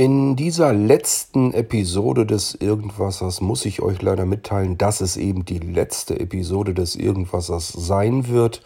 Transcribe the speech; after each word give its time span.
In 0.00 0.34
dieser 0.34 0.72
letzten 0.72 1.52
Episode 1.52 2.24
des 2.24 2.54
Irgendwassers 2.54 3.42
muss 3.42 3.66
ich 3.66 3.82
euch 3.82 4.00
leider 4.00 4.24
mitteilen, 4.24 4.78
dass 4.78 5.02
es 5.02 5.18
eben 5.18 5.44
die 5.44 5.58
letzte 5.58 6.18
Episode 6.18 6.72
des 6.72 6.96
Irgendwassers 6.96 7.68
sein 7.68 8.26
wird. 8.28 8.62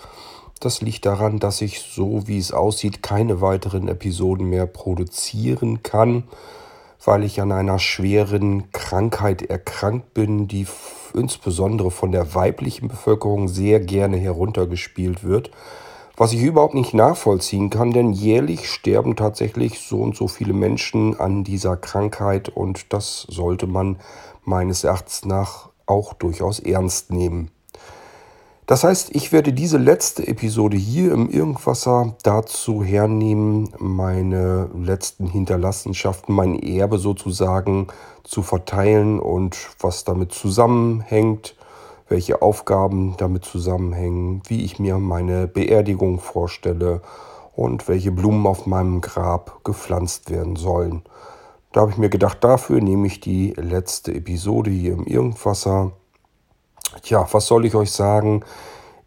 Das 0.60 0.80
liegt 0.80 1.06
daran, 1.06 1.40
dass 1.40 1.60
ich, 1.60 1.80
so 1.80 2.28
wie 2.28 2.38
es 2.38 2.52
aussieht, 2.52 3.02
keine 3.02 3.40
weiteren 3.40 3.88
Episoden 3.88 4.48
mehr 4.48 4.66
produzieren 4.66 5.82
kann, 5.82 6.22
weil 7.04 7.24
ich 7.24 7.40
an 7.40 7.50
einer 7.50 7.80
schweren 7.80 8.70
Krankheit 8.70 9.42
erkrankt 9.42 10.14
bin, 10.14 10.46
die 10.46 10.68
insbesondere 11.14 11.90
von 11.90 12.12
der 12.12 12.36
weiblichen 12.36 12.86
Bevölkerung 12.86 13.48
sehr 13.48 13.80
gerne 13.80 14.18
heruntergespielt 14.18 15.24
wird. 15.24 15.50
Was 16.16 16.32
ich 16.32 16.42
überhaupt 16.42 16.74
nicht 16.74 16.94
nachvollziehen 16.94 17.70
kann, 17.70 17.90
denn 17.90 18.12
jährlich 18.12 18.70
sterben 18.70 19.16
tatsächlich 19.16 19.80
so 19.80 20.00
und 20.00 20.14
so 20.14 20.28
viele 20.28 20.52
Menschen 20.52 21.18
an 21.18 21.42
dieser 21.42 21.76
Krankheit 21.76 22.48
und 22.48 22.92
das 22.92 23.26
sollte 23.28 23.66
man 23.66 23.98
meines 24.44 24.84
Erachtens 24.84 25.24
nach 25.24 25.70
auch 25.86 26.14
durchaus 26.14 26.60
ernst 26.60 27.10
nehmen. 27.10 27.50
Das 28.66 28.82
heißt, 28.82 29.14
ich 29.14 29.30
werde 29.32 29.52
diese 29.52 29.76
letzte 29.76 30.26
Episode 30.26 30.76
hier 30.76 31.12
im 31.12 31.28
Irgendwasser 31.28 32.16
dazu 32.22 32.82
hernehmen, 32.82 33.68
meine 33.78 34.70
letzten 34.74 35.26
Hinterlassenschaften, 35.26 36.34
mein 36.34 36.58
Erbe 36.58 36.98
sozusagen 36.98 37.88
zu 38.22 38.42
verteilen 38.42 39.20
und 39.20 39.58
was 39.80 40.04
damit 40.04 40.32
zusammenhängt, 40.32 41.56
welche 42.14 42.42
Aufgaben 42.42 43.16
damit 43.16 43.44
zusammenhängen, 43.44 44.40
wie 44.46 44.64
ich 44.64 44.78
mir 44.78 44.98
meine 44.98 45.48
Beerdigung 45.48 46.20
vorstelle 46.20 47.02
und 47.56 47.88
welche 47.88 48.12
Blumen 48.12 48.46
auf 48.46 48.66
meinem 48.66 49.00
Grab 49.00 49.64
gepflanzt 49.64 50.30
werden 50.30 50.54
sollen. 50.54 51.02
Da 51.72 51.80
habe 51.80 51.90
ich 51.90 51.98
mir 51.98 52.10
gedacht, 52.10 52.44
dafür 52.44 52.80
nehme 52.80 53.08
ich 53.08 53.18
die 53.18 53.52
letzte 53.56 54.14
Episode 54.14 54.70
hier 54.70 54.92
im 54.92 55.06
Irgendwasser. 55.06 55.90
Tja, 57.02 57.26
was 57.32 57.48
soll 57.48 57.64
ich 57.64 57.74
euch 57.74 57.90
sagen? 57.90 58.44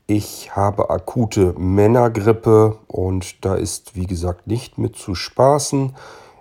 Ich 0.06 0.54
habe 0.54 0.90
akute 0.90 1.54
Männergrippe 1.58 2.78
und 2.88 3.46
da 3.46 3.56
ist, 3.56 3.96
wie 3.96 4.06
gesagt, 4.06 4.48
nicht 4.48 4.78
mit 4.78 4.98
zu 4.98 5.16
spaßen. 5.16 5.96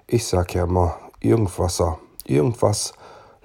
Ich 0.08 0.26
sage 0.26 0.54
ja 0.54 0.64
immer, 0.64 0.96
Irgendwasser, 1.20 2.00
irgendwas 2.24 2.92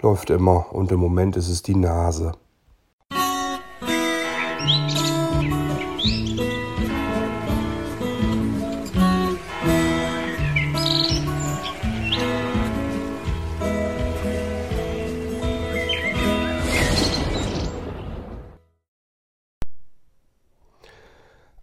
läuft 0.02 0.32
immer 0.32 0.74
und 0.74 0.92
im 0.92 1.00
Moment 1.00 1.38
ist 1.38 1.50
es 1.50 1.62
die 1.62 1.76
Nase. 1.76 2.32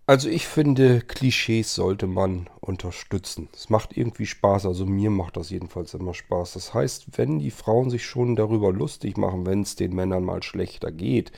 Also 0.08 0.30
ich 0.30 0.48
finde, 0.48 1.02
Klischees 1.02 1.74
sollte 1.74 2.06
man 2.06 2.48
unterstützen. 2.60 3.50
Es 3.52 3.68
macht 3.68 3.94
irgendwie 3.94 4.24
Spaß, 4.24 4.64
also 4.64 4.86
mir 4.86 5.10
macht 5.10 5.36
das 5.36 5.50
jedenfalls 5.50 5.92
immer 5.92 6.14
Spaß. 6.14 6.54
Das 6.54 6.72
heißt, 6.72 7.18
wenn 7.18 7.40
die 7.40 7.50
Frauen 7.50 7.90
sich 7.90 8.06
schon 8.06 8.34
darüber 8.34 8.72
lustig 8.72 9.18
machen, 9.18 9.44
wenn 9.44 9.60
es 9.60 9.76
den 9.76 9.94
Männern 9.94 10.24
mal 10.24 10.42
schlechter 10.42 10.90
geht, 10.90 11.30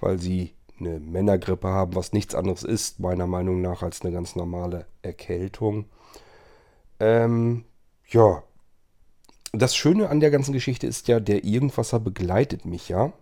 weil 0.00 0.20
sie 0.20 0.52
eine 0.86 1.00
Männergrippe 1.00 1.68
haben, 1.68 1.94
was 1.94 2.12
nichts 2.12 2.34
anderes 2.34 2.62
ist, 2.62 3.00
meiner 3.00 3.26
Meinung 3.26 3.60
nach, 3.60 3.82
als 3.82 4.02
eine 4.02 4.12
ganz 4.12 4.36
normale 4.36 4.86
Erkältung. 5.02 5.86
Ähm, 7.00 7.64
ja, 8.08 8.42
das 9.52 9.76
Schöne 9.76 10.08
an 10.08 10.20
der 10.20 10.30
ganzen 10.30 10.52
Geschichte 10.52 10.86
ist 10.86 11.08
ja, 11.08 11.20
der 11.20 11.44
Irgendwasser 11.44 12.00
begleitet 12.00 12.64
mich 12.64 12.88
ja. 12.88 13.12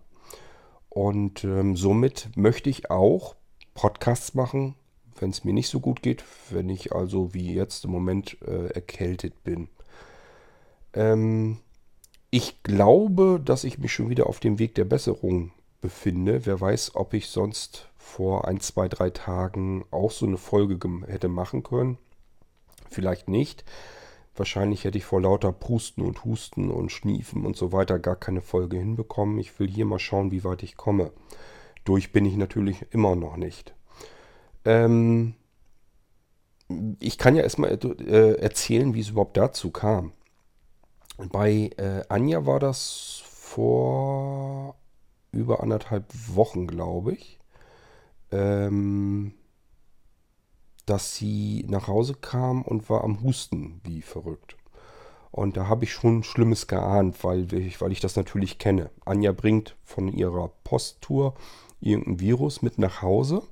Und 0.89 1.43
ähm, 1.43 1.75
somit 1.75 2.29
möchte 2.35 2.69
ich 2.69 2.91
auch 2.91 3.35
Podcasts 3.73 4.33
machen, 4.33 4.75
wenn 5.19 5.29
es 5.29 5.43
mir 5.43 5.53
nicht 5.53 5.69
so 5.69 5.79
gut 5.79 6.01
geht, 6.01 6.23
wenn 6.49 6.69
ich 6.69 6.93
also 6.93 7.33
wie 7.33 7.53
jetzt 7.53 7.85
im 7.85 7.91
Moment 7.91 8.37
äh, 8.45 8.67
erkältet 8.67 9.43
bin. 9.43 9.69
Ähm, 10.93 11.59
ich 12.29 12.63
glaube, 12.63 13.41
dass 13.43 13.63
ich 13.63 13.77
mich 13.77 13.93
schon 13.93 14.09
wieder 14.09 14.27
auf 14.27 14.39
dem 14.39 14.59
Weg 14.59 14.75
der 14.75 14.85
Besserung 14.85 15.51
befinde. 15.81 16.45
Wer 16.45 16.61
weiß, 16.61 16.95
ob 16.95 17.13
ich 17.13 17.27
sonst 17.27 17.89
vor 17.97 18.47
ein, 18.47 18.59
zwei, 18.59 18.87
drei 18.87 19.09
Tagen 19.09 19.85
auch 19.91 20.11
so 20.11 20.25
eine 20.25 20.37
Folge 20.37 20.79
hätte 21.07 21.27
machen 21.27 21.63
können. 21.63 21.97
Vielleicht 22.89 23.29
nicht. 23.29 23.65
Wahrscheinlich 24.35 24.85
hätte 24.85 24.97
ich 24.97 25.05
vor 25.05 25.21
lauter 25.21 25.51
Pusten 25.51 26.05
und 26.05 26.23
Husten 26.23 26.71
und 26.71 26.91
Schniefen 26.91 27.45
und 27.45 27.57
so 27.57 27.71
weiter 27.71 27.99
gar 27.99 28.15
keine 28.15 28.41
Folge 28.41 28.77
hinbekommen. 28.77 29.37
Ich 29.39 29.59
will 29.59 29.69
hier 29.69 29.85
mal 29.85 29.99
schauen, 29.99 30.31
wie 30.31 30.43
weit 30.43 30.63
ich 30.63 30.77
komme. 30.77 31.11
Durch 31.83 32.11
bin 32.11 32.25
ich 32.25 32.37
natürlich 32.37 32.85
immer 32.91 33.15
noch 33.15 33.35
nicht. 33.35 33.73
Ähm, 34.63 35.35
ich 36.99 37.17
kann 37.17 37.35
ja 37.35 37.43
erstmal 37.43 37.71
äh, 37.71 38.35
erzählen, 38.35 38.93
wie 38.93 39.01
es 39.01 39.09
überhaupt 39.09 39.35
dazu 39.35 39.71
kam. 39.71 40.13
Bei 41.17 41.69
äh, 41.77 42.03
Anja 42.07 42.45
war 42.45 42.59
das 42.59 43.21
vor 43.25 44.75
über 45.31 45.61
anderthalb 45.61 46.05
Wochen, 46.35 46.67
glaube 46.67 47.13
ich, 47.13 47.39
ähm, 48.31 49.33
dass 50.85 51.15
sie 51.15 51.65
nach 51.67 51.87
Hause 51.87 52.15
kam 52.15 52.61
und 52.63 52.89
war 52.89 53.03
am 53.03 53.21
Husten 53.23 53.81
wie 53.83 54.01
verrückt. 54.01 54.57
Und 55.31 55.55
da 55.55 55.67
habe 55.67 55.85
ich 55.85 55.93
schon 55.93 56.23
Schlimmes 56.23 56.67
geahnt, 56.67 57.23
weil 57.23 57.53
ich, 57.53 57.79
weil 57.79 57.93
ich 57.93 58.01
das 58.01 58.17
natürlich 58.17 58.57
kenne. 58.57 58.89
Anja 59.05 59.31
bringt 59.31 59.77
von 59.83 60.09
ihrer 60.09 60.49
Posttour 60.65 61.35
irgendein 61.79 62.19
Virus 62.19 62.61
mit 62.61 62.77
nach 62.77 63.01
Hause 63.01 63.43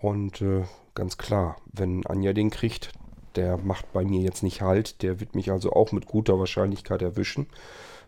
und 0.00 0.40
äh, 0.40 0.64
ganz 0.94 1.18
klar, 1.18 1.56
wenn 1.66 2.06
Anja 2.06 2.32
den 2.32 2.50
kriegt, 2.50 2.92
der 3.36 3.58
macht 3.58 3.92
bei 3.92 4.04
mir 4.04 4.20
jetzt 4.20 4.42
nicht 4.42 4.62
halt. 4.62 5.02
Der 5.02 5.20
wird 5.20 5.34
mich 5.34 5.50
also 5.50 5.72
auch 5.72 5.92
mit 5.92 6.06
guter 6.06 6.38
Wahrscheinlichkeit 6.38 7.02
erwischen. 7.02 7.46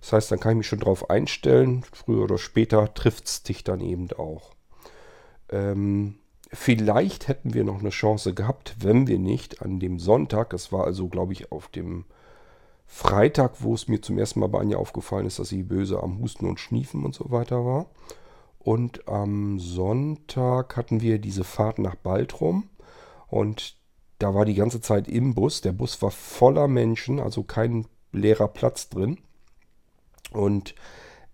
Das 0.03 0.13
heißt, 0.13 0.33
dann 0.33 0.41
kann 0.41 0.53
ich 0.53 0.59
mich 0.59 0.67
schon 0.67 0.81
darauf 0.81 1.11
einstellen. 1.11 1.85
Früher 1.93 2.25
oder 2.25 2.37
später 2.37 2.93
trifft 2.93 3.27
es 3.27 3.45
dich 3.45 3.63
dann 3.63 3.81
eben 3.81 4.11
auch. 4.13 4.51
Ähm, 5.49 6.17
vielleicht 6.53 7.29
hätten 7.29 7.55
wir 7.55 7.63
noch 7.63 7.79
eine 7.79 7.91
Chance 7.91 8.35
gehabt, 8.35 8.75
wenn 8.81 9.07
wir 9.07 9.21
nicht 9.21 9.63
an 9.63 9.79
dem 9.79 10.01
Sonntag, 10.01 10.51
das 10.51 10.73
war 10.73 10.85
also, 10.85 11.09
glaube 11.09 11.33
ich, 11.33 11.53
auf 11.53 11.69
dem 11.69 12.05
Freitag, 12.85 13.63
wo 13.63 13.75
es 13.75 13.87
mir 13.87 14.03
zum 14.03 14.19
ersten 14.19 14.41
Mal 14.41 14.49
bei 14.49 14.59
Anja 14.59 14.77
aufgefallen 14.77 15.25
ist, 15.25 15.39
dass 15.39 15.49
sie 15.49 15.63
böse 15.63 16.03
am 16.03 16.19
Husten 16.19 16.47
und 16.47 16.59
Schniefen 16.59 17.05
und 17.05 17.15
so 17.15 17.31
weiter 17.31 17.65
war. 17.65 17.87
Und 18.59 19.07
am 19.09 19.61
Sonntag 19.61 20.77
hatten 20.77 21.01
wir 21.01 21.21
diese 21.21 21.45
Fahrt 21.45 21.79
nach 21.79 21.95
Baltrum. 21.95 22.69
Und 23.29 23.77
da 24.19 24.35
war 24.35 24.45
die 24.45 24.55
ganze 24.55 24.81
Zeit 24.81 25.07
im 25.07 25.35
Bus. 25.35 25.61
Der 25.61 25.73
Bus 25.73 26.03
war 26.03 26.11
voller 26.11 26.67
Menschen, 26.67 27.21
also 27.21 27.45
kein 27.45 27.87
leerer 28.11 28.49
Platz 28.49 28.89
drin. 28.89 29.19
Und 30.33 30.75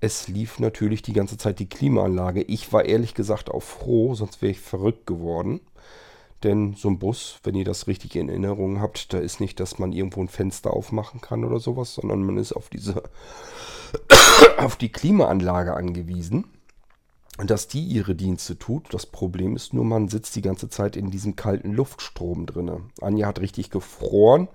es 0.01 0.29
lief 0.29 0.59
natürlich 0.59 1.03
die 1.03 1.13
ganze 1.13 1.37
Zeit 1.39 1.59
die 1.59 1.69
Klimaanlage. 1.69 2.43
Ich 2.43 2.73
war 2.73 2.85
ehrlich 2.85 3.15
gesagt 3.15 3.51
auch 3.51 3.63
froh, 3.63 4.15
sonst 4.15 4.43
wäre 4.43 4.53
ich 4.53 4.61
verrückt 4.61 5.07
geworden. 5.07 5.61
Denn 6.45 6.75
so 6.75 6.89
ein 6.89 7.01
Bus, 7.01 7.41
wenn 7.43 7.57
ihr 7.57 7.65
das 7.65 7.89
richtig 7.89 8.15
in 8.15 8.29
Erinnerung 8.29 8.81
habt, 8.81 9.13
da 9.13 9.19
ist 9.19 9.41
nicht, 9.41 9.59
dass 9.59 9.81
man 9.81 9.93
irgendwo 9.93 10.21
ein 10.21 10.29
Fenster 10.29 10.73
aufmachen 10.73 11.21
kann 11.21 11.45
oder 11.45 11.59
sowas, 11.59 11.95
sondern 11.95 12.23
man 12.23 12.37
ist 12.37 12.53
auf 12.53 12.69
diese 12.69 13.03
auf 14.59 14.77
die 14.77 14.93
Klimaanlage 14.93 15.75
angewiesen 15.75 16.45
dass 17.47 17.69
die 17.69 17.85
ihre 17.85 18.15
Dienste 18.15 18.59
tut. 18.59 18.93
Das 18.93 19.07
Problem 19.07 19.55
ist 19.55 19.73
nur, 19.73 19.85
man 19.85 20.09
sitzt 20.09 20.35
die 20.35 20.43
ganze 20.43 20.69
Zeit 20.69 20.97
in 20.97 21.11
diesem 21.11 21.37
kalten 21.37 21.73
Luftstrom 21.73 22.47
drin. 22.47 22.91
Anja 23.01 23.29
hat 23.29 23.41
richtig 23.41 23.71
gefroren. 23.71 24.49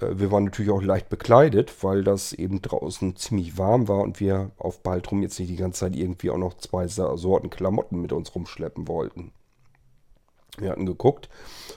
Äh, 0.00 0.18
wir 0.18 0.30
waren 0.30 0.44
natürlich 0.44 0.70
auch 0.72 0.82
leicht 0.82 1.08
bekleidet, 1.08 1.82
weil 1.82 2.04
das 2.04 2.32
eben 2.32 2.62
draußen 2.62 3.16
ziemlich 3.16 3.58
warm 3.58 3.88
war 3.88 4.00
und 4.00 4.20
wir 4.20 4.50
auf 4.58 4.82
Baltrum 4.82 5.22
jetzt 5.22 5.38
nicht 5.38 5.50
die 5.50 5.56
ganze 5.56 5.80
Zeit 5.80 5.96
irgendwie 5.96 6.30
auch 6.30 6.38
noch 6.38 6.54
zwei 6.54 6.86
Sorten 6.88 7.50
Klamotten 7.50 8.00
mit 8.00 8.12
uns 8.12 8.34
rumschleppen 8.34 8.88
wollten. 8.88 9.32
Wir 10.58 10.70
hatten 10.70 10.86
geguckt, 10.86 11.28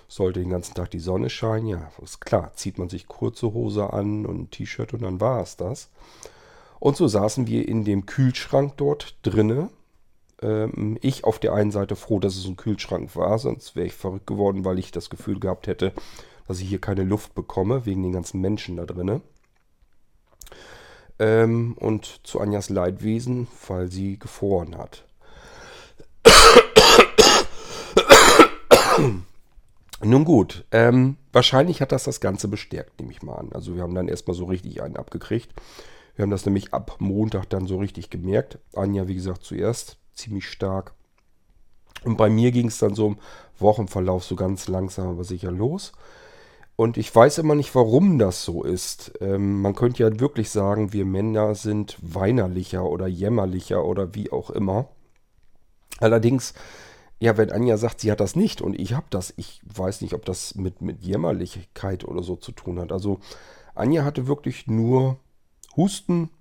sollte 0.07 0.39
den 0.39 0.49
ganzen 0.49 0.73
Tag 0.73 0.89
die 0.89 0.99
Sonne 0.99 1.29
scheinen. 1.29 1.67
Ja, 1.67 1.91
ist 2.01 2.21
klar, 2.21 2.51
zieht 2.55 2.79
man 2.79 2.89
sich 2.89 3.07
kurze 3.07 3.53
Hose 3.53 3.93
an 3.93 4.25
und 4.25 4.39
ein 4.39 4.49
T-Shirt 4.49 4.93
und 4.93 5.03
dann 5.03 5.21
war 5.21 5.41
es 5.41 5.55
das. 5.55 5.89
Und 6.79 6.97
so 6.97 7.07
saßen 7.07 7.45
wir 7.45 7.67
in 7.67 7.85
dem 7.85 8.07
Kühlschrank 8.07 8.73
dort 8.77 9.15
drinne 9.21 9.69
ähm, 10.41 10.97
ich 11.01 11.23
auf 11.23 11.39
der 11.39 11.53
einen 11.53 11.71
Seite 11.71 11.95
froh, 11.95 12.19
dass 12.19 12.35
es 12.35 12.45
ein 12.45 12.57
Kühlschrank 12.57 13.15
war, 13.15 13.37
sonst 13.39 13.75
wäre 13.75 13.87
ich 13.87 13.93
verrückt 13.93 14.27
geworden, 14.27 14.65
weil 14.65 14.79
ich 14.79 14.91
das 14.91 15.09
Gefühl 15.09 15.39
gehabt 15.39 15.67
hätte, 15.67 15.93
dass 16.51 16.59
ich 16.59 16.67
hier 16.67 16.81
keine 16.81 17.05
Luft 17.05 17.33
bekomme, 17.33 17.85
wegen 17.85 18.03
den 18.03 18.11
ganzen 18.11 18.41
Menschen 18.41 18.75
da 18.75 18.85
drinnen. 18.85 19.21
Ähm, 21.17 21.77
und 21.79 22.19
zu 22.23 22.41
Anjas 22.41 22.67
Leidwesen, 22.67 23.47
weil 23.69 23.89
sie 23.89 24.19
gefroren 24.19 24.77
hat. 24.77 25.05
Nun 30.03 30.25
gut, 30.25 30.65
ähm, 30.73 31.15
wahrscheinlich 31.31 31.79
hat 31.79 31.93
das 31.93 32.03
das 32.03 32.19
Ganze 32.19 32.49
bestärkt, 32.49 32.99
nehme 32.99 33.13
ich 33.13 33.21
mal 33.21 33.35
an. 33.35 33.53
Also 33.53 33.75
wir 33.75 33.83
haben 33.83 33.95
dann 33.95 34.09
erstmal 34.09 34.35
so 34.35 34.43
richtig 34.43 34.81
einen 34.81 34.97
abgekriegt. 34.97 35.53
Wir 36.15 36.23
haben 36.23 36.31
das 36.31 36.45
nämlich 36.45 36.73
ab 36.73 36.97
Montag 36.99 37.49
dann 37.49 37.65
so 37.65 37.77
richtig 37.77 38.09
gemerkt. 38.09 38.59
Anja, 38.75 39.07
wie 39.07 39.15
gesagt, 39.15 39.45
zuerst 39.45 39.99
ziemlich 40.15 40.49
stark. 40.49 40.95
Und 42.03 42.17
bei 42.17 42.29
mir 42.29 42.51
ging 42.51 42.67
es 42.67 42.79
dann 42.79 42.93
so 42.93 43.07
im 43.07 43.19
Wochenverlauf 43.57 44.25
so 44.25 44.35
ganz 44.35 44.67
langsam 44.67 45.07
aber 45.07 45.23
sicher 45.23 45.51
los. 45.51 45.93
Und 46.81 46.97
ich 46.97 47.15
weiß 47.15 47.37
immer 47.37 47.53
nicht, 47.53 47.75
warum 47.75 48.17
das 48.17 48.43
so 48.43 48.63
ist. 48.63 49.13
Ähm, 49.21 49.61
man 49.61 49.75
könnte 49.75 50.01
ja 50.01 50.19
wirklich 50.19 50.49
sagen, 50.49 50.93
wir 50.93 51.05
Männer 51.05 51.53
sind 51.53 51.95
weinerlicher 52.01 52.83
oder 52.83 53.05
jämmerlicher 53.05 53.85
oder 53.85 54.15
wie 54.15 54.31
auch 54.31 54.49
immer. 54.49 54.87
Allerdings, 55.99 56.55
ja, 57.19 57.37
wenn 57.37 57.51
Anja 57.51 57.77
sagt, 57.77 57.99
sie 57.99 58.11
hat 58.11 58.19
das 58.19 58.35
nicht 58.35 58.63
und 58.63 58.73
ich 58.79 58.95
habe 58.95 59.05
das, 59.11 59.31
ich 59.37 59.61
weiß 59.65 60.01
nicht, 60.01 60.15
ob 60.15 60.25
das 60.25 60.55
mit, 60.55 60.81
mit 60.81 61.03
Jämmerlichkeit 61.03 62.03
oder 62.03 62.23
so 62.23 62.35
zu 62.35 62.51
tun 62.51 62.79
hat. 62.79 62.91
Also 62.91 63.19
Anja 63.75 64.03
hatte 64.03 64.25
wirklich 64.25 64.65
nur 64.65 65.19
Husten 65.77 66.31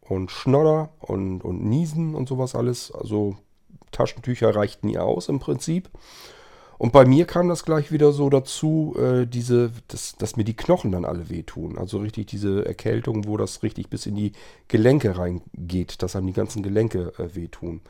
und 0.00 0.30
Schnodder 0.30 0.90
und, 1.00 1.42
und 1.42 1.64
Niesen 1.64 2.14
und 2.14 2.28
sowas 2.28 2.54
alles. 2.54 2.92
Also 2.92 3.36
Taschentücher 3.90 4.54
reichten 4.54 4.90
ihr 4.90 5.02
aus 5.02 5.28
im 5.28 5.40
Prinzip. 5.40 5.90
Und 6.78 6.92
bei 6.92 7.04
mir 7.04 7.26
kam 7.26 7.48
das 7.48 7.64
gleich 7.64 7.90
wieder 7.90 8.12
so 8.12 8.30
dazu, 8.30 8.94
äh, 8.96 9.26
diese, 9.26 9.72
dass, 9.88 10.14
dass 10.16 10.36
mir 10.36 10.44
die 10.44 10.56
Knochen 10.56 10.92
dann 10.92 11.04
alle 11.04 11.28
wehtun. 11.28 11.76
Also 11.76 11.98
richtig 11.98 12.26
diese 12.26 12.64
Erkältung, 12.64 13.26
wo 13.26 13.36
das 13.36 13.64
richtig 13.64 13.90
bis 13.90 14.06
in 14.06 14.14
die 14.14 14.32
Gelenke 14.68 15.18
reingeht, 15.18 16.02
dass 16.02 16.14
einem 16.14 16.28
die 16.28 16.32
ganzen 16.32 16.62
Gelenke 16.62 17.12
äh, 17.18 17.34
wehtun. 17.34 17.80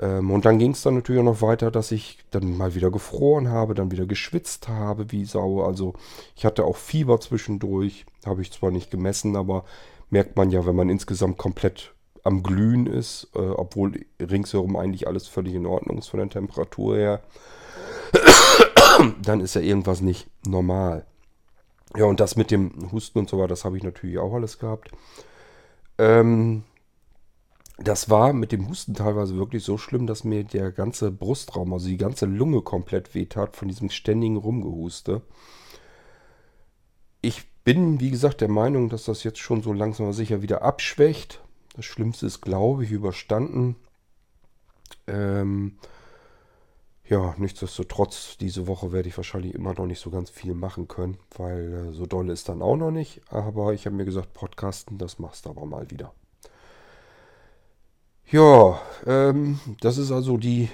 Ähm, 0.00 0.30
und 0.30 0.46
dann 0.46 0.58
ging 0.58 0.72
es 0.72 0.82
dann 0.82 0.94
natürlich 0.94 1.20
auch 1.20 1.26
noch 1.26 1.42
weiter, 1.42 1.70
dass 1.70 1.92
ich 1.92 2.18
dann 2.30 2.56
mal 2.56 2.74
wieder 2.74 2.90
gefroren 2.90 3.50
habe, 3.50 3.74
dann 3.74 3.90
wieder 3.90 4.06
geschwitzt 4.06 4.68
habe 4.68 5.12
wie 5.12 5.26
Sau. 5.26 5.62
Also 5.62 5.92
ich 6.36 6.46
hatte 6.46 6.64
auch 6.64 6.76
Fieber 6.76 7.20
zwischendurch, 7.20 8.06
habe 8.24 8.40
ich 8.40 8.50
zwar 8.50 8.70
nicht 8.70 8.90
gemessen, 8.90 9.36
aber 9.36 9.64
merkt 10.08 10.36
man 10.36 10.50
ja, 10.50 10.64
wenn 10.66 10.76
man 10.76 10.88
insgesamt 10.88 11.36
komplett 11.36 11.92
am 12.22 12.42
Glühen 12.42 12.86
ist, 12.86 13.28
äh, 13.34 13.40
obwohl 13.40 14.06
ringsherum 14.20 14.76
eigentlich 14.76 15.06
alles 15.06 15.28
völlig 15.28 15.54
in 15.54 15.66
Ordnung 15.66 15.98
ist 15.98 16.08
von 16.08 16.18
der 16.18 16.28
Temperatur 16.28 16.96
her, 16.96 17.20
dann 19.22 19.40
ist 19.40 19.54
ja 19.54 19.60
irgendwas 19.60 20.00
nicht 20.00 20.28
normal. 20.46 21.06
Ja, 21.96 22.04
und 22.04 22.20
das 22.20 22.36
mit 22.36 22.50
dem 22.50 22.90
Husten 22.92 23.18
und 23.18 23.28
so 23.28 23.38
weiter, 23.38 23.48
das 23.48 23.64
habe 23.64 23.76
ich 23.76 23.82
natürlich 23.82 24.18
auch 24.18 24.34
alles 24.34 24.58
gehabt. 24.58 24.90
Ähm, 25.98 26.64
das 27.78 28.08
war 28.08 28.32
mit 28.32 28.52
dem 28.52 28.68
Husten 28.68 28.94
teilweise 28.94 29.36
wirklich 29.36 29.62
so 29.62 29.76
schlimm, 29.76 30.06
dass 30.06 30.24
mir 30.24 30.44
der 30.44 30.72
ganze 30.72 31.10
Brustraum, 31.10 31.72
also 31.72 31.88
die 31.88 31.98
ganze 31.98 32.26
Lunge 32.26 32.62
komplett 32.62 33.14
wehtat 33.14 33.56
von 33.56 33.68
diesem 33.68 33.90
ständigen 33.90 34.36
Rumgehuste. 34.36 35.22
Ich 37.20 37.46
bin, 37.64 38.00
wie 38.00 38.10
gesagt, 38.10 38.40
der 38.40 38.48
Meinung, 38.48 38.88
dass 38.88 39.04
das 39.04 39.24
jetzt 39.24 39.38
schon 39.38 39.62
so 39.62 39.72
langsam 39.72 40.12
sicher 40.12 40.40
wieder 40.40 40.62
abschwächt. 40.62 41.42
Das 41.74 41.84
Schlimmste 41.84 42.26
ist, 42.26 42.40
glaube 42.40 42.84
ich, 42.84 42.90
überstanden. 42.90 43.76
Ähm, 45.06 45.78
ja, 47.08 47.34
nichtsdestotrotz, 47.38 48.36
diese 48.38 48.66
Woche 48.66 48.90
werde 48.92 49.08
ich 49.08 49.16
wahrscheinlich 49.16 49.54
immer 49.54 49.74
noch 49.74 49.86
nicht 49.86 50.00
so 50.00 50.10
ganz 50.10 50.28
viel 50.28 50.54
machen 50.54 50.88
können, 50.88 51.18
weil 51.36 51.90
äh, 51.90 51.92
so 51.92 52.06
doll 52.06 52.30
ist 52.30 52.48
dann 52.48 52.62
auch 52.62 52.76
noch 52.76 52.90
nicht. 52.90 53.20
Aber 53.28 53.72
ich 53.74 53.86
habe 53.86 53.94
mir 53.96 54.04
gesagt, 54.04 54.34
Podcasten, 54.34 54.98
das 54.98 55.18
machst 55.18 55.46
du 55.46 55.50
aber 55.50 55.66
mal 55.66 55.90
wieder. 55.90 56.12
Ja, 58.28 58.80
ähm, 59.06 59.60
das 59.80 59.98
ist 59.98 60.10
also 60.10 60.36
die 60.36 60.68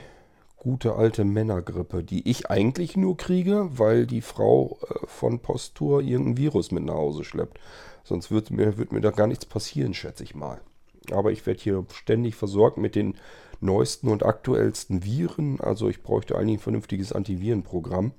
gute 0.57 0.95
alte 0.95 1.25
Männergrippe, 1.25 2.03
die 2.03 2.27
ich 2.31 2.51
eigentlich 2.51 2.97
nur 2.97 3.19
kriege, 3.19 3.69
weil 3.73 4.07
die 4.07 4.23
Frau 4.23 4.79
äh, 4.89 5.07
von 5.07 5.41
Posttour 5.41 6.01
irgendein 6.01 6.39
Virus 6.39 6.71
mit 6.71 6.85
nach 6.85 6.95
Hause 6.95 7.25
schleppt. 7.25 7.61
Sonst 8.05 8.31
wird 8.31 8.51
mir, 8.51 8.79
wird 8.79 8.91
mir 8.91 9.03
da 9.03 9.11
gar 9.11 9.27
nichts 9.27 9.45
passieren, 9.45 9.93
schätze 9.93 10.25
ich 10.25 10.35
mal. 10.35 10.63
Aber 11.11 11.33
ich 11.33 11.47
werde 11.47 11.61
hier 11.61 11.85
ständig 11.93 12.37
versorgt 12.37 12.79
mit 12.79 12.95
den 12.95 13.15
neuesten 13.61 14.09
und 14.09 14.25
aktuellsten 14.25 15.05
Viren. 15.05 15.61
Also 15.61 15.89
ich 15.89 16.03
bräuchte 16.03 16.37
eigentlich 16.37 16.59
ein 16.59 16.63
vernünftiges 16.63 17.13
Antivirenprogramm. 17.13 18.13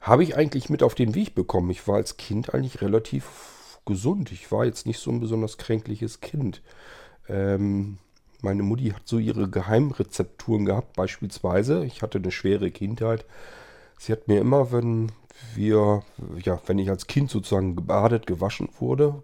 Habe 0.00 0.22
ich 0.22 0.36
eigentlich 0.36 0.70
mit 0.70 0.82
auf 0.82 0.94
den 0.94 1.14
Weg 1.14 1.34
bekommen. 1.34 1.70
Ich 1.70 1.86
war 1.86 1.96
als 1.96 2.16
Kind 2.16 2.54
eigentlich 2.54 2.80
relativ 2.80 3.80
gesund. 3.84 4.32
Ich 4.32 4.50
war 4.52 4.64
jetzt 4.64 4.86
nicht 4.86 4.98
so 4.98 5.10
ein 5.10 5.20
besonders 5.20 5.58
kränkliches 5.58 6.20
Kind. 6.20 6.62
Ähm, 7.28 7.98
meine 8.40 8.62
Mutti 8.62 8.90
hat 8.90 9.02
so 9.06 9.18
ihre 9.18 9.48
Geheimrezepturen 9.48 10.64
gehabt. 10.64 10.94
Beispielsweise, 10.96 11.84
ich 11.84 12.02
hatte 12.02 12.18
eine 12.18 12.30
schwere 12.30 12.70
Kindheit. 12.70 13.24
Sie 13.98 14.12
hat 14.12 14.28
mir 14.28 14.40
immer, 14.40 14.70
wenn 14.70 15.10
wir, 15.54 16.02
ja, 16.42 16.60
wenn 16.66 16.78
ich 16.78 16.88
als 16.88 17.06
Kind 17.06 17.30
sozusagen 17.30 17.74
gebadet, 17.74 18.26
gewaschen 18.26 18.68
wurde, 18.78 19.22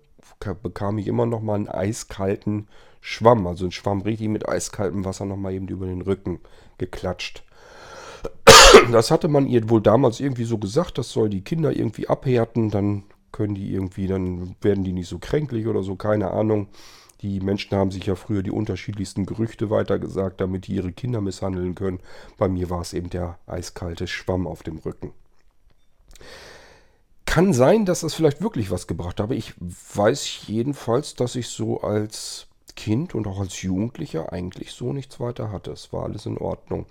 bekam 0.63 0.99
ich 0.99 1.07
immer 1.07 1.27
noch 1.27 1.43
mal 1.43 1.55
einen 1.55 1.69
eiskalten 1.69 2.69
Schwamm, 3.01 3.47
also 3.47 3.65
einen 3.65 3.73
Schwamm 3.73 4.03
richtig 4.03 4.29
mit 4.29 4.49
eiskaltem 4.49 5.05
Wasser 5.05 5.25
noch 5.25 5.37
mal 5.37 5.53
eben 5.53 5.69
über 5.69 5.87
den 5.87 6.03
Rücken 6.03 6.41
geklatscht. 6.79 7.45
Das 8.91 9.11
hatte 9.11 9.29
man 9.29 9.47
ihr 9.47 9.69
wohl 9.69 9.81
damals 9.81 10.21
irgendwie 10.21 10.45
so 10.45 10.59
gesagt, 10.59 10.99
das 10.99 11.11
soll 11.11 11.29
die 11.29 11.43
Kinder 11.43 11.77
irgendwie 11.77 12.09
abhärten, 12.09 12.71
dann 12.71 13.05
können 13.31 13.55
die 13.55 13.73
irgendwie, 13.73 14.07
dann 14.07 14.57
werden 14.61 14.85
die 14.85 14.93
nicht 14.93 15.09
so 15.09 15.19
kränklich 15.19 15.67
oder 15.67 15.83
so, 15.83 15.97
keine 15.97 16.31
Ahnung. 16.31 16.69
Die 17.21 17.41
Menschen 17.41 17.77
haben 17.77 17.91
sich 17.91 18.07
ja 18.07 18.17
früher 18.17 18.43
die 18.43 18.51
unterschiedlichsten 18.51 19.27
Gerüchte 19.27 19.71
weitergesagt, 19.71 20.41
damit 20.41 20.67
die 20.67 20.75
ihre 20.75 20.93
Kinder 20.93 21.21
misshandeln 21.21 21.75
können. 21.75 22.01
Bei 22.37 22.49
mir 22.49 22.71
war 22.71 22.81
es 22.81 22.93
eben 22.93 23.11
der 23.11 23.39
eiskalte 23.47 24.07
Schwamm 24.07 24.47
auf 24.47 24.63
dem 24.63 24.79
Rücken 24.79 25.13
kann 27.35 27.53
sein, 27.53 27.85
dass 27.85 28.03
das 28.03 28.15
vielleicht 28.15 28.43
wirklich 28.43 28.71
was 28.71 28.87
gebracht 28.87 29.19
hat, 29.19 29.25
aber 29.25 29.35
ich 29.35 29.55
weiß 29.59 30.47
jedenfalls, 30.47 31.17
dass 31.17 31.35
ich 31.35 31.49
so 31.49 31.81
als 31.81 32.47
Kind 32.77 33.13
und 33.17 33.27
auch 33.27 33.41
als 33.41 33.61
Jugendlicher 33.61 34.33
eigentlich 34.33 34.71
so 34.71 34.93
nichts 34.93 35.19
weiter 35.19 35.51
hatte. 35.51 35.73
Es 35.73 35.93
war 35.93 36.05
alles 36.05 36.27
in 36.27 36.39
Ordnung. 36.39 36.87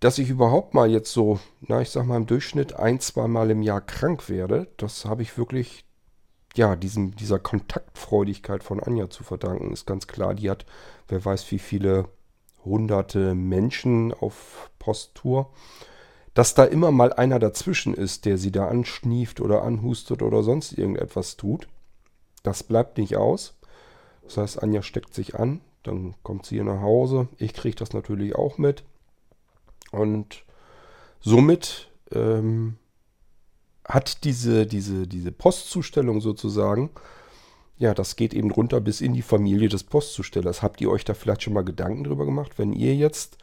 Dass 0.00 0.16
ich 0.16 0.30
überhaupt 0.30 0.72
mal 0.72 0.90
jetzt 0.90 1.12
so, 1.12 1.40
na, 1.60 1.82
ich 1.82 1.90
sag 1.90 2.06
mal 2.06 2.16
im 2.16 2.24
Durchschnitt 2.24 2.76
ein, 2.76 3.00
zwei 3.00 3.28
Mal 3.28 3.50
im 3.50 3.60
Jahr 3.60 3.82
krank 3.82 4.30
werde, 4.30 4.68
das 4.78 5.04
habe 5.04 5.20
ich 5.20 5.36
wirklich, 5.36 5.84
ja, 6.54 6.74
diesem, 6.74 7.14
dieser 7.14 7.38
Kontaktfreudigkeit 7.38 8.64
von 8.64 8.82
Anja 8.82 9.10
zu 9.10 9.24
verdanken, 9.24 9.74
ist 9.74 9.84
ganz 9.84 10.06
klar. 10.06 10.32
Die 10.32 10.48
hat, 10.48 10.64
wer 11.06 11.22
weiß, 11.22 11.50
wie 11.50 11.58
viele 11.58 12.08
hunderte 12.64 13.34
Menschen 13.34 14.14
auf 14.14 14.70
Posttour 14.78 15.52
dass 16.38 16.54
da 16.54 16.62
immer 16.62 16.92
mal 16.92 17.12
einer 17.12 17.40
dazwischen 17.40 17.94
ist, 17.94 18.24
der 18.24 18.38
sie 18.38 18.52
da 18.52 18.68
anschnieft 18.68 19.40
oder 19.40 19.64
anhustet 19.64 20.22
oder 20.22 20.44
sonst 20.44 20.70
irgendetwas 20.70 21.36
tut. 21.36 21.66
Das 22.44 22.62
bleibt 22.62 22.96
nicht 22.96 23.16
aus. 23.16 23.54
Das 24.22 24.36
heißt, 24.36 24.62
Anja 24.62 24.82
steckt 24.82 25.14
sich 25.14 25.34
an, 25.34 25.60
dann 25.82 26.14
kommt 26.22 26.46
sie 26.46 26.54
hier 26.54 26.64
nach 26.64 26.80
Hause. 26.80 27.26
Ich 27.38 27.54
kriege 27.54 27.74
das 27.74 27.92
natürlich 27.92 28.36
auch 28.36 28.56
mit. 28.56 28.84
Und 29.90 30.44
somit 31.18 31.88
ähm, 32.12 32.76
hat 33.84 34.22
diese, 34.22 34.64
diese, 34.64 35.08
diese 35.08 35.32
Postzustellung 35.32 36.20
sozusagen, 36.20 36.90
ja, 37.78 37.94
das 37.94 38.14
geht 38.14 38.32
eben 38.32 38.52
runter 38.52 38.80
bis 38.80 39.00
in 39.00 39.12
die 39.12 39.22
Familie 39.22 39.70
des 39.70 39.82
Postzustellers. 39.82 40.62
Habt 40.62 40.80
ihr 40.80 40.88
euch 40.88 41.04
da 41.04 41.14
vielleicht 41.14 41.42
schon 41.42 41.54
mal 41.54 41.64
Gedanken 41.64 42.04
drüber 42.04 42.26
gemacht, 42.26 42.60
wenn 42.60 42.72
ihr 42.72 42.94
jetzt 42.94 43.38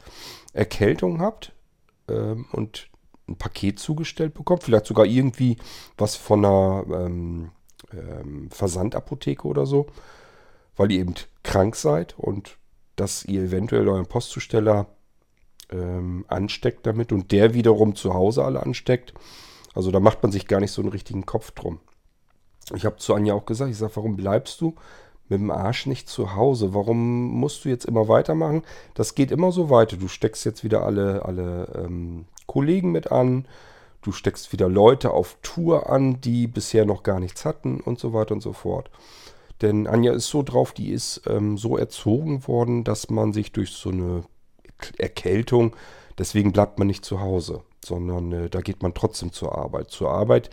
Erkältung 0.54 1.20
habt, 1.20 1.52
ähm, 2.08 2.46
und 2.52 2.88
ein 3.28 3.36
Paket 3.36 3.78
zugestellt 3.78 4.34
bekommt, 4.34 4.62
vielleicht 4.62 4.86
sogar 4.86 5.04
irgendwie 5.04 5.56
was 5.96 6.16
von 6.16 6.44
einer 6.44 6.84
ähm, 6.92 7.50
ähm, 7.92 8.50
Versandapotheke 8.50 9.46
oder 9.46 9.66
so, 9.66 9.86
weil 10.76 10.92
ihr 10.92 11.00
eben 11.00 11.14
krank 11.42 11.76
seid 11.76 12.18
und 12.18 12.58
dass 12.96 13.24
ihr 13.24 13.42
eventuell 13.42 13.88
euren 13.88 14.06
Postzusteller 14.06 14.86
ähm, 15.70 16.24
ansteckt 16.28 16.86
damit 16.86 17.12
und 17.12 17.32
der 17.32 17.54
wiederum 17.54 17.94
zu 17.94 18.14
Hause 18.14 18.44
alle 18.44 18.62
ansteckt. 18.62 19.12
Also 19.74 19.90
da 19.90 20.00
macht 20.00 20.22
man 20.22 20.32
sich 20.32 20.46
gar 20.46 20.60
nicht 20.60 20.72
so 20.72 20.80
einen 20.80 20.90
richtigen 20.90 21.26
Kopf 21.26 21.50
drum. 21.50 21.80
Ich 22.74 22.84
habe 22.84 22.96
zu 22.96 23.14
Anja 23.14 23.34
auch 23.34 23.46
gesagt, 23.46 23.70
ich 23.70 23.76
sage, 23.76 23.94
warum 23.96 24.16
bleibst 24.16 24.60
du? 24.60 24.74
Mit 25.28 25.40
dem 25.40 25.50
Arsch 25.50 25.86
nicht 25.86 26.08
zu 26.08 26.34
Hause. 26.34 26.74
Warum 26.74 27.30
musst 27.32 27.64
du 27.64 27.68
jetzt 27.68 27.84
immer 27.84 28.08
weitermachen? 28.08 28.62
Das 28.94 29.14
geht 29.14 29.30
immer 29.30 29.52
so 29.52 29.70
weiter. 29.70 29.96
Du 29.96 30.08
steckst 30.08 30.44
jetzt 30.44 30.64
wieder 30.64 30.82
alle, 30.84 31.24
alle 31.24 31.84
ähm, 31.84 32.26
Kollegen 32.46 32.92
mit 32.92 33.10
an. 33.10 33.46
Du 34.02 34.12
steckst 34.12 34.52
wieder 34.52 34.68
Leute 34.68 35.10
auf 35.10 35.36
Tour 35.42 35.90
an, 35.90 36.20
die 36.20 36.46
bisher 36.46 36.84
noch 36.84 37.02
gar 37.02 37.18
nichts 37.18 37.44
hatten 37.44 37.80
und 37.80 37.98
so 37.98 38.12
weiter 38.12 38.34
und 38.34 38.40
so 38.40 38.52
fort. 38.52 38.90
Denn 39.62 39.86
Anja 39.86 40.12
ist 40.12 40.28
so 40.28 40.42
drauf, 40.42 40.72
die 40.72 40.90
ist 40.90 41.22
ähm, 41.26 41.56
so 41.56 41.76
erzogen 41.76 42.46
worden, 42.46 42.84
dass 42.84 43.10
man 43.10 43.32
sich 43.32 43.52
durch 43.52 43.70
so 43.70 43.90
eine 43.90 44.24
Erkältung, 44.98 45.74
deswegen 46.18 46.52
bleibt 46.52 46.78
man 46.78 46.86
nicht 46.86 47.04
zu 47.04 47.20
Hause, 47.20 47.62
sondern 47.84 48.32
äh, 48.32 48.50
da 48.50 48.60
geht 48.60 48.82
man 48.82 48.94
trotzdem 48.94 49.32
zur 49.32 49.56
Arbeit. 49.56 49.90
Zur 49.90 50.10
Arbeit 50.10 50.50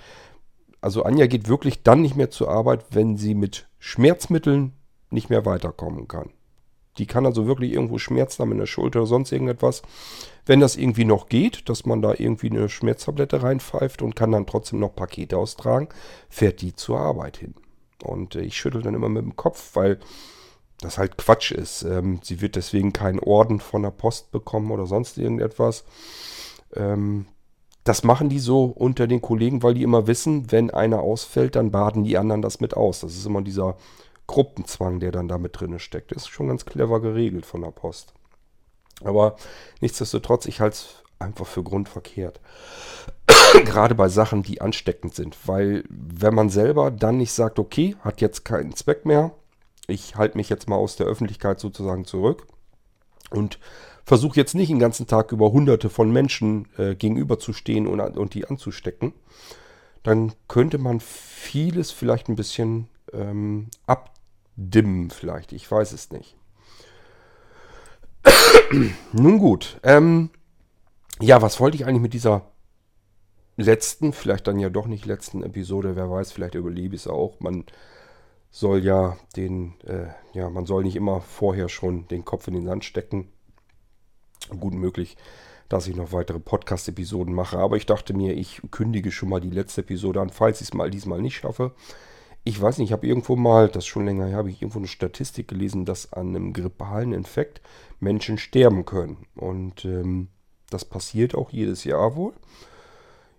also 0.84 1.04
Anja 1.04 1.28
geht 1.28 1.48
wirklich 1.48 1.84
dann 1.84 2.02
nicht 2.02 2.18
mehr 2.18 2.30
zur 2.30 2.50
Arbeit, 2.50 2.86
wenn 2.92 3.16
sie 3.16 3.36
mit 3.36 3.70
Schmerzmitteln 3.80 4.74
nicht 5.10 5.30
mehr 5.30 5.46
weiterkommen 5.46 6.10
kann. 6.10 6.30
Die 6.98 7.08
kann 7.08 7.26
also 7.26 7.48
wirklich 7.48 7.72
irgendwo 7.72 7.98
Schmerzen 7.98 8.42
haben 8.42 8.52
in 8.52 8.58
der 8.58 8.66
Schulter 8.66 9.00
oder 9.00 9.08
sonst 9.08 9.32
irgendetwas. 9.32 9.82
Wenn 10.46 10.60
das 10.60 10.76
irgendwie 10.76 11.06
noch 11.06 11.30
geht, 11.30 11.70
dass 11.70 11.86
man 11.86 12.02
da 12.02 12.14
irgendwie 12.18 12.50
eine 12.50 12.68
Schmerztablette 12.68 13.42
reinpfeift 13.42 14.02
und 14.02 14.16
kann 14.16 14.34
dann 14.34 14.46
trotzdem 14.46 14.80
noch 14.80 14.94
Pakete 14.94 15.38
austragen, 15.38 15.88
fährt 16.30 16.62
die 16.62 16.76
zur 16.76 17.00
Arbeit 17.00 17.38
hin. 17.38 17.56
Und 18.04 18.36
äh, 18.36 18.42
ich 18.42 18.58
schüttel 18.58 18.82
dann 18.82 18.94
immer 18.94 19.10
mit 19.10 19.24
dem 19.24 19.38
Kopf, 19.38 19.76
weil 19.76 20.00
das 20.82 20.98
halt 20.98 21.18
Quatsch 21.18 21.52
ist. 21.52 21.84
Ähm, 21.84 22.20
sie 22.24 22.42
wird 22.42 22.58
deswegen 22.58 22.92
keinen 22.92 23.20
Orden 23.20 23.62
von 23.62 23.84
der 23.84 23.92
Post 23.92 24.32
bekommen 24.32 24.70
oder 24.70 24.86
sonst 24.86 25.18
irgendetwas. 25.18 25.86
Das 27.84 28.04
machen 28.04 28.30
die 28.30 28.40
so 28.40 28.66
unter 28.66 29.08
den 29.08 29.22
Kollegen, 29.22 29.62
weil 29.62 29.74
die 29.74 29.84
immer 29.84 30.08
wissen, 30.08 30.52
wenn 30.52 30.72
einer 30.72 31.02
ausfällt, 31.02 31.56
dann 31.56 31.72
baden 31.72 32.04
die 32.04 32.18
anderen 32.18 32.42
das 32.42 32.60
mit 32.60 32.76
aus. 32.76 33.02
Das 33.02 33.14
ist 33.14 33.26
immer 33.26 33.42
dieser 33.42 33.76
Gruppenzwang, 34.28 35.00
der 35.00 35.12
dann 35.12 35.28
da 35.28 35.38
mit 35.38 35.60
drin 35.60 35.78
steckt. 35.80 36.12
Das 36.12 36.24
ist 36.24 36.30
schon 36.30 36.48
ganz 36.48 36.66
clever 36.66 37.02
geregelt 37.02 37.46
von 37.46 37.62
der 37.62 37.72
Post. 37.72 38.14
Aber 39.04 39.36
nichtsdestotrotz, 39.82 40.46
ich 40.46 40.62
halte 40.62 40.76
es 40.76 41.04
einfach 41.20 41.46
für 41.46 41.64
grundverkehrt. 41.64 42.40
Gerade 43.66 43.96
bei 43.96 44.08
Sachen, 44.08 44.44
die 44.44 44.62
ansteckend 44.62 45.16
sind. 45.16 45.38
Weil 45.48 45.84
wenn 45.90 46.34
man 46.34 46.50
selber 46.50 46.92
dann 46.92 47.18
nicht 47.18 47.34
sagt, 47.34 47.60
okay, 47.60 47.96
hat 48.02 48.22
jetzt 48.22 48.46
keinen 48.46 48.76
Zweck 48.76 49.06
mehr, 49.06 49.32
ich 49.88 50.16
halte 50.16 50.38
mich 50.38 50.50
jetzt 50.50 50.70
mal 50.70 50.78
aus 50.78 50.96
der 50.96 51.08
Öffentlichkeit 51.08 51.60
sozusagen 51.60 52.06
zurück 52.06 52.48
und 53.32 53.60
versuche 54.06 54.36
jetzt 54.36 54.56
nicht 54.56 54.70
den 54.70 54.80
ganzen 54.80 55.08
Tag 55.08 55.32
über 55.32 55.52
hunderte 55.52 55.90
von 55.90 56.12
Menschen 56.12 56.68
äh, 56.78 56.96
gegenüberzustehen 56.96 57.88
und, 57.88 58.00
und 58.00 58.34
die 58.34 58.46
anzustecken, 58.46 59.14
dann 60.04 60.34
könnte 60.48 60.78
man 60.78 61.00
vieles 61.00 61.92
vielleicht 61.92 62.28
ein 62.28 62.36
bisschen 62.36 62.90
ähm, 63.14 63.70
abdimmen, 63.88 65.10
vielleicht. 65.10 65.54
Ich 65.54 65.70
weiß 65.70 65.94
es 65.94 66.12
nicht. 66.12 66.36
Nun 69.14 69.38
gut. 69.40 69.80
Ähm, 69.84 70.30
ja, 71.22 71.42
was 71.42 71.60
wollte 71.60 71.78
ich 71.78 71.86
eigentlich 71.86 72.02
mit 72.02 72.14
dieser 72.14 72.50
letzten, 73.56 74.14
vielleicht 74.14 74.48
dann 74.48 74.60
ja 74.60 74.70
doch 74.70 74.88
nicht 74.88 75.06
letzten 75.06 75.44
Episode, 75.44 75.96
wer 75.96 76.10
weiß, 76.10 76.32
vielleicht 76.32 76.56
überlebe 76.56 76.96
ich 76.96 77.02
es 77.04 77.08
auch. 77.08 77.40
Man 77.40 77.66
soll 78.50 78.84
ja 78.84 79.18
den, 79.36 79.76
äh, 79.86 80.08
ja, 80.34 80.50
man 80.50 80.66
soll 80.66 80.84
nicht 80.84 80.96
immer 80.96 81.22
vorher 81.22 81.70
schon 81.70 82.08
den 82.08 82.26
Kopf 82.26 82.48
in 82.48 82.56
den 82.56 82.66
Sand 82.66 82.86
stecken. 82.86 83.30
Gut 84.50 84.74
möglich, 84.74 85.18
dass 85.70 85.88
ich 85.88 85.96
noch 85.96 86.12
weitere 86.12 86.40
Podcast-Episoden 86.40 87.34
mache, 87.34 87.58
aber 87.58 87.78
ich 87.78 87.86
dachte 87.86 88.14
mir, 88.14 88.36
ich 88.36 88.62
kündige 88.72 89.12
schon 89.12 89.30
mal 89.30 89.42
die 89.42 89.50
letzte 89.50 89.82
Episode 89.82 90.22
an, 90.22 90.30
falls 90.30 90.62
ich 90.62 90.68
es 90.68 90.74
mal 90.74 90.90
diesmal 90.90 91.22
nicht 91.22 91.38
schaffe. 91.38 91.72
Ich 92.44 92.62
weiß 92.62 92.78
nicht, 92.78 92.90
ich 92.90 92.94
habe 92.94 93.08
irgendwo 93.08 93.38
mal, 93.38 93.70
das 93.70 93.86
schon 93.86 94.06
länger 94.06 94.28
her, 94.28 94.38
habe 94.38 94.50
ich 94.50 94.62
irgendwo 94.62 94.80
eine 94.80 94.88
Statistik 94.88 95.48
gelesen, 95.48 95.86
dass 95.86 96.12
an 96.12 96.30
einem 96.30 96.52
grippalen 96.52 97.14
Infekt 97.14 97.62
Menschen 98.02 98.38
sterben 98.38 98.86
können. 98.86 99.26
Und 99.36 99.86
ähm, 99.86 100.28
das 100.70 100.84
passiert 100.84 101.36
auch 101.36 101.52
jedes 101.52 101.86
Jahr 101.86 102.18
wohl. 102.18 102.34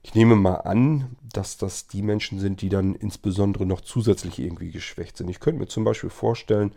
Ich 0.02 0.14
nehme 0.14 0.36
mal 0.36 0.56
an, 0.56 1.16
dass 1.32 1.56
das 1.56 1.86
die 1.86 2.02
Menschen 2.02 2.38
sind, 2.38 2.62
die 2.62 2.68
dann 2.68 2.94
insbesondere 2.94 3.66
noch 3.66 3.80
zusätzlich 3.80 4.38
irgendwie 4.38 4.70
geschwächt 4.70 5.16
sind. 5.16 5.28
Ich 5.28 5.40
könnte 5.40 5.60
mir 5.60 5.66
zum 5.66 5.84
Beispiel 5.84 6.10
vorstellen, 6.10 6.74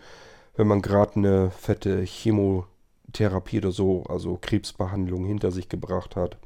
wenn 0.56 0.68
man 0.68 0.82
gerade 0.82 1.16
eine 1.16 1.52
fette 1.52 2.02
Chemotherapie 3.14 3.60
oder 3.60 3.72
so, 3.72 4.04
also 4.04 4.38
Krebsbehandlung 4.42 5.26
hinter 5.26 5.52
sich 5.52 5.70
gebracht 5.70 6.16
hat, 6.16 6.38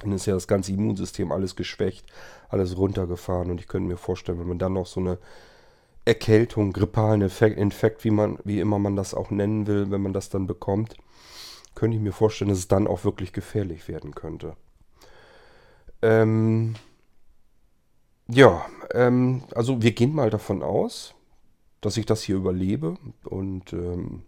dann 0.00 0.12
ist 0.12 0.26
ja 0.26 0.34
das 0.34 0.48
ganze 0.48 0.72
Immunsystem 0.72 1.32
alles 1.32 1.56
geschwächt, 1.56 2.06
alles 2.48 2.76
runtergefahren. 2.76 3.50
Und 3.50 3.60
ich 3.60 3.68
könnte 3.68 3.88
mir 3.88 3.96
vorstellen, 3.96 4.38
wenn 4.38 4.48
man 4.48 4.58
dann 4.58 4.72
noch 4.72 4.86
so 4.86 5.00
eine 5.00 5.18
Erkältung, 6.04 6.72
grippalen 6.72 7.20
Infekt, 7.20 8.04
wie, 8.04 8.10
man, 8.10 8.38
wie 8.44 8.60
immer 8.60 8.78
man 8.78 8.96
das 8.96 9.14
auch 9.14 9.30
nennen 9.30 9.66
will, 9.66 9.90
wenn 9.90 10.02
man 10.02 10.12
das 10.12 10.30
dann 10.30 10.46
bekommt, 10.46 10.96
könnte 11.74 11.96
ich 11.96 12.02
mir 12.02 12.12
vorstellen, 12.12 12.48
dass 12.48 12.58
es 12.58 12.68
dann 12.68 12.86
auch 12.86 13.04
wirklich 13.04 13.32
gefährlich 13.32 13.88
werden 13.88 14.14
könnte. 14.14 14.56
Ähm, 16.02 16.74
ja, 18.28 18.64
ähm, 18.92 19.42
also 19.54 19.82
wir 19.82 19.92
gehen 19.92 20.14
mal 20.14 20.30
davon 20.30 20.62
aus, 20.62 21.14
dass 21.82 21.96
ich 21.96 22.06
das 22.06 22.22
hier 22.22 22.36
überlebe 22.36 22.96
und 23.24 23.72
ähm, 23.72 24.22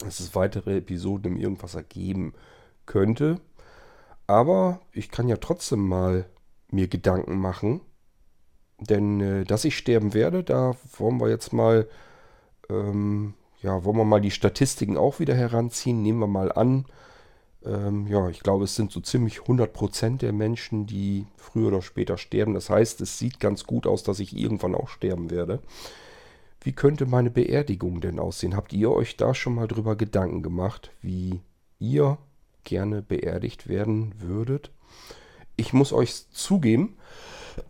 dass 0.00 0.20
es 0.20 0.34
weitere 0.34 0.78
Episoden 0.78 1.32
im 1.32 1.38
Irgendwas 1.38 1.74
ergeben 1.74 2.34
könnte. 2.84 3.40
Aber 4.26 4.80
ich 4.92 5.10
kann 5.10 5.28
ja 5.28 5.36
trotzdem 5.36 5.86
mal 5.86 6.26
mir 6.70 6.88
Gedanken 6.88 7.38
machen. 7.38 7.80
Denn 8.78 9.20
äh, 9.20 9.44
dass 9.44 9.64
ich 9.64 9.76
sterben 9.76 10.12
werde, 10.12 10.44
da 10.44 10.76
wollen 10.98 11.20
wir 11.20 11.28
jetzt 11.28 11.52
mal, 11.52 11.88
ähm, 12.68 13.34
ja, 13.62 13.84
wollen 13.84 13.96
wir 13.96 14.04
mal 14.04 14.20
die 14.20 14.30
Statistiken 14.30 14.96
auch 14.98 15.18
wieder 15.18 15.34
heranziehen. 15.34 16.02
Nehmen 16.02 16.18
wir 16.18 16.26
mal 16.26 16.52
an, 16.52 16.84
ähm, 17.66 18.06
ja, 18.06 18.28
ich 18.28 18.40
glaube, 18.40 18.64
es 18.64 18.76
sind 18.76 18.92
so 18.92 19.00
ziemlich 19.00 19.38
100% 19.40 20.18
der 20.18 20.32
Menschen, 20.32 20.86
die 20.86 21.26
früher 21.36 21.68
oder 21.68 21.82
später 21.82 22.16
sterben. 22.16 22.54
Das 22.54 22.70
heißt, 22.70 23.00
es 23.00 23.18
sieht 23.18 23.40
ganz 23.40 23.64
gut 23.64 23.86
aus, 23.86 24.02
dass 24.02 24.20
ich 24.20 24.36
irgendwann 24.36 24.74
auch 24.74 24.88
sterben 24.88 25.30
werde. 25.30 25.60
Wie 26.66 26.72
könnte 26.72 27.06
meine 27.06 27.30
Beerdigung 27.30 28.00
denn 28.00 28.18
aussehen? 28.18 28.56
Habt 28.56 28.72
ihr 28.72 28.90
euch 28.90 29.16
da 29.16 29.34
schon 29.34 29.54
mal 29.54 29.68
drüber 29.68 29.94
Gedanken 29.94 30.42
gemacht, 30.42 30.90
wie 31.00 31.40
ihr 31.78 32.18
gerne 32.64 33.02
beerdigt 33.02 33.68
werden 33.68 34.12
würdet. 34.18 34.72
Ich 35.54 35.72
muss 35.72 35.92
euch 35.92 36.28
zugeben, 36.32 36.96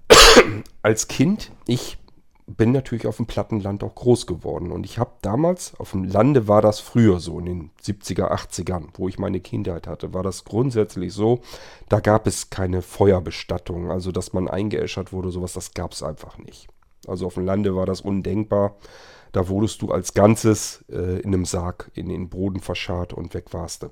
als 0.82 1.08
Kind, 1.08 1.52
ich 1.66 1.98
bin 2.46 2.72
natürlich 2.72 3.06
auf 3.06 3.18
dem 3.18 3.26
Plattenland 3.26 3.84
auch 3.84 3.94
groß 3.94 4.26
geworden. 4.26 4.72
Und 4.72 4.86
ich 4.86 4.98
habe 4.98 5.10
damals, 5.20 5.78
auf 5.78 5.90
dem 5.90 6.04
Lande 6.04 6.48
war 6.48 6.62
das 6.62 6.80
früher 6.80 7.20
so, 7.20 7.38
in 7.38 7.44
den 7.44 7.70
70er, 7.82 8.32
80ern, 8.32 8.84
wo 8.94 9.08
ich 9.08 9.18
meine 9.18 9.40
Kindheit 9.40 9.86
hatte, 9.86 10.14
war 10.14 10.22
das 10.22 10.46
grundsätzlich 10.46 11.12
so, 11.12 11.42
da 11.90 12.00
gab 12.00 12.26
es 12.26 12.48
keine 12.48 12.80
Feuerbestattung, 12.80 13.90
also 13.90 14.10
dass 14.10 14.32
man 14.32 14.48
eingeäschert 14.48 15.12
wurde, 15.12 15.32
sowas, 15.32 15.52
das 15.52 15.74
gab 15.74 15.92
es 15.92 16.02
einfach 16.02 16.38
nicht. 16.38 16.68
Also 17.08 17.26
auf 17.26 17.34
dem 17.34 17.44
Lande 17.44 17.74
war 17.76 17.86
das 17.86 18.00
undenkbar. 18.00 18.76
Da 19.32 19.48
wurdest 19.48 19.82
du 19.82 19.90
als 19.90 20.14
Ganzes 20.14 20.84
äh, 20.88 21.20
in 21.20 21.34
einem 21.34 21.44
Sarg 21.44 21.90
in 21.94 22.08
den 22.08 22.28
Boden 22.28 22.60
verscharrt 22.60 23.12
und 23.12 23.34
weg 23.34 23.52
warst 23.52 23.82
du. 23.82 23.88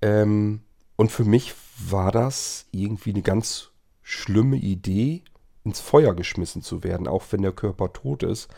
Ähm, 0.00 0.62
und 0.96 1.10
für 1.10 1.24
mich 1.24 1.54
war 1.88 2.12
das 2.12 2.66
irgendwie 2.70 3.10
eine 3.10 3.22
ganz 3.22 3.70
schlimme 4.02 4.56
Idee, 4.56 5.22
ins 5.64 5.80
Feuer 5.80 6.14
geschmissen 6.14 6.62
zu 6.62 6.84
werden, 6.84 7.08
auch 7.08 7.24
wenn 7.30 7.42
der 7.42 7.52
Körper 7.52 7.92
tot 7.92 8.22
ist, 8.22 8.48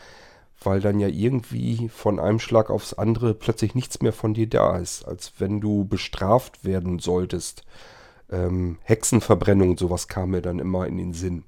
weil 0.63 0.81
dann 0.81 0.99
ja 0.99 1.09
irgendwie 1.09 1.89
von 1.89 2.19
einem 2.19 2.41
Schlag 2.41 2.69
aufs 2.71 2.95
andere 2.95 3.35
plötzlich 3.35 3.75
nichts 3.75 4.01
mehr 4.03 4.13
von 4.13 4.35
dir 4.35 4.49
da 4.49 4.77
ist, 4.79 5.05
als 5.07 5.35
wenn 5.39 5.61
du 5.61 5.85
bestraft 5.85 6.65
werden 6.65 6.99
solltest. 6.99 7.65
Ähm, 8.31 8.79
Hexenverbrennung 8.83 9.79
sowas 9.79 10.09
kam 10.09 10.31
mir 10.31 10.43
dann 10.43 10.59
immer 10.59 10.87
in 10.87 10.99
den 10.99 11.13
Sinn. 11.13 11.45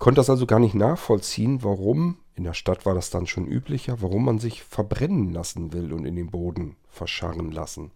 Konnte 0.00 0.18
das 0.18 0.30
also 0.30 0.46
gar 0.46 0.60
nicht 0.60 0.74
nachvollziehen, 0.74 1.62
warum, 1.62 2.16
in 2.34 2.44
der 2.44 2.54
Stadt 2.54 2.86
war 2.86 2.94
das 2.94 3.10
dann 3.10 3.26
schon 3.26 3.46
üblicher, 3.46 4.00
warum 4.00 4.24
man 4.24 4.38
sich 4.38 4.62
verbrennen 4.62 5.30
lassen 5.30 5.74
will 5.74 5.92
und 5.92 6.06
in 6.06 6.16
den 6.16 6.30
Boden 6.30 6.76
verscharren 6.88 7.52
lassen. 7.52 7.90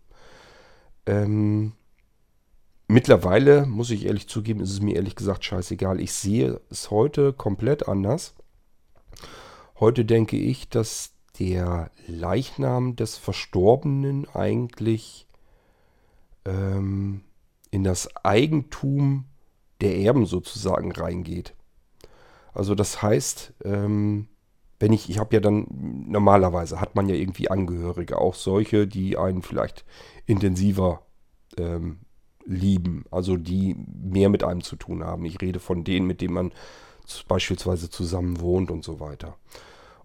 Ähm, 1.07 1.73
mittlerweile, 2.89 3.65
muss 3.65 3.89
ich 3.89 4.05
ehrlich 4.05 4.29
zugeben, 4.29 4.61
ist 4.61 4.71
es 4.71 4.83
mir 4.83 4.97
ehrlich 4.97 5.17
gesagt 5.17 5.47
scheißegal. 5.47 5.99
Ich 5.99 6.13
sehe 6.13 6.61
es 6.69 6.91
heute 6.91 7.33
komplett 7.33 7.89
anders. 7.89 8.35
Heute 9.81 10.05
denke 10.05 10.37
ich, 10.37 10.69
dass 10.69 11.15
der 11.39 11.91
Leichnam 12.07 12.97
des 12.97 13.17
Verstorbenen 13.17 14.29
eigentlich 14.35 15.27
ähm, 16.45 17.23
in 17.71 17.83
das 17.83 18.15
Eigentum 18.27 19.25
der 19.81 19.97
Erben 19.97 20.27
sozusagen 20.27 20.93
reingeht. 20.93 21.55
Also 22.55 22.75
das 22.75 23.03
heißt, 23.03 23.55
ähm, 23.65 24.29
wenn 24.79 24.93
ich, 24.93 25.11
ich 25.11 25.19
habe 25.19 25.35
ja 25.35 25.41
dann, 25.41 25.67
normalerweise 26.09 26.81
hat 26.81 26.95
man 26.95 27.09
ja 27.09 27.15
irgendwie 27.15 27.51
Angehörige, 27.51 28.19
auch 28.19 28.35
solche, 28.35 28.87
die 28.87 29.17
einen 29.19 29.43
vielleicht 29.43 29.85
intensiver 30.27 31.03
ähm, 31.59 32.01
lieben, 32.45 33.05
also 33.11 33.37
die 33.37 33.77
mehr 34.03 34.29
mit 34.29 34.45
einem 34.45 34.63
zu 34.63 34.77
tun 34.77 35.05
haben. 35.05 35.25
Ich 35.25 35.41
rede 35.41 35.61
von 35.61 35.85
denen, 35.85 36.07
mit 36.07 36.21
denen 36.21 36.35
man 36.35 36.53
beispielsweise 37.29 37.91
zusammen 37.91 38.41
wohnt 38.41 38.71
und 38.71 38.85
so 38.85 39.01
weiter. 39.01 39.37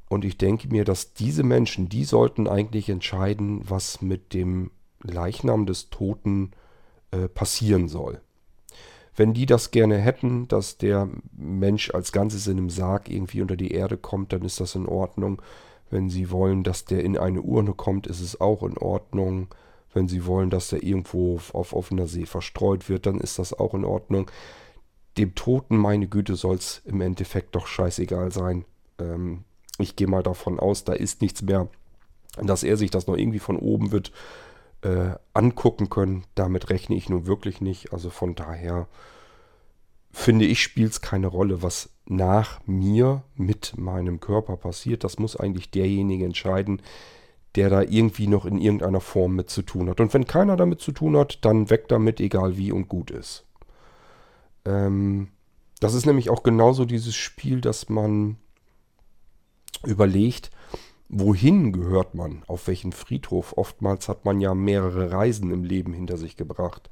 Und 0.10 0.26
ich 0.26 0.38
denke 0.38 0.68
mir, 0.70 0.86
dass 0.86 1.14
diese 1.14 1.44
Menschen, 1.44 1.88
die 1.88 2.04
sollten 2.04 2.48
eigentlich 2.48 2.90
entscheiden, 2.90 3.62
was 3.70 4.02
mit 4.02 4.34
dem 4.34 4.72
Leichnam 5.02 5.66
des 5.66 5.90
Toten 5.90 6.52
äh, 7.12 7.28
passieren 7.28 7.88
soll. 7.88 8.22
Wenn 9.20 9.34
die 9.34 9.46
das 9.46 9.72
gerne 9.72 9.98
hätten, 9.98 10.48
dass 10.48 10.78
der 10.78 11.10
Mensch 11.36 11.94
als 11.94 12.14
Ganzes 12.14 12.48
in 12.48 12.58
einem 12.58 12.70
Sarg 12.70 13.10
irgendwie 13.10 13.42
unter 13.42 13.58
die 13.58 13.72
Erde 13.72 13.98
kommt, 13.98 14.32
dann 14.32 14.44
ist 14.44 14.62
das 14.62 14.76
in 14.76 14.86
Ordnung. 14.86 15.42
Wenn 15.90 16.10
sie 16.10 16.32
wollen, 16.32 16.64
dass 16.64 16.86
der 16.86 17.04
in 17.04 17.18
eine 17.18 17.42
Urne 17.42 17.74
kommt, 17.74 18.08
ist 18.08 18.22
es 18.22 18.40
auch 18.40 18.64
in 18.64 18.78
Ordnung. 18.78 19.50
Wenn 19.94 20.08
sie 20.08 20.26
wollen, 20.26 20.50
dass 20.50 20.70
der 20.70 20.84
irgendwo 20.84 21.42
auf 21.52 21.74
offener 21.74 22.08
See 22.08 22.26
verstreut 22.26 22.88
wird, 22.88 23.08
dann 23.08 23.20
ist 23.20 23.40
das 23.40 23.54
auch 23.54 23.74
in 23.74 23.84
Ordnung. 23.84 24.32
Dem 25.18 25.36
Toten, 25.36 25.76
meine 25.76 26.08
Güte, 26.08 26.38
soll 26.38 26.56
es 26.56 26.82
im 26.86 27.02
Endeffekt 27.02 27.56
doch 27.56 27.68
scheißegal 27.68 28.32
sein. 28.32 28.64
Ähm, 29.00 29.44
Ich 29.80 29.98
gehe 29.98 30.08
mal 30.08 30.24
davon 30.24 30.62
aus, 30.62 30.86
da 30.86 30.94
ist 30.94 31.22
nichts 31.22 31.42
mehr, 31.42 31.68
dass 32.42 32.64
er 32.64 32.78
sich 32.78 32.90
das 32.90 33.08
noch 33.08 33.18
irgendwie 33.18 33.40
von 33.40 33.58
oben 33.58 33.92
wird 33.92 34.14
äh, 34.82 35.12
angucken 35.34 35.90
können. 35.90 36.26
Damit 36.36 36.70
rechne 36.70 36.96
ich 36.96 37.10
nun 37.10 37.26
wirklich 37.26 37.62
nicht. 37.62 37.94
Also 37.94 38.10
von 38.10 38.36
daher 38.36 38.88
finde 40.12 40.46
ich, 40.46 40.62
spielt 40.62 40.92
es 40.92 41.02
keine 41.02 41.28
Rolle, 41.28 41.62
was 41.62 41.90
nach 42.06 42.60
mir 42.66 43.24
mit 43.36 43.78
meinem 43.78 44.20
Körper 44.20 44.58
passiert. 44.58 45.04
Das 45.04 45.20
muss 45.20 45.36
eigentlich 45.36 45.72
derjenige 45.72 46.26
entscheiden, 46.26 46.82
der 47.56 47.70
da 47.70 47.82
irgendwie 47.82 48.28
noch 48.28 48.46
in 48.46 48.60
irgendeiner 48.60 49.02
Form 49.02 49.36
mit 49.36 49.50
zu 49.50 49.62
tun 49.62 49.90
hat. 49.90 50.00
Und 50.00 50.14
wenn 50.14 50.26
keiner 50.26 50.56
damit 50.56 50.82
zu 50.82 50.92
tun 50.92 51.18
hat, 51.18 51.44
dann 51.46 51.70
weg 51.70 51.88
damit, 51.88 52.20
egal 52.20 52.58
wie 52.58 52.72
und 52.72 52.88
gut 52.88 53.12
ist. 53.12 53.46
Ähm, 54.66 55.30
das 55.80 55.94
ist 55.94 56.06
nämlich 56.06 56.30
auch 56.30 56.44
genauso 56.44 56.86
dieses 56.86 57.16
Spiel, 57.16 57.62
dass 57.62 57.90
man 57.90 58.38
überlegt, 59.86 60.52
wohin 61.10 61.74
gehört 61.74 62.14
man, 62.14 62.44
auf 62.48 62.68
welchen 62.68 62.92
Friedhof. 62.92 63.54
Oftmals 63.58 64.08
hat 64.08 64.26
man 64.26 64.40
ja 64.40 64.54
mehrere 64.54 65.12
Reisen 65.12 65.52
im 65.52 65.64
Leben 65.64 65.94
hinter 65.94 66.18
sich 66.18 66.38
gebracht. 66.38 66.90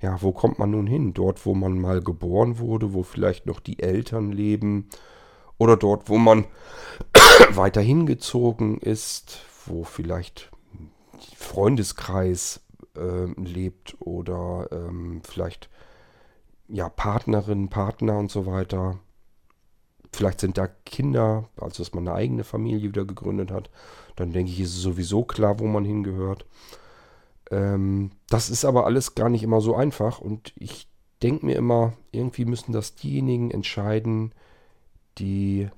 Ja, 0.00 0.22
wo 0.22 0.32
kommt 0.32 0.58
man 0.58 0.70
nun 0.70 0.86
hin? 0.86 1.12
Dort, 1.12 1.44
wo 1.44 1.54
man 1.54 1.78
mal 1.78 2.00
geboren 2.00 2.58
wurde, 2.58 2.94
wo 2.94 3.02
vielleicht 3.02 3.46
noch 3.46 3.60
die 3.60 3.80
Eltern 3.80 4.32
leben 4.32 4.88
oder 5.58 5.76
dort, 5.76 6.08
wo 6.08 6.16
man 6.16 6.46
weiterhin 7.50 8.06
gezogen 8.06 8.78
ist, 8.78 9.42
wo 9.66 9.84
vielleicht 9.84 10.50
Freundeskreis 11.36 12.62
äh, 12.96 13.26
lebt 13.38 13.96
oder 14.00 14.68
ähm, 14.72 15.20
vielleicht 15.22 15.68
ja 16.68 16.88
Partnerin, 16.88 17.68
Partner 17.68 18.18
und 18.18 18.30
so 18.30 18.46
weiter. 18.46 18.98
Vielleicht 20.12 20.40
sind 20.40 20.58
da 20.58 20.66
Kinder, 20.66 21.48
also 21.56 21.82
dass 21.82 21.94
man 21.94 22.06
eine 22.06 22.16
eigene 22.16 22.44
Familie 22.44 22.88
wieder 22.88 23.04
gegründet 23.04 23.50
hat. 23.50 23.70
Dann 24.16 24.32
denke 24.32 24.50
ich, 24.50 24.60
ist 24.60 24.76
es 24.76 24.82
sowieso 24.82 25.24
klar, 25.24 25.60
wo 25.60 25.66
man 25.66 25.84
hingehört. 25.84 26.46
Ähm, 27.50 28.10
das 28.28 28.50
ist 28.50 28.64
aber 28.64 28.86
alles 28.86 29.14
gar 29.14 29.28
nicht 29.28 29.42
immer 29.42 29.60
so 29.60 29.74
einfach 29.74 30.20
und 30.20 30.52
ich 30.56 30.88
denke 31.22 31.46
mir 31.46 31.56
immer, 31.56 31.94
irgendwie 32.12 32.44
müssen 32.44 32.72
das 32.72 32.94
diejenigen 32.94 33.50
entscheiden, 33.50 34.32
die 35.18 35.68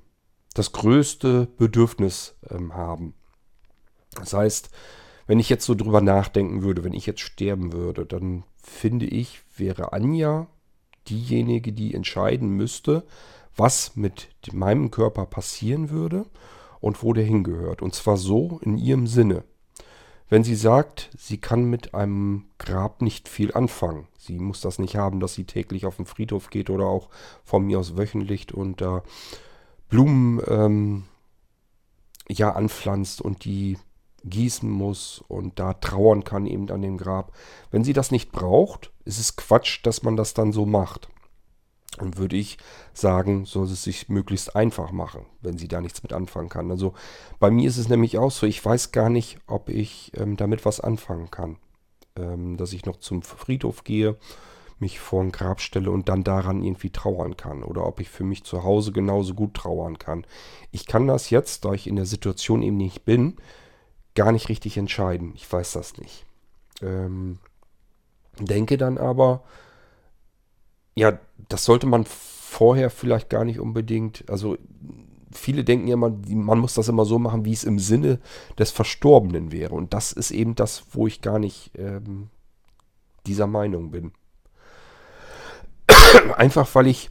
das 0.55 0.73
größte 0.73 1.49
Bedürfnis 1.57 2.37
ähm, 2.49 2.75
haben. 2.75 3.15
Das 4.15 4.35
heißt, 4.35 4.71
wenn 5.27 5.39
ich 5.39 5.49
jetzt 5.49 5.65
so 5.65 5.75
drüber 5.75 6.01
nachdenken 6.01 6.63
würde, 6.63 6.85
wenn 6.85 6.93
ich 6.93 7.07
jetzt 7.07 7.21
sterben 7.21 7.73
würde, 7.73 8.05
dann 8.05 8.45
finde 8.63 9.07
ich, 9.07 9.41
wäre 9.57 9.93
Anja 9.93 10.47
diejenige, 11.09 11.73
die 11.73 11.95
entscheiden 11.95 12.51
müsste, 12.51 13.05
was 13.57 13.97
mit 13.97 14.29
meinem 14.53 14.91
Körper 14.91 15.27
passieren 15.27 15.91
würde 15.91 16.27
und 16.81 17.03
wo 17.03 17.13
der 17.13 17.25
hingehört. 17.25 17.83
Und 17.83 17.95
zwar 17.95 18.17
so 18.17 18.61
in 18.63 18.79
ihrem 18.79 19.07
Sinne. 19.07 19.45
Wenn 20.29 20.45
sie 20.45 20.55
sagt, 20.55 21.11
sie 21.17 21.39
kann 21.39 21.65
mit 21.65 21.95
einem 21.95 22.47
Grab 22.59 23.03
nicht 23.03 23.29
viel 23.29 23.53
anfangen. 23.53 24.09
Sie 24.17 24.39
muss 24.39 24.63
das 24.63 24.79
nicht 24.79 24.97
haben, 24.97 25.21
dass 25.21 25.35
sie 25.35 25.45
täglich 25.45 25.85
auf 25.85 25.97
den 25.97 26.07
Friedhof 26.07 26.49
geht 26.49 26.71
oder 26.71 26.87
auch 26.87 27.11
von 27.45 27.67
mir 27.67 27.79
aus 27.79 27.97
wöchentlich 27.99 28.55
und 28.55 28.81
da 28.81 29.03
Blumen 29.91 30.41
ähm, 30.49 31.05
ja 32.29 32.53
anpflanzt 32.53 33.21
und 33.21 33.45
die 33.45 33.77
gießen 34.25 34.71
muss 34.71 35.23
und 35.29 35.59
da 35.59 35.75
trauern 35.75 36.25
kann 36.25 36.47
eben 36.47 36.71
an 36.71 36.83
dem 36.83 36.97
Grab. 36.97 37.33
Wenn 37.71 37.85
sie 37.85 37.93
das 37.93 38.11
nicht 38.11 38.33
braucht, 38.33 38.91
ist 39.05 39.19
es 39.19 39.37
Quatsch, 39.37 39.81
dass 39.83 40.03
man 40.03 40.17
das 40.17 40.33
dann 40.33 40.53
so 40.53 40.65
macht. 40.65 41.09
Und 41.99 42.17
würde 42.17 42.37
ich 42.37 42.57
sagen, 42.95 43.45
soll 43.45 43.67
es 43.67 43.83
sich 43.83 44.09
möglichst 44.09 44.57
einfach 44.57 44.93
machen, 44.93 45.27
wenn 45.43 45.59
sie 45.59 45.69
da 45.69 45.81
nichts 45.81 46.03
mit 46.03 46.15
anfangen 46.15 46.49
kann. 46.49 46.71
Also 46.71 46.95
bei 47.39 47.51
mir 47.51 47.69
ist 47.69 47.77
es 47.77 47.89
nämlich 47.89 48.17
auch 48.17 48.31
so, 48.31 48.47
ich 48.47 48.65
weiß 48.65 48.93
gar 48.93 49.11
nicht, 49.11 49.39
ob 49.47 49.69
ich 49.69 50.11
ähm, 50.17 50.37
damit 50.37 50.65
was 50.65 50.81
anfangen 50.81 51.31
kann. 51.31 51.57
Ähm, 52.17 52.57
dass 52.57 52.73
ich 52.73 52.87
noch 52.87 52.97
zum 52.97 53.23
Friedhof 53.23 53.85
gehe, 53.85 54.17
mich 54.79 55.01
vor 55.01 55.23
ein 55.23 55.33
Grab 55.33 55.61
stelle 55.61 55.91
und 55.91 56.09
dann 56.09 56.25
daran 56.25 56.63
irgendwie 56.63 56.91
trauern 56.91 57.37
kann. 57.37 57.63
Oder 57.63 57.87
ob 57.87 58.01
ich 58.01 58.09
für 58.09 58.25
mich 58.25 58.45
zu 58.45 58.65
Hause 58.65 58.93
genauso 58.93 59.35
gut 59.35 59.55
trauern 59.55 59.99
kann. 59.99 60.27
Ich 60.71 60.87
kann 60.87 61.07
das 61.07 61.31
jetzt, 61.31 61.65
da 61.65 61.73
ich 61.73 61.87
in 61.87 61.97
der 61.97 62.07
Situation 62.07 62.63
eben 62.63 62.77
nicht 62.77 63.05
bin, 63.05 63.37
gar 64.15 64.33
nicht 64.33 64.49
richtig 64.49 64.77
entscheiden. 64.77 65.33
Ich 65.35 65.51
weiß 65.51 65.73
das 65.73 65.97
nicht. 65.97 66.27
Ähm, 66.83 67.39
denke 68.39 68.77
dann 68.77 68.99
aber, 68.99 69.45
ja, 70.95 71.19
das 71.49 71.65
sollte 71.65 71.87
man 71.87 72.05
vorher 72.05 72.91
vielleicht 72.91 73.31
gar 73.31 73.45
nicht 73.45 73.61
unbedingt, 73.61 74.29
also 74.29 74.57
viele 75.33 75.65
denken 75.65 75.89
ja 75.89 75.95
immer, 75.95 76.13
man 76.29 76.59
muss 76.59 76.75
das 76.75 76.89
immer 76.89 77.05
so 77.05 77.19
machen, 77.19 77.45
wie 77.45 77.53
es 77.53 77.65
im 77.65 77.79
Sinne 77.79 78.21
des 78.59 78.71
Verstorbenen 78.71 79.53
wäre. 79.53 79.75
Und 79.75 79.95
das 79.95 80.13
ist 80.13 80.31
eben 80.31 80.55
das, 80.55 80.85
wo 80.91 81.07
ich 81.07 81.23
gar 81.23 81.39
nicht 81.39 81.73
ähm, 81.77 82.29
dieser 83.27 83.47
Meinung 83.47 83.91
bin. 83.91 84.13
Einfach 86.37 86.75
weil 86.75 86.87
ich 86.87 87.11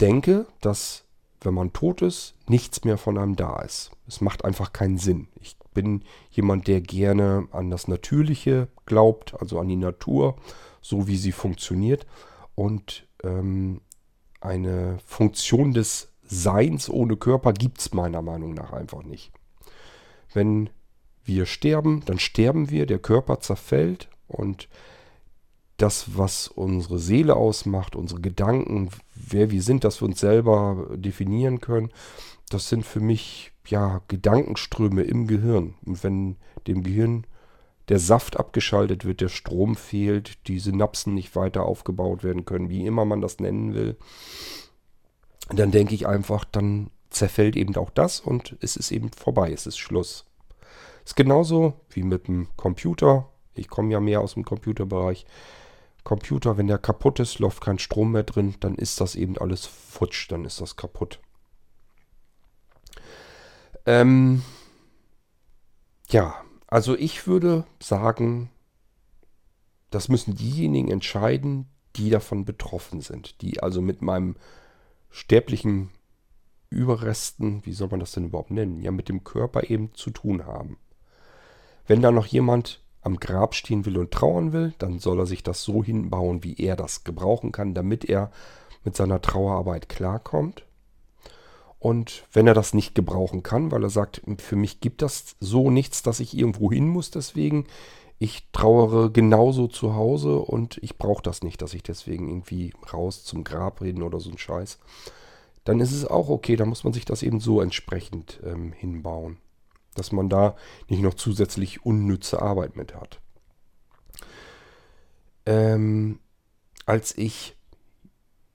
denke, 0.00 0.46
dass 0.60 1.04
wenn 1.44 1.54
man 1.54 1.72
tot 1.72 2.02
ist, 2.02 2.34
nichts 2.48 2.84
mehr 2.84 2.96
von 2.96 3.18
einem 3.18 3.36
da 3.36 3.60
ist. 3.60 3.90
Es 4.08 4.20
macht 4.20 4.44
einfach 4.46 4.72
keinen 4.72 4.96
Sinn. 4.96 5.28
Ich 5.40 5.56
bin 5.74 6.02
jemand, 6.30 6.68
der 6.68 6.80
gerne 6.80 7.48
an 7.52 7.70
das 7.70 7.86
Natürliche 7.86 8.68
glaubt, 8.86 9.34
also 9.38 9.58
an 9.60 9.68
die 9.68 9.76
Natur, 9.76 10.36
so 10.80 11.06
wie 11.06 11.16
sie 11.16 11.32
funktioniert. 11.32 12.06
Und 12.54 13.06
ähm, 13.22 13.80
eine 14.40 14.98
Funktion 15.04 15.72
des 15.72 16.12
Seins 16.22 16.88
ohne 16.88 17.16
Körper 17.16 17.52
gibt 17.52 17.80
es 17.80 17.92
meiner 17.92 18.22
Meinung 18.22 18.54
nach 18.54 18.72
einfach 18.72 19.02
nicht. 19.02 19.32
Wenn 20.32 20.70
wir 21.24 21.46
sterben, 21.46 22.02
dann 22.06 22.18
sterben 22.18 22.70
wir, 22.70 22.86
der 22.86 22.98
Körper 22.98 23.40
zerfällt 23.40 24.08
und 24.26 24.68
das, 25.76 26.16
was 26.16 26.48
unsere 26.48 26.98
Seele 26.98 27.34
ausmacht, 27.34 27.96
unsere 27.96 28.20
Gedanken, 28.20 28.90
wer 29.14 29.50
wir 29.50 29.62
sind, 29.62 29.84
dass 29.84 30.00
wir 30.00 30.06
uns 30.06 30.20
selber 30.20 30.88
definieren 30.94 31.60
können, 31.60 31.90
das 32.50 32.68
sind 32.68 32.84
für 32.84 33.00
mich 33.00 33.52
ja 33.66 34.02
Gedankenströme 34.08 35.02
im 35.02 35.26
Gehirn. 35.26 35.74
Und 35.84 36.04
wenn 36.04 36.36
dem 36.66 36.82
Gehirn 36.82 37.26
der 37.88 37.98
Saft 37.98 38.38
abgeschaltet 38.38 39.04
wird, 39.04 39.20
der 39.20 39.28
Strom 39.28 39.76
fehlt, 39.76 40.46
die 40.48 40.58
Synapsen 40.58 41.14
nicht 41.14 41.36
weiter 41.36 41.64
aufgebaut 41.64 42.24
werden 42.24 42.44
können, 42.44 42.70
wie 42.70 42.86
immer 42.86 43.04
man 43.04 43.20
das 43.20 43.40
nennen 43.40 43.74
will, 43.74 43.96
dann 45.50 45.70
denke 45.70 45.94
ich 45.94 46.06
einfach, 46.06 46.44
dann 46.44 46.90
zerfällt 47.10 47.56
eben 47.56 47.76
auch 47.76 47.90
das 47.90 48.20
und 48.20 48.56
es 48.60 48.76
ist 48.76 48.90
eben 48.90 49.10
vorbei, 49.12 49.52
es 49.52 49.66
ist 49.66 49.78
Schluss. 49.78 50.26
Ist 51.04 51.16
genauso 51.16 51.74
wie 51.90 52.02
mit 52.02 52.28
dem 52.28 52.48
Computer. 52.56 53.28
Ich 53.54 53.68
komme 53.68 53.92
ja 53.92 54.00
mehr 54.00 54.20
aus 54.20 54.34
dem 54.34 54.44
Computerbereich. 54.44 55.26
Computer, 56.02 56.56
wenn 56.56 56.66
der 56.66 56.78
kaputt 56.78 57.20
ist, 57.20 57.38
läuft 57.38 57.62
kein 57.62 57.78
Strom 57.78 58.12
mehr 58.12 58.24
drin, 58.24 58.54
dann 58.60 58.74
ist 58.74 59.00
das 59.00 59.14
eben 59.14 59.38
alles 59.38 59.66
futsch, 59.66 60.30
dann 60.30 60.44
ist 60.44 60.60
das 60.60 60.76
kaputt. 60.76 61.20
Ähm, 63.86 64.42
ja, 66.08 66.34
also 66.74 66.96
ich 66.96 67.28
würde 67.28 67.62
sagen, 67.78 68.50
das 69.90 70.08
müssen 70.08 70.34
diejenigen 70.34 70.90
entscheiden, 70.90 71.68
die 71.94 72.10
davon 72.10 72.44
betroffen 72.44 73.00
sind, 73.00 73.42
die 73.42 73.62
also 73.62 73.80
mit 73.80 74.02
meinem 74.02 74.34
sterblichen 75.08 75.90
Überresten, 76.70 77.64
wie 77.64 77.72
soll 77.74 77.86
man 77.92 78.00
das 78.00 78.10
denn 78.10 78.24
überhaupt 78.24 78.50
nennen, 78.50 78.82
ja 78.82 78.90
mit 78.90 79.08
dem 79.08 79.22
Körper 79.22 79.70
eben 79.70 79.94
zu 79.94 80.10
tun 80.10 80.46
haben. 80.46 80.76
Wenn 81.86 82.02
da 82.02 82.10
noch 82.10 82.26
jemand 82.26 82.82
am 83.02 83.20
Grab 83.20 83.54
stehen 83.54 83.86
will 83.86 83.96
und 83.96 84.10
trauern 84.10 84.52
will, 84.52 84.74
dann 84.78 84.98
soll 84.98 85.20
er 85.20 85.26
sich 85.26 85.44
das 85.44 85.62
so 85.62 85.84
hinbauen, 85.84 86.42
wie 86.42 86.56
er 86.56 86.74
das 86.74 87.04
gebrauchen 87.04 87.52
kann, 87.52 87.74
damit 87.74 88.04
er 88.04 88.32
mit 88.82 88.96
seiner 88.96 89.22
Trauerarbeit 89.22 89.88
klarkommt. 89.88 90.66
Und 91.84 92.26
wenn 92.32 92.46
er 92.46 92.54
das 92.54 92.72
nicht 92.72 92.94
gebrauchen 92.94 93.42
kann, 93.42 93.70
weil 93.70 93.82
er 93.82 93.90
sagt, 93.90 94.22
für 94.38 94.56
mich 94.56 94.80
gibt 94.80 95.02
das 95.02 95.36
so 95.38 95.70
nichts, 95.70 96.02
dass 96.02 96.18
ich 96.18 96.34
irgendwo 96.34 96.72
hin 96.72 96.88
muss, 96.88 97.10
deswegen, 97.10 97.66
ich 98.18 98.48
trauere 98.52 99.10
genauso 99.10 99.68
zu 99.68 99.94
Hause 99.94 100.38
und 100.38 100.78
ich 100.82 100.96
brauche 100.96 101.22
das 101.22 101.42
nicht, 101.42 101.60
dass 101.60 101.74
ich 101.74 101.82
deswegen 101.82 102.30
irgendwie 102.30 102.72
raus 102.90 103.22
zum 103.24 103.44
Grab 103.44 103.82
reden 103.82 104.02
oder 104.02 104.18
so 104.18 104.30
ein 104.30 104.38
Scheiß, 104.38 104.78
dann 105.64 105.78
ist 105.78 105.92
es 105.92 106.06
auch 106.06 106.30
okay, 106.30 106.56
dann 106.56 106.70
muss 106.70 106.84
man 106.84 106.94
sich 106.94 107.04
das 107.04 107.22
eben 107.22 107.38
so 107.38 107.60
entsprechend 107.60 108.40
ähm, 108.46 108.72
hinbauen 108.72 109.36
dass 109.94 110.10
man 110.10 110.28
da 110.28 110.56
nicht 110.88 111.02
noch 111.02 111.14
zusätzlich 111.14 111.84
unnütze 111.84 112.42
Arbeit 112.42 112.74
mit 112.74 112.96
hat. 112.96 113.20
Ähm, 115.46 116.18
als 116.84 117.16
ich 117.16 117.56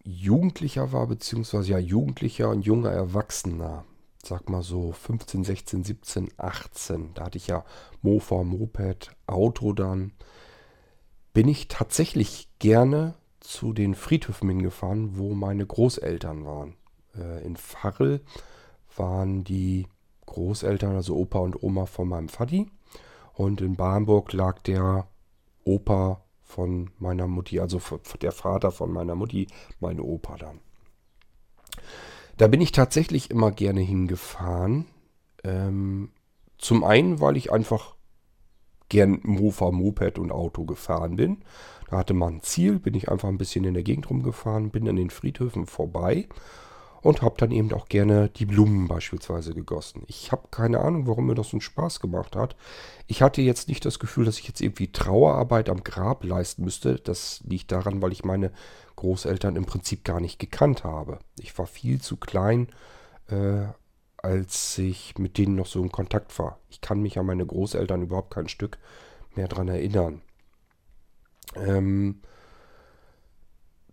Jugendlicher 0.10 0.92
war, 0.92 1.08
beziehungsweise 1.08 1.72
ja 1.72 1.78
Jugendlicher 1.78 2.50
und 2.50 2.62
junger 2.62 2.92
Erwachsener, 2.92 3.86
sag 4.24 4.50
mal 4.50 4.64
so 4.64 4.92
15, 4.92 5.44
16, 5.44 5.84
17, 5.84 6.30
18, 6.38 7.14
da 7.14 7.26
hatte 7.26 7.38
ich 7.38 7.48
ja 7.48 7.64
Mofa, 8.02 8.44
Moped, 8.44 9.12
Auto 9.28 9.74
dann, 9.74 10.14
bin 11.34 11.48
ich 11.48 11.68
tatsächlich 11.68 12.50
gerne 12.58 13.14
zu 13.40 13.72
den 13.72 13.94
Friedhöfen 13.94 14.50
hingefahren, 14.50 15.18
wo 15.18 15.34
meine 15.36 15.66
Großeltern 15.66 16.44
waren. 16.44 16.76
Äh, 17.16 17.46
in 17.46 17.56
Farrel 17.56 18.22
waren 18.96 19.44
die 19.44 19.88
Großeltern, 20.26 20.96
also 20.96 21.16
Opa 21.16 21.40
und 21.40 21.62
Oma 21.62 21.86
von 21.86 22.10
meinem 22.10 22.30
Vati. 22.30 22.68
Und 23.34 23.62
in 23.62 23.76
Barnburg 23.76 24.34
lag 24.34 24.60
der 24.64 25.08
Opa 25.64 26.22
von 26.50 26.90
meiner 26.98 27.28
Mutti, 27.28 27.60
also 27.60 27.80
der 28.24 28.32
Vater 28.32 28.72
von 28.72 28.92
meiner 28.92 29.14
Mutti, 29.14 29.46
meine 29.80 30.02
Opa 30.02 30.36
dann. 30.36 30.60
Da 32.38 32.48
bin 32.48 32.60
ich 32.60 32.72
tatsächlich 32.72 33.30
immer 33.30 33.52
gerne 33.52 33.82
hingefahren. 33.82 34.88
Ähm, 35.44 36.10
zum 36.58 36.84
einen, 36.84 37.22
weil 37.22 37.38
ich 37.38 37.52
einfach 37.52 37.96
gern 38.90 39.20
Mofa, 39.22 39.70
Moped 39.70 40.18
und 40.18 40.32
Auto 40.32 40.66
gefahren 40.66 41.18
bin. 41.18 41.44
Da 41.92 41.98
hatte 41.98 42.16
man 42.16 42.38
ein 42.38 42.42
Ziel, 42.42 42.80
bin 42.80 42.96
ich 42.96 43.10
einfach 43.10 43.30
ein 43.30 43.38
bisschen 43.38 43.64
in 43.64 43.76
der 43.76 43.84
Gegend 43.84 44.10
rumgefahren, 44.10 44.72
bin 44.72 44.90
an 44.90 44.96
den 44.96 45.12
Friedhöfen 45.12 45.68
vorbei 45.68 46.28
und 47.02 47.22
habe 47.22 47.36
dann 47.38 47.52
eben 47.52 47.72
auch 47.74 47.88
gerne 47.88 48.30
die 48.30 48.46
Blumen 48.46 48.88
beispielsweise 48.88 49.54
gegossen. 49.54 50.04
Ich 50.08 50.32
habe 50.32 50.48
keine 50.52 50.80
Ahnung, 50.80 51.08
warum 51.08 51.28
mir 51.28 51.36
das 51.36 51.50
so 51.50 51.56
einen 51.56 51.62
Spaß 51.62 52.00
gemacht 52.00 52.36
hat. 52.36 52.56
Ich 53.08 53.22
hatte 53.22 53.42
jetzt 53.42 53.68
nicht 53.68 53.86
das 53.86 54.00
Gefühl, 54.00 54.26
dass 54.26 54.40
ich 54.40 54.48
jetzt 54.48 54.62
irgendwie 54.62 54.92
Trauerarbeit 54.92 55.70
am 55.70 55.84
Grab 55.84 56.24
leisten 56.24 56.64
müsste. 56.64 56.96
Das 56.96 57.42
liegt 57.48 57.72
daran, 57.72 58.02
weil 58.02 58.12
ich 58.12 58.24
meine 58.24 58.52
Großeltern 58.98 59.56
im 59.56 59.66
Prinzip 59.66 60.04
gar 60.04 60.20
nicht 60.20 60.40
gekannt 60.40 60.84
habe. 60.84 61.20
Ich 61.40 61.58
war 61.58 61.68
viel 61.68 62.02
zu 62.02 62.18
klein, 62.18 62.68
äh, 63.30 63.66
als 64.18 64.78
ich 64.78 65.18
mit 65.18 65.38
denen 65.38 65.56
noch 65.56 65.68
so 65.68 65.82
in 65.82 65.92
Kontakt 65.92 66.38
war. 66.38 66.60
Ich 66.70 66.82
kann 66.82 67.02
mich 67.02 67.18
an 67.18 67.26
meine 67.26 67.46
Großeltern 67.46 68.02
überhaupt 68.02 68.34
kein 68.34 68.50
Stück 68.50 68.78
mehr 69.36 69.48
dran 69.48 69.70
erinnern. 69.70 70.22
Ähm, 71.56 72.22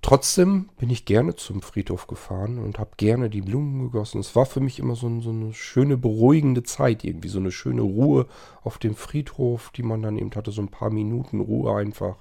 Trotzdem 0.06 0.68
bin 0.78 0.88
ich 0.88 1.04
gerne 1.04 1.34
zum 1.34 1.62
Friedhof 1.62 2.06
gefahren 2.06 2.60
und 2.60 2.78
habe 2.78 2.90
gerne 2.96 3.28
die 3.28 3.40
Blumen 3.40 3.82
gegossen. 3.82 4.20
Es 4.20 4.36
war 4.36 4.46
für 4.46 4.60
mich 4.60 4.78
immer 4.78 4.94
so, 4.94 5.20
so, 5.20 5.30
eine 5.30 5.52
schöne, 5.52 5.96
beruhigende 5.96 6.62
Zeit, 6.62 7.02
irgendwie 7.02 7.26
so 7.26 7.40
eine 7.40 7.50
schöne 7.50 7.82
Ruhe 7.82 8.26
auf 8.62 8.78
dem 8.78 8.94
Friedhof, 8.94 9.72
die 9.74 9.82
man 9.82 10.02
dann 10.02 10.16
eben 10.16 10.30
hatte, 10.32 10.52
so 10.52 10.62
ein 10.62 10.68
paar 10.68 10.90
Minuten 10.90 11.40
Ruhe 11.40 11.76
einfach. 11.76 12.18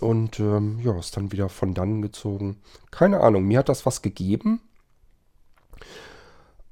Und 0.00 0.40
ähm, 0.40 0.80
ja, 0.82 0.98
ist 0.98 1.18
dann 1.18 1.32
wieder 1.32 1.50
von 1.50 1.74
dann 1.74 2.00
gezogen. 2.00 2.56
Keine 2.90 3.20
Ahnung, 3.20 3.44
mir 3.44 3.58
hat 3.58 3.68
das 3.68 3.84
was 3.84 4.00
gegeben. 4.00 4.62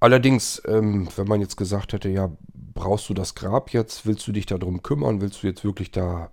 Allerdings, 0.01 0.63
ähm, 0.67 1.07
wenn 1.17 1.29
man 1.29 1.43
jetzt 1.43 1.59
gesagt 1.59 1.93
hätte, 1.93 2.09
ja, 2.09 2.33
brauchst 2.73 3.11
du 3.11 3.13
das 3.13 3.35
Grab 3.35 3.75
jetzt? 3.75 4.07
Willst 4.07 4.27
du 4.27 4.33
dich 4.33 4.47
darum 4.47 4.83
kümmern? 4.83 5.21
Willst 5.21 5.43
du 5.43 5.49
jetzt 5.49 5.65
wirklich 5.65 5.91
da 5.91 6.33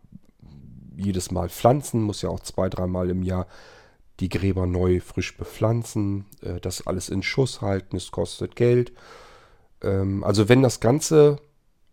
jedes 0.97 1.31
Mal 1.31 1.49
pflanzen, 1.49 2.01
muss 2.01 2.21
ja 2.21 2.29
auch 2.29 2.39
zwei, 2.41 2.69
dreimal 2.69 3.09
im 3.09 3.23
Jahr 3.23 3.47
die 4.19 4.29
Gräber 4.29 4.65
neu 4.65 4.99
frisch 4.99 5.37
bepflanzen, 5.37 6.25
äh, 6.41 6.59
das 6.59 6.87
alles 6.87 7.09
in 7.09 7.23
Schuss 7.23 7.61
halten, 7.61 7.95
es 7.95 8.11
kostet 8.11 8.55
Geld. 8.55 8.91
Ähm, 9.81 10.23
also 10.23 10.49
wenn 10.49 10.63
das 10.63 10.79
Ganze, 10.79 11.39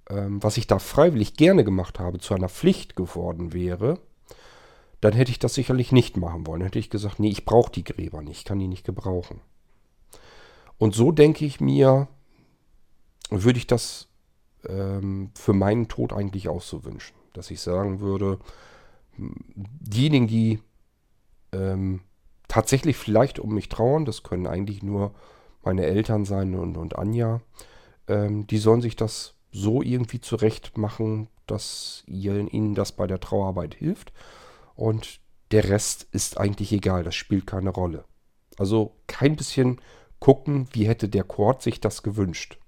ähm, 0.09 0.43
was 0.43 0.57
ich 0.57 0.67
da 0.67 0.79
freiwillig 0.79 1.37
gerne 1.37 1.64
gemacht 1.64 1.99
habe, 1.99 2.19
zu 2.19 2.35
einer 2.35 2.49
Pflicht 2.49 2.97
geworden 2.97 3.53
wäre, 3.53 3.99
dann 5.01 5.12
hätte 5.12 5.31
ich 5.31 5.38
das 5.38 5.55
sicherlich 5.55 5.93
nicht 5.93 6.17
machen 6.17 6.47
wollen. 6.47 6.61
Dann 6.61 6.69
hätte 6.69 6.79
ich 6.79 6.88
gesagt, 6.88 7.21
nee, 7.21 7.29
ich 7.29 7.45
brauche 7.45 7.71
die 7.71 7.85
Gräber 7.85 8.23
nicht, 8.23 8.38
ich 8.38 8.45
kann 8.45 8.59
die 8.59 8.69
nicht 8.69 8.87
gebrauchen. 8.87 9.40
Und 10.79 10.95
so 10.95 11.12
denke 11.12 11.45
ich 11.45 11.61
mir, 11.61 12.09
würde 13.31 13.59
ich 13.59 13.67
das 13.67 14.09
ähm, 14.67 15.31
für 15.35 15.53
meinen 15.53 15.88
Tod 15.88 16.12
eigentlich 16.12 16.49
auch 16.49 16.62
so 16.62 16.85
wünschen. 16.85 17.14
Dass 17.35 17.51
ich 17.51 17.61
sagen 17.61 18.01
würde, 18.01 18.38
diejenigen, 19.16 20.27
die 20.27 20.61
ähm, 21.53 22.00
tatsächlich 22.48 22.96
vielleicht 22.96 23.38
um 23.38 23.55
mich 23.55 23.68
trauern, 23.68 24.05
das 24.05 24.22
können 24.22 24.46
eigentlich 24.46 24.83
nur 24.83 25.14
meine 25.62 25.85
Eltern 25.85 26.24
sein 26.24 26.55
und, 26.55 26.77
und 26.77 26.96
Anja, 26.96 27.40
ähm, 28.09 28.46
die 28.46 28.59
sollen 28.59 28.83
sich 28.83 28.96
das 28.96 29.35
so 29.50 29.83
irgendwie 29.83 30.20
zurecht 30.20 30.77
machen, 30.77 31.29
dass 31.46 32.03
ihr, 32.07 32.53
ihnen 32.53 32.74
das 32.74 32.92
bei 32.92 33.07
der 33.07 33.20
Trauerarbeit 33.20 33.74
hilft. 33.74 34.12
Und 34.74 35.20
der 35.50 35.68
Rest 35.68 36.09
ist 36.11 36.38
eigentlich 36.38 36.72
egal, 36.72 37.05
das 37.05 37.14
spielt 37.14 37.46
keine 37.46 37.70
Rolle. 37.70 38.05
Also 38.59 38.96
kein 39.07 39.37
bisschen 39.37 39.81
gucken, 40.18 40.68
wie 40.72 40.87
hätte 40.88 41.09
der 41.09 41.24
Chord 41.24 41.62
sich 41.62 41.81
das 41.81 42.03
gewünscht. 42.03 42.59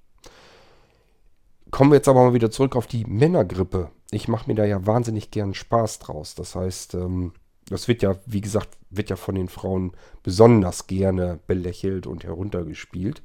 Kommen 1.77 1.91
wir 1.91 1.97
jetzt 1.97 2.09
aber 2.09 2.25
mal 2.25 2.35
wieder 2.35 2.51
zurück 2.51 2.75
auf 2.75 2.87
die 2.87 3.05
Männergrippe 3.05 3.91
ich 4.11 4.29
mache 4.29 4.49
mir 4.49 4.55
da 4.55 4.65
ja 4.65 4.87
wahnsinnig 4.87 5.31
gern 5.31 5.55
Spaß 5.55 5.99
draus. 5.99 6.35
Das 6.35 6.55
heißt, 6.55 6.95
ähm, 6.95 7.33
das 7.69 7.89
wird 7.89 8.03
ja, 8.03 8.17
wie 8.27 8.41
gesagt, 8.41 8.77
wird 8.91 9.11
ja 9.11 9.17
von 9.17 9.35
den 9.35 9.49
Frauen 9.49 9.93
besonders 10.23 10.87
gerne 10.87 11.41
belächelt 11.47 12.07
und 12.07 12.25
heruntergespielt. 12.25 13.23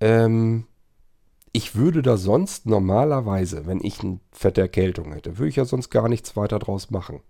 Ähm, 0.00 0.66
ich 1.52 1.74
würde 1.76 2.02
da 2.02 2.16
sonst 2.16 2.66
normalerweise, 2.66 3.66
wenn 3.66 3.82
ich 3.82 4.00
eine 4.00 4.20
fette 4.32 4.60
Erkältung 4.60 5.12
hätte, 5.12 5.38
würde 5.38 5.48
ich 5.48 5.56
ja 5.56 5.64
sonst 5.64 5.90
gar 5.90 6.08
nichts 6.08 6.36
weiter 6.36 6.58
draus 6.58 6.90
machen. 6.90 7.20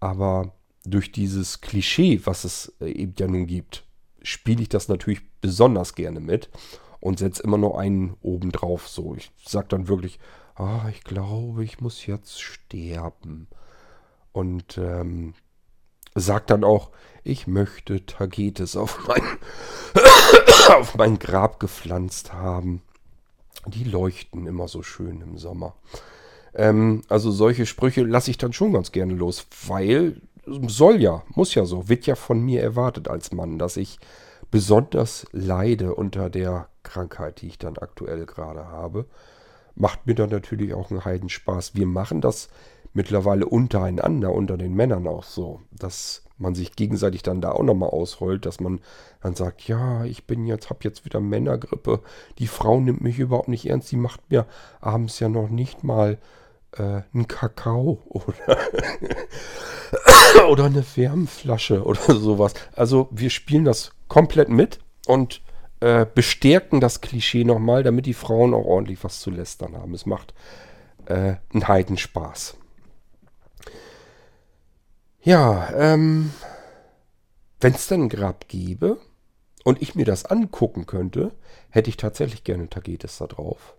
Aber 0.00 0.52
durch 0.84 1.12
dieses 1.12 1.60
Klischee, 1.60 2.20
was 2.24 2.44
es 2.44 2.74
äh, 2.80 2.90
eben 2.90 3.14
ja 3.18 3.28
nun 3.28 3.46
gibt, 3.46 3.84
spiele 4.22 4.62
ich 4.62 4.68
das 4.68 4.88
natürlich 4.88 5.20
besonders 5.40 5.94
gerne 5.94 6.20
mit 6.20 6.50
und 7.00 7.18
setze 7.18 7.42
immer 7.42 7.58
noch 7.58 7.76
einen 7.76 8.16
oben 8.22 8.52
drauf. 8.52 8.88
So, 8.88 9.14
ich 9.14 9.30
sage 9.44 9.68
dann 9.68 9.88
wirklich, 9.88 10.18
ah, 10.54 10.88
ich 10.90 11.04
glaube, 11.04 11.64
ich 11.64 11.80
muss 11.80 12.06
jetzt 12.06 12.40
sterben. 12.40 13.48
Und 14.32 14.78
ähm, 14.78 15.34
sagt 16.14 16.50
dann 16.50 16.64
auch, 16.64 16.90
ich 17.24 17.46
möchte 17.46 18.04
Tagetes 18.06 18.76
auf 18.76 19.06
mein, 19.06 19.22
auf 20.78 20.96
mein 20.96 21.18
Grab 21.18 21.60
gepflanzt 21.60 22.32
haben. 22.32 22.82
Die 23.66 23.84
leuchten 23.84 24.46
immer 24.46 24.68
so 24.68 24.82
schön 24.82 25.20
im 25.20 25.38
Sommer. 25.38 25.74
Ähm, 26.54 27.02
also 27.08 27.30
solche 27.30 27.66
Sprüche 27.66 28.02
lasse 28.02 28.30
ich 28.30 28.38
dann 28.38 28.52
schon 28.52 28.72
ganz 28.72 28.92
gerne 28.92 29.14
los, 29.14 29.46
weil 29.66 30.20
soll 30.66 31.00
ja, 31.00 31.22
muss 31.34 31.54
ja 31.54 31.64
so, 31.64 31.88
wird 31.88 32.06
ja 32.06 32.14
von 32.14 32.40
mir 32.40 32.62
erwartet 32.62 33.08
als 33.08 33.32
Mann, 33.32 33.58
dass 33.58 33.76
ich 33.76 33.98
besonders 34.50 35.26
leide 35.32 35.94
unter 35.94 36.30
der 36.30 36.68
Krankheit, 36.82 37.42
die 37.42 37.48
ich 37.48 37.58
dann 37.58 37.76
aktuell 37.76 38.26
gerade 38.26 38.66
habe 38.68 39.06
macht 39.78 40.06
mir 40.06 40.14
dann 40.14 40.30
natürlich 40.30 40.74
auch 40.74 40.90
einen 40.90 41.04
Heidenspaß. 41.04 41.74
Wir 41.74 41.86
machen 41.86 42.20
das 42.20 42.48
mittlerweile 42.92 43.46
untereinander, 43.46 44.32
unter 44.32 44.56
den 44.56 44.74
Männern 44.74 45.06
auch 45.06 45.22
so, 45.22 45.60
dass 45.70 46.24
man 46.36 46.54
sich 46.54 46.74
gegenseitig 46.76 47.22
dann 47.22 47.40
da 47.40 47.52
auch 47.52 47.62
nochmal 47.62 47.90
ausrollt, 47.90 48.46
dass 48.46 48.60
man 48.60 48.80
dann 49.22 49.34
sagt, 49.34 49.66
ja, 49.68 50.04
ich 50.04 50.26
bin 50.26 50.46
jetzt, 50.46 50.70
hab 50.70 50.84
jetzt 50.84 51.04
wieder 51.04 51.20
Männergrippe, 51.20 52.00
die 52.38 52.46
Frau 52.46 52.80
nimmt 52.80 53.00
mich 53.00 53.18
überhaupt 53.18 53.48
nicht 53.48 53.68
ernst, 53.68 53.90
die 53.92 53.96
macht 53.96 54.30
mir 54.30 54.46
abends 54.80 55.18
ja 55.20 55.28
noch 55.28 55.48
nicht 55.48 55.84
mal 55.84 56.18
äh, 56.72 57.02
einen 57.12 57.28
Kakao 57.28 58.02
oder, 58.08 58.58
oder 60.48 60.64
eine 60.64 60.84
Wärmflasche 60.96 61.84
oder 61.84 62.14
sowas. 62.14 62.54
Also 62.74 63.08
wir 63.10 63.30
spielen 63.30 63.64
das 63.64 63.92
komplett 64.08 64.48
mit 64.48 64.80
und 65.06 65.42
äh, 65.80 66.06
bestärken 66.12 66.80
das 66.80 67.00
Klischee 67.00 67.44
nochmal, 67.44 67.82
damit 67.82 68.06
die 68.06 68.14
Frauen 68.14 68.54
auch 68.54 68.64
ordentlich 68.64 69.04
was 69.04 69.20
zu 69.20 69.30
lästern 69.30 69.76
haben. 69.76 69.94
Es 69.94 70.06
macht 70.06 70.34
äh, 71.06 71.36
einen 71.52 71.68
Heidenspaß. 71.68 72.56
Ja, 75.20 75.70
ähm, 75.74 76.32
wenn 77.60 77.74
es 77.74 77.86
dann 77.86 78.04
ein 78.04 78.08
Grab 78.08 78.48
gäbe 78.48 78.98
und 79.64 79.82
ich 79.82 79.94
mir 79.94 80.04
das 80.04 80.24
angucken 80.24 80.86
könnte, 80.86 81.32
hätte 81.70 81.90
ich 81.90 81.96
tatsächlich 81.96 82.44
gerne 82.44 82.68
Tagetes 82.68 83.18
da 83.18 83.26
drauf. 83.26 83.76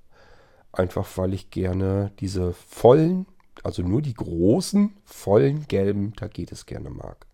Einfach 0.72 1.08
weil 1.18 1.34
ich 1.34 1.50
gerne 1.50 2.12
diese 2.20 2.54
vollen, 2.54 3.26
also 3.64 3.82
nur 3.82 4.02
die 4.02 4.14
großen, 4.14 4.96
vollen 5.04 5.68
gelben 5.68 6.16
Tagetes 6.16 6.66
gerne 6.66 6.90
mag. 6.90 7.26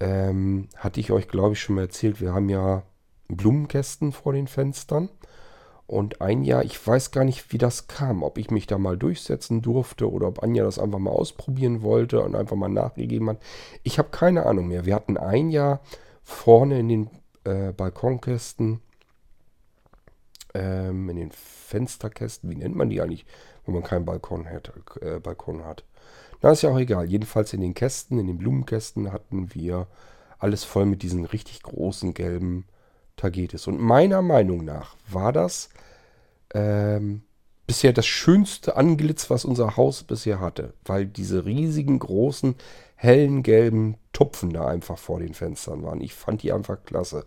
Ähm, 0.00 0.68
hatte 0.76 1.00
ich 1.00 1.12
euch, 1.12 1.28
glaube 1.28 1.54
ich, 1.54 1.60
schon 1.60 1.76
mal 1.76 1.82
erzählt. 1.82 2.20
Wir 2.20 2.32
haben 2.34 2.48
ja 2.48 2.82
Blumenkästen 3.28 4.12
vor 4.12 4.32
den 4.32 4.46
Fenstern. 4.46 5.08
Und 5.86 6.22
ein 6.22 6.42
Jahr, 6.42 6.64
ich 6.64 6.86
weiß 6.86 7.10
gar 7.10 7.24
nicht, 7.24 7.52
wie 7.52 7.58
das 7.58 7.86
kam, 7.86 8.22
ob 8.22 8.38
ich 8.38 8.50
mich 8.50 8.66
da 8.66 8.78
mal 8.78 8.96
durchsetzen 8.96 9.60
durfte 9.60 10.10
oder 10.10 10.28
ob 10.28 10.42
Anja 10.42 10.64
das 10.64 10.78
einfach 10.78 10.98
mal 10.98 11.10
ausprobieren 11.10 11.82
wollte 11.82 12.22
und 12.22 12.34
einfach 12.34 12.56
mal 12.56 12.68
nachgegeben 12.68 13.28
hat. 13.28 13.42
Ich 13.82 13.98
habe 13.98 14.08
keine 14.10 14.46
Ahnung 14.46 14.68
mehr. 14.68 14.86
Wir 14.86 14.94
hatten 14.94 15.18
ein 15.18 15.50
Jahr 15.50 15.80
vorne 16.22 16.78
in 16.78 16.88
den 16.88 17.10
äh, 17.44 17.72
Balkonkästen, 17.72 18.80
ähm, 20.54 21.10
in 21.10 21.16
den 21.16 21.30
Fensterkästen, 21.30 22.48
wie 22.50 22.56
nennt 22.56 22.76
man 22.76 22.88
die 22.88 23.00
eigentlich, 23.00 23.26
wenn 23.66 23.74
man 23.74 23.82
keinen 23.82 24.04
Balkon 24.04 24.48
hat? 24.48 24.72
Äh, 25.00 25.18
Balkon 25.18 25.64
hat. 25.64 25.84
Na, 26.42 26.50
ist 26.50 26.62
ja 26.62 26.70
auch 26.70 26.78
egal. 26.78 27.06
Jedenfalls 27.06 27.52
in 27.52 27.60
den 27.60 27.74
Kästen, 27.74 28.18
in 28.18 28.26
den 28.26 28.38
Blumenkästen 28.38 29.12
hatten 29.12 29.54
wir 29.54 29.86
alles 30.38 30.64
voll 30.64 30.86
mit 30.86 31.02
diesen 31.02 31.24
richtig 31.24 31.62
großen 31.62 32.14
gelben 32.14 32.66
Tagetes. 33.16 33.68
Und 33.68 33.80
meiner 33.80 34.22
Meinung 34.22 34.64
nach 34.64 34.96
war 35.08 35.32
das 35.32 35.68
ähm, 36.52 37.22
bisher 37.66 37.92
das 37.92 38.06
schönste 38.06 38.76
Anglitz, 38.76 39.30
was 39.30 39.44
unser 39.44 39.76
Haus 39.76 40.02
bisher 40.02 40.40
hatte, 40.40 40.74
weil 40.84 41.06
diese 41.06 41.44
riesigen, 41.44 42.00
großen, 42.00 42.56
hellen, 42.96 43.42
gelben 43.44 43.96
Tupfen 44.12 44.52
da 44.52 44.66
einfach 44.66 44.98
vor 44.98 45.20
den 45.20 45.34
Fenstern 45.34 45.84
waren. 45.84 46.00
Ich 46.00 46.14
fand 46.14 46.42
die 46.42 46.52
einfach 46.52 46.82
klasse. 46.84 47.24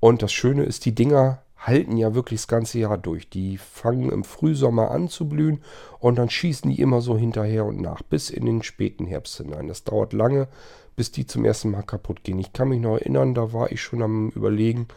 Und 0.00 0.22
das 0.22 0.32
Schöne 0.32 0.64
ist, 0.64 0.84
die 0.84 0.94
Dinger 0.94 1.41
halten 1.62 1.96
ja 1.96 2.14
wirklich 2.14 2.40
das 2.40 2.48
ganze 2.48 2.80
Jahr 2.80 2.98
durch. 2.98 3.30
Die 3.30 3.56
fangen 3.56 4.10
im 4.10 4.24
Frühsommer 4.24 4.90
an 4.90 5.08
zu 5.08 5.28
blühen 5.28 5.62
und 6.00 6.18
dann 6.18 6.28
schießen 6.28 6.70
die 6.70 6.80
immer 6.80 7.00
so 7.00 7.16
hinterher 7.16 7.64
und 7.64 7.80
nach, 7.80 8.02
bis 8.02 8.30
in 8.30 8.46
den 8.46 8.62
späten 8.62 9.06
Herbst 9.06 9.36
hinein. 9.36 9.68
Das 9.68 9.84
dauert 9.84 10.12
lange, 10.12 10.48
bis 10.96 11.12
die 11.12 11.26
zum 11.26 11.44
ersten 11.44 11.70
Mal 11.70 11.82
kaputt 11.82 12.24
gehen. 12.24 12.38
Ich 12.38 12.52
kann 12.52 12.68
mich 12.68 12.80
noch 12.80 12.98
erinnern, 12.98 13.34
da 13.34 13.52
war 13.52 13.70
ich 13.70 13.80
schon 13.80 14.02
am 14.02 14.30
Überlegen, 14.30 14.88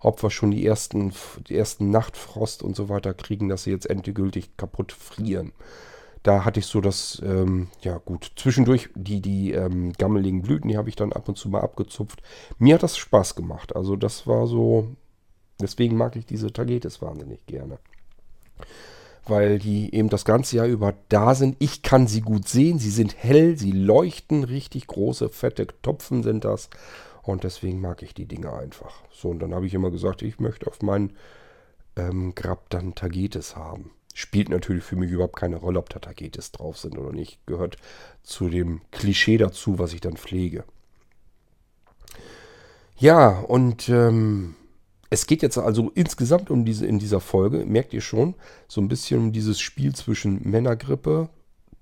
ob 0.00 0.22
wir 0.22 0.30
schon 0.30 0.50
die 0.50 0.64
ersten, 0.64 1.12
die 1.48 1.56
ersten 1.56 1.90
Nachtfrost 1.90 2.62
und 2.62 2.76
so 2.76 2.88
weiter 2.88 3.14
kriegen, 3.14 3.48
dass 3.48 3.64
sie 3.64 3.70
jetzt 3.70 3.88
endgültig 3.88 4.56
kaputt 4.56 4.92
frieren. 4.92 5.52
Da 6.22 6.44
hatte 6.44 6.60
ich 6.60 6.66
so 6.66 6.82
das, 6.82 7.20
ähm, 7.24 7.68
ja 7.80 7.96
gut, 7.96 8.32
zwischendurch 8.36 8.90
die, 8.94 9.22
die 9.22 9.52
ähm, 9.52 9.94
gammeligen 9.94 10.42
Blüten, 10.42 10.68
die 10.68 10.76
habe 10.76 10.90
ich 10.90 10.96
dann 10.96 11.14
ab 11.14 11.28
und 11.28 11.38
zu 11.38 11.48
mal 11.48 11.62
abgezupft. 11.62 12.22
Mir 12.58 12.74
hat 12.74 12.82
das 12.82 12.98
Spaß 12.98 13.36
gemacht. 13.36 13.74
Also 13.74 13.96
das 13.96 14.26
war 14.26 14.46
so, 14.46 14.88
deswegen 15.60 15.96
mag 15.96 16.16
ich 16.16 16.26
diese 16.26 16.52
Tagetes 16.52 17.00
wahnsinnig 17.02 17.44
gerne. 17.46 17.78
Weil 19.26 19.58
die 19.58 19.94
eben 19.94 20.08
das 20.08 20.24
ganze 20.24 20.56
Jahr 20.56 20.66
über 20.66 20.94
da 21.08 21.34
sind. 21.34 21.56
Ich 21.58 21.82
kann 21.82 22.06
sie 22.06 22.20
gut 22.20 22.48
sehen. 22.48 22.78
Sie 22.78 22.90
sind 22.90 23.14
hell, 23.16 23.56
sie 23.56 23.72
leuchten 23.72 24.44
richtig 24.44 24.86
große, 24.86 25.28
fette 25.28 25.66
Topfen 25.82 26.22
sind 26.22 26.44
das. 26.44 26.70
Und 27.22 27.44
deswegen 27.44 27.80
mag 27.80 28.02
ich 28.02 28.14
die 28.14 28.26
Dinge 28.26 28.52
einfach. 28.52 29.02
So, 29.12 29.28
und 29.28 29.40
dann 29.40 29.54
habe 29.54 29.66
ich 29.66 29.74
immer 29.74 29.90
gesagt, 29.90 30.22
ich 30.22 30.40
möchte 30.40 30.66
auf 30.66 30.82
meinen 30.82 31.16
ähm, 31.96 32.34
Grab 32.34 32.70
dann 32.70 32.94
Tagetes 32.94 33.56
haben. 33.56 33.90
Spielt 34.14 34.48
natürlich 34.48 34.84
für 34.84 34.96
mich 34.96 35.10
überhaupt 35.10 35.36
keine 35.36 35.56
Rolle, 35.56 35.78
ob 35.78 35.88
da 35.90 35.98
Tagetes 35.98 36.50
drauf 36.52 36.78
sind 36.78 36.98
oder 36.98 37.12
nicht. 37.12 37.38
Gehört 37.46 37.76
zu 38.22 38.48
dem 38.48 38.80
Klischee 38.90 39.36
dazu, 39.36 39.78
was 39.78 39.92
ich 39.92 40.00
dann 40.00 40.16
pflege. 40.16 40.64
Ja, 42.96 43.38
und 43.40 43.88
ähm, 43.88 44.56
es 45.10 45.26
geht 45.26 45.42
jetzt 45.42 45.58
also 45.58 45.90
insgesamt 45.94 46.50
um 46.50 46.64
diese, 46.64 46.86
in 46.86 47.00
dieser 47.00 47.20
Folge, 47.20 47.66
merkt 47.66 47.92
ihr 47.92 48.00
schon, 48.00 48.36
so 48.68 48.80
ein 48.80 48.88
bisschen 48.88 49.18
um 49.18 49.32
dieses 49.32 49.60
Spiel 49.60 49.94
zwischen 49.94 50.48
Männergrippe, 50.48 51.28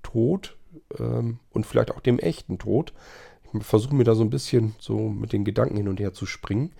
Tod 0.01 0.57
ähm, 0.97 1.39
und 1.51 1.65
vielleicht 1.67 1.91
auch 1.91 1.99
dem 1.99 2.17
echten 2.17 2.57
Tod. 2.57 2.91
Ich 3.53 3.63
versuche 3.63 3.95
mir 3.95 4.03
da 4.03 4.15
so 4.15 4.23
ein 4.23 4.31
bisschen 4.31 4.75
so 4.79 4.97
mit 4.97 5.31
den 5.31 5.45
Gedanken 5.45 5.77
hin 5.77 5.87
und 5.87 5.99
her 5.99 6.13
zu 6.13 6.25
springen. 6.25 6.73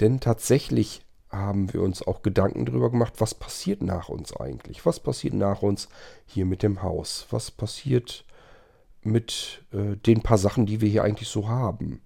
Denn 0.00 0.20
tatsächlich 0.20 1.02
haben 1.30 1.72
wir 1.72 1.82
uns 1.82 2.06
auch 2.06 2.22
Gedanken 2.22 2.66
darüber 2.66 2.90
gemacht, 2.90 3.14
was 3.18 3.34
passiert 3.34 3.82
nach 3.82 4.10
uns 4.10 4.36
eigentlich? 4.36 4.84
Was 4.84 5.00
passiert 5.00 5.34
nach 5.34 5.62
uns 5.62 5.88
hier 6.26 6.44
mit 6.44 6.62
dem 6.62 6.82
Haus? 6.82 7.26
Was 7.30 7.50
passiert 7.50 8.24
mit 9.02 9.64
äh, 9.72 9.96
den 9.96 10.22
paar 10.22 10.38
Sachen, 10.38 10.66
die 10.66 10.82
wir 10.82 10.88
hier 10.88 11.04
eigentlich 11.04 11.28
so 11.28 11.48
haben? 11.48 12.02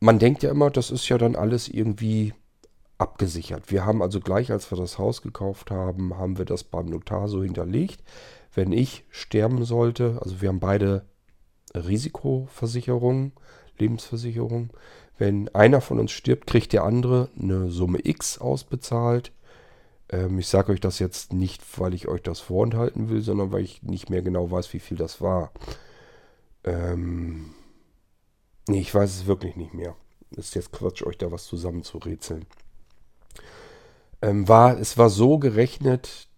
Man 0.00 0.18
denkt 0.18 0.42
ja 0.42 0.50
immer, 0.50 0.70
das 0.70 0.90
ist 0.90 1.08
ja 1.08 1.16
dann 1.16 1.34
alles 1.34 1.68
irgendwie 1.68 2.34
abgesichert. 2.98 3.70
Wir 3.70 3.84
haben 3.84 4.02
also 4.02 4.20
gleich, 4.20 4.52
als 4.52 4.70
wir 4.70 4.78
das 4.78 4.98
Haus 4.98 5.22
gekauft 5.22 5.70
haben, 5.70 6.16
haben 6.16 6.38
wir 6.38 6.44
das 6.44 6.64
beim 6.64 6.86
Notar 6.86 7.28
so 7.28 7.42
hinterlegt. 7.42 8.02
Wenn 8.54 8.72
ich 8.72 9.04
sterben 9.10 9.64
sollte, 9.64 10.18
also 10.22 10.40
wir 10.40 10.48
haben 10.48 10.60
beide 10.60 11.04
Risikoversicherung, 11.74 13.32
Lebensversicherung. 13.78 14.70
Wenn 15.18 15.48
einer 15.54 15.80
von 15.80 15.98
uns 15.98 16.12
stirbt, 16.12 16.46
kriegt 16.46 16.72
der 16.72 16.84
andere 16.84 17.28
eine 17.40 17.70
Summe 17.70 17.98
X 18.02 18.38
ausbezahlt. 18.38 19.32
Ähm, 20.08 20.38
ich 20.38 20.48
sage 20.48 20.72
euch 20.72 20.80
das 20.80 20.98
jetzt 20.98 21.32
nicht, 21.32 21.62
weil 21.78 21.94
ich 21.94 22.08
euch 22.08 22.22
das 22.22 22.40
vorenthalten 22.40 23.08
will, 23.08 23.20
sondern 23.20 23.52
weil 23.52 23.62
ich 23.62 23.82
nicht 23.82 24.10
mehr 24.10 24.22
genau 24.22 24.50
weiß, 24.50 24.72
wie 24.72 24.80
viel 24.80 24.96
das 24.96 25.20
war. 25.20 25.52
Ähm, 26.64 27.54
nee, 28.68 28.80
ich 28.80 28.94
weiß 28.94 29.10
es 29.10 29.26
wirklich 29.26 29.56
nicht 29.56 29.74
mehr. 29.74 29.96
Ist 30.30 30.54
jetzt 30.54 30.72
Quatsch, 30.72 31.02
euch 31.04 31.18
da 31.18 31.30
was 31.30 31.44
zusammenzurätseln. 31.44 32.46
Ähm, 34.24 34.48
war, 34.48 34.78
es 34.78 34.96
war 34.96 35.10
so 35.10 35.38
gerechnet, 35.38 36.28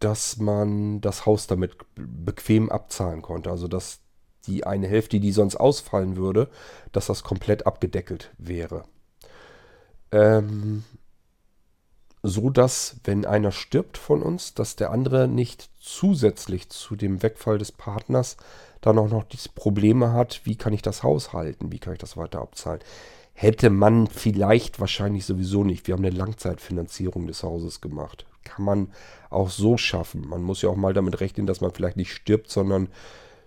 dass 0.00 0.38
man 0.38 1.00
das 1.00 1.26
Haus 1.26 1.46
damit 1.46 1.76
bequem 1.94 2.70
abzahlen 2.70 3.22
konnte. 3.22 3.50
Also 3.50 3.68
dass 3.68 4.00
die 4.48 4.66
eine 4.66 4.88
Hälfte, 4.88 5.20
die 5.20 5.30
sonst 5.30 5.54
ausfallen 5.54 6.16
würde, 6.16 6.48
dass 6.90 7.06
das 7.06 7.22
komplett 7.22 7.66
abgedeckelt 7.66 8.32
wäre. 8.38 8.84
Ähm, 10.10 10.82
so 12.24 12.50
dass, 12.50 12.96
wenn 13.04 13.24
einer 13.24 13.52
stirbt 13.52 13.96
von 13.96 14.20
uns, 14.20 14.54
dass 14.54 14.74
der 14.74 14.90
andere 14.90 15.28
nicht 15.28 15.70
zusätzlich 15.78 16.68
zu 16.68 16.96
dem 16.96 17.22
Wegfall 17.22 17.58
des 17.58 17.70
Partners 17.70 18.36
dann 18.80 18.98
auch 18.98 19.08
noch 19.08 19.22
diese 19.22 19.50
Probleme 19.50 20.12
hat, 20.12 20.40
wie 20.44 20.56
kann 20.56 20.72
ich 20.72 20.82
das 20.82 21.04
Haus 21.04 21.32
halten, 21.32 21.70
wie 21.70 21.78
kann 21.78 21.92
ich 21.92 22.00
das 22.00 22.16
weiter 22.16 22.40
abzahlen. 22.40 22.80
Hätte 23.40 23.70
man 23.70 24.08
vielleicht 24.08 24.80
wahrscheinlich 24.80 25.24
sowieso 25.24 25.62
nicht. 25.62 25.86
Wir 25.86 25.94
haben 25.94 26.04
eine 26.04 26.16
Langzeitfinanzierung 26.16 27.28
des 27.28 27.44
Hauses 27.44 27.80
gemacht. 27.80 28.26
Kann 28.42 28.64
man 28.64 28.88
auch 29.30 29.48
so 29.48 29.76
schaffen. 29.76 30.26
Man 30.28 30.42
muss 30.42 30.62
ja 30.62 30.70
auch 30.70 30.74
mal 30.74 30.92
damit 30.92 31.20
rechnen, 31.20 31.46
dass 31.46 31.60
man 31.60 31.70
vielleicht 31.70 31.96
nicht 31.96 32.12
stirbt, 32.12 32.50
sondern 32.50 32.88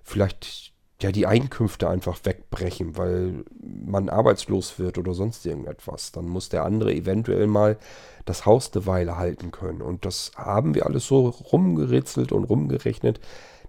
vielleicht 0.06 0.72
ja, 1.02 1.12
die 1.12 1.28
Einkünfte 1.28 1.90
einfach 1.90 2.20
wegbrechen, 2.24 2.96
weil 2.96 3.44
man 3.60 4.08
arbeitslos 4.08 4.80
wird 4.80 4.98
oder 4.98 5.14
sonst 5.14 5.46
irgendetwas. 5.46 6.14
Dann 6.14 6.26
muss 6.26 6.48
der 6.48 6.64
andere 6.64 6.94
eventuell 6.94 7.48
mal 7.48 7.78
das 8.24 8.46
Haus 8.46 8.72
eine 8.74 8.86
Weile 8.86 9.18
halten 9.18 9.52
können. 9.52 9.82
Und 9.82 10.06
das 10.06 10.32
haben 10.38 10.74
wir 10.74 10.86
alles 10.86 11.06
so 11.06 11.28
rumgeritzelt 11.28 12.32
und 12.32 12.46
rumgerechnet, 12.46 13.20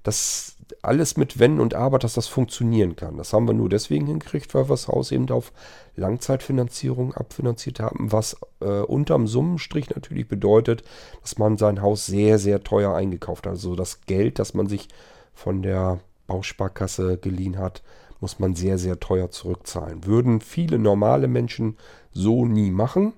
dass 0.02 0.56
alles 0.80 1.16
mit 1.16 1.38
Wenn 1.38 1.60
und 1.60 1.74
Aber, 1.74 1.98
dass 1.98 2.14
das 2.14 2.26
funktionieren 2.26 2.96
kann. 2.96 3.16
Das 3.16 3.32
haben 3.32 3.46
wir 3.46 3.54
nur 3.54 3.68
deswegen 3.68 4.06
hingekriegt, 4.06 4.54
weil 4.54 4.64
wir 4.64 4.74
das 4.74 4.88
Haus 4.88 5.12
eben 5.12 5.30
auf 5.30 5.52
Langzeitfinanzierung 5.96 7.14
abfinanziert 7.14 7.80
haben, 7.80 8.10
was 8.10 8.36
äh, 8.60 8.80
unterm 8.80 9.26
Summenstrich 9.26 9.90
natürlich 9.90 10.26
bedeutet, 10.26 10.82
dass 11.20 11.38
man 11.38 11.58
sein 11.58 11.82
Haus 11.82 12.06
sehr, 12.06 12.38
sehr 12.38 12.64
teuer 12.64 12.94
eingekauft 12.94 13.46
hat. 13.46 13.52
Also 13.52 13.76
das 13.76 14.00
Geld, 14.06 14.38
das 14.38 14.54
man 14.54 14.66
sich 14.66 14.88
von 15.34 15.62
der 15.62 16.00
Bausparkasse 16.26 17.18
geliehen 17.18 17.58
hat, 17.58 17.82
muss 18.20 18.38
man 18.38 18.54
sehr, 18.54 18.78
sehr 18.78 19.00
teuer 19.00 19.30
zurückzahlen. 19.30 20.06
Würden 20.06 20.40
viele 20.40 20.78
normale 20.78 21.28
Menschen 21.28 21.76
so 22.12 22.46
nie 22.46 22.70
machen. 22.70 23.12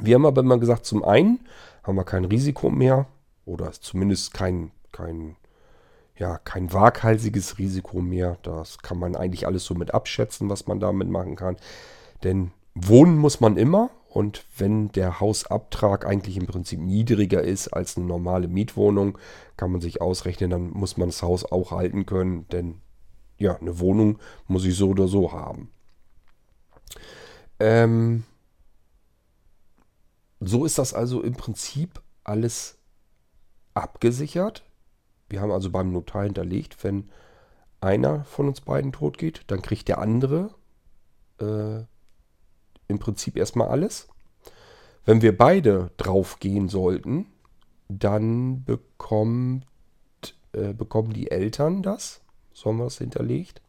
Wir 0.00 0.16
haben 0.16 0.26
aber 0.26 0.40
immer 0.40 0.58
gesagt, 0.58 0.84
zum 0.84 1.04
einen 1.04 1.40
haben 1.82 1.96
wir 1.96 2.04
kein 2.04 2.24
Risiko 2.24 2.68
mehr 2.68 3.06
oder 3.44 3.72
zumindest 3.72 4.34
kein, 4.34 4.72
kein, 4.90 5.36
ja, 6.16 6.38
kein 6.38 6.72
waghalsiges 6.72 7.58
Risiko 7.58 8.00
mehr. 8.00 8.38
Das 8.42 8.78
kann 8.78 8.98
man 8.98 9.16
eigentlich 9.16 9.46
alles 9.46 9.64
so 9.64 9.74
mit 9.74 9.94
abschätzen, 9.94 10.48
was 10.48 10.66
man 10.66 10.80
damit 10.80 11.08
machen 11.08 11.36
kann. 11.36 11.56
Denn 12.22 12.52
wohnen 12.74 13.16
muss 13.16 13.40
man 13.40 13.56
immer 13.56 13.90
und 14.08 14.44
wenn 14.58 14.92
der 14.92 15.20
Hausabtrag 15.20 16.06
eigentlich 16.06 16.36
im 16.36 16.46
Prinzip 16.46 16.78
niedriger 16.78 17.42
ist 17.42 17.68
als 17.68 17.96
eine 17.96 18.04
normale 18.04 18.46
Mietwohnung, 18.46 19.16
kann 19.56 19.72
man 19.72 19.80
sich 19.80 20.02
ausrechnen, 20.02 20.50
dann 20.50 20.70
muss 20.70 20.98
man 20.98 21.08
das 21.08 21.22
Haus 21.22 21.50
auch 21.50 21.70
halten 21.70 22.04
können, 22.04 22.46
denn 22.48 22.80
ja, 23.38 23.56
eine 23.56 23.78
Wohnung 23.78 24.18
muss 24.46 24.66
ich 24.66 24.76
so 24.76 24.90
oder 24.90 25.08
so 25.08 25.32
haben. 25.32 25.70
Ähm, 27.58 28.24
so 30.40 30.64
ist 30.66 30.78
das 30.78 30.92
also 30.92 31.22
im 31.22 31.34
Prinzip 31.34 32.02
alles 32.22 32.78
abgesichert. 33.72 34.62
Wir 35.32 35.40
haben 35.40 35.50
also 35.50 35.70
beim 35.70 35.90
Notar 35.90 36.24
hinterlegt, 36.24 36.84
wenn 36.84 37.08
einer 37.80 38.24
von 38.26 38.48
uns 38.48 38.60
beiden 38.60 38.92
tot 38.92 39.16
geht, 39.16 39.40
dann 39.46 39.62
kriegt 39.62 39.88
der 39.88 39.98
andere 39.98 40.50
äh, 41.40 41.78
im 42.86 42.98
Prinzip 42.98 43.38
erstmal 43.38 43.68
alles. 43.68 44.08
Wenn 45.06 45.22
wir 45.22 45.34
beide 45.36 45.90
drauf 45.96 46.38
gehen 46.38 46.68
sollten, 46.68 47.28
dann 47.88 48.62
bekommt, 48.64 49.64
äh, 50.52 50.74
bekommen 50.74 51.14
die 51.14 51.30
Eltern 51.30 51.82
das. 51.82 52.20
So 52.52 52.68
haben 52.68 52.76
wir 52.76 52.84
das 52.84 52.98
hinterlegt. 52.98 53.62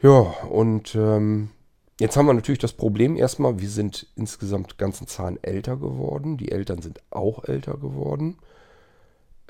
Ja, 0.00 0.20
und 0.48 0.94
ähm, 0.94 1.50
jetzt 1.98 2.16
haben 2.16 2.26
wir 2.26 2.32
natürlich 2.32 2.60
das 2.60 2.74
Problem 2.74 3.16
erstmal, 3.16 3.58
wir 3.58 3.68
sind 3.68 4.06
insgesamt 4.14 4.78
ganzen 4.78 5.08
Zahlen 5.08 5.42
älter 5.42 5.76
geworden. 5.76 6.36
Die 6.36 6.52
Eltern 6.52 6.80
sind 6.80 7.02
auch 7.10 7.42
älter 7.44 7.76
geworden. 7.76 8.38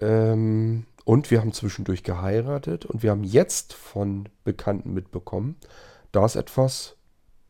Ähm, 0.01 0.87
und 1.05 1.31
wir 1.31 1.41
haben 1.41 1.53
zwischendurch 1.53 2.03
geheiratet 2.03 2.87
und 2.87 3.03
wir 3.03 3.11
haben 3.11 3.25
jetzt 3.25 3.73
von 3.73 4.29
Bekannten 4.45 4.93
mitbekommen, 4.93 5.57
da 6.13 6.25
ist 6.25 6.37
etwas 6.37 6.97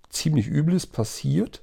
ziemlich 0.08 0.46
Übles 0.46 0.86
passiert. 0.86 1.62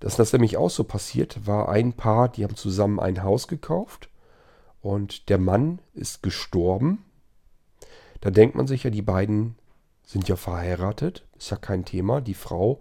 Dass 0.00 0.16
das 0.16 0.32
nämlich 0.32 0.56
auch 0.56 0.68
so 0.68 0.84
passiert, 0.84 1.46
war 1.46 1.70
ein 1.70 1.94
Paar, 1.94 2.28
die 2.28 2.44
haben 2.44 2.56
zusammen 2.56 3.00
ein 3.00 3.22
Haus 3.22 3.48
gekauft 3.48 4.10
und 4.82 5.30
der 5.30 5.38
Mann 5.38 5.80
ist 5.94 6.22
gestorben. 6.22 7.04
Da 8.20 8.30
denkt 8.30 8.56
man 8.56 8.66
sich 8.66 8.84
ja, 8.84 8.90
die 8.90 9.02
beiden 9.02 9.56
sind 10.04 10.28
ja 10.28 10.36
verheiratet, 10.36 11.24
ist 11.38 11.50
ja 11.50 11.56
kein 11.56 11.84
Thema. 11.84 12.20
Die 12.20 12.34
Frau 12.34 12.80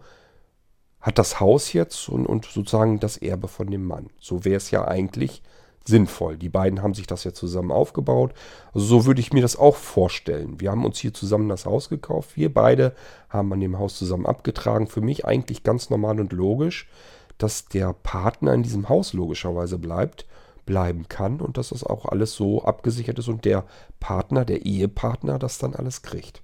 hat 0.99 1.17
das 1.17 1.39
Haus 1.39 1.73
jetzt 1.73 2.09
und, 2.09 2.25
und 2.25 2.45
sozusagen 2.45 2.99
das 2.99 3.17
Erbe 3.17 3.47
von 3.47 3.67
dem 3.67 3.85
Mann. 3.85 4.09
So 4.19 4.43
wäre 4.43 4.57
es 4.57 4.71
ja 4.71 4.87
eigentlich 4.87 5.41
sinnvoll. 5.87 6.37
Die 6.37 6.49
beiden 6.49 6.81
haben 6.81 6.93
sich 6.93 7.07
das 7.07 7.23
ja 7.23 7.33
zusammen 7.33 7.71
aufgebaut. 7.71 8.33
Also 8.73 8.85
so 8.85 9.05
würde 9.05 9.21
ich 9.21 9.33
mir 9.33 9.41
das 9.41 9.55
auch 9.55 9.75
vorstellen. 9.75 10.59
Wir 10.59 10.71
haben 10.71 10.85
uns 10.85 10.97
hier 10.97 11.13
zusammen 11.13 11.49
das 11.49 11.65
Haus 11.65 11.89
gekauft. 11.89 12.35
Wir 12.35 12.53
beide 12.53 12.95
haben 13.29 13.53
an 13.53 13.59
dem 13.59 13.77
Haus 13.77 13.97
zusammen 13.97 14.25
abgetragen. 14.25 14.87
Für 14.87 15.01
mich 15.01 15.25
eigentlich 15.25 15.63
ganz 15.63 15.89
normal 15.89 16.19
und 16.19 16.33
logisch, 16.33 16.89
dass 17.37 17.67
der 17.67 17.93
Partner 17.93 18.53
in 18.53 18.63
diesem 18.63 18.89
Haus 18.89 19.13
logischerweise 19.13 19.77
bleibt, 19.77 20.25
bleiben 20.65 21.07
kann 21.07 21.41
und 21.41 21.57
dass 21.57 21.69
das 21.69 21.83
auch 21.83 22.05
alles 22.05 22.33
so 22.33 22.63
abgesichert 22.63 23.19
ist 23.19 23.27
und 23.27 23.45
der 23.45 23.65
Partner, 23.99 24.45
der 24.45 24.65
Ehepartner, 24.65 25.37
das 25.37 25.59
dann 25.59 25.75
alles 25.75 26.01
kriegt. 26.01 26.41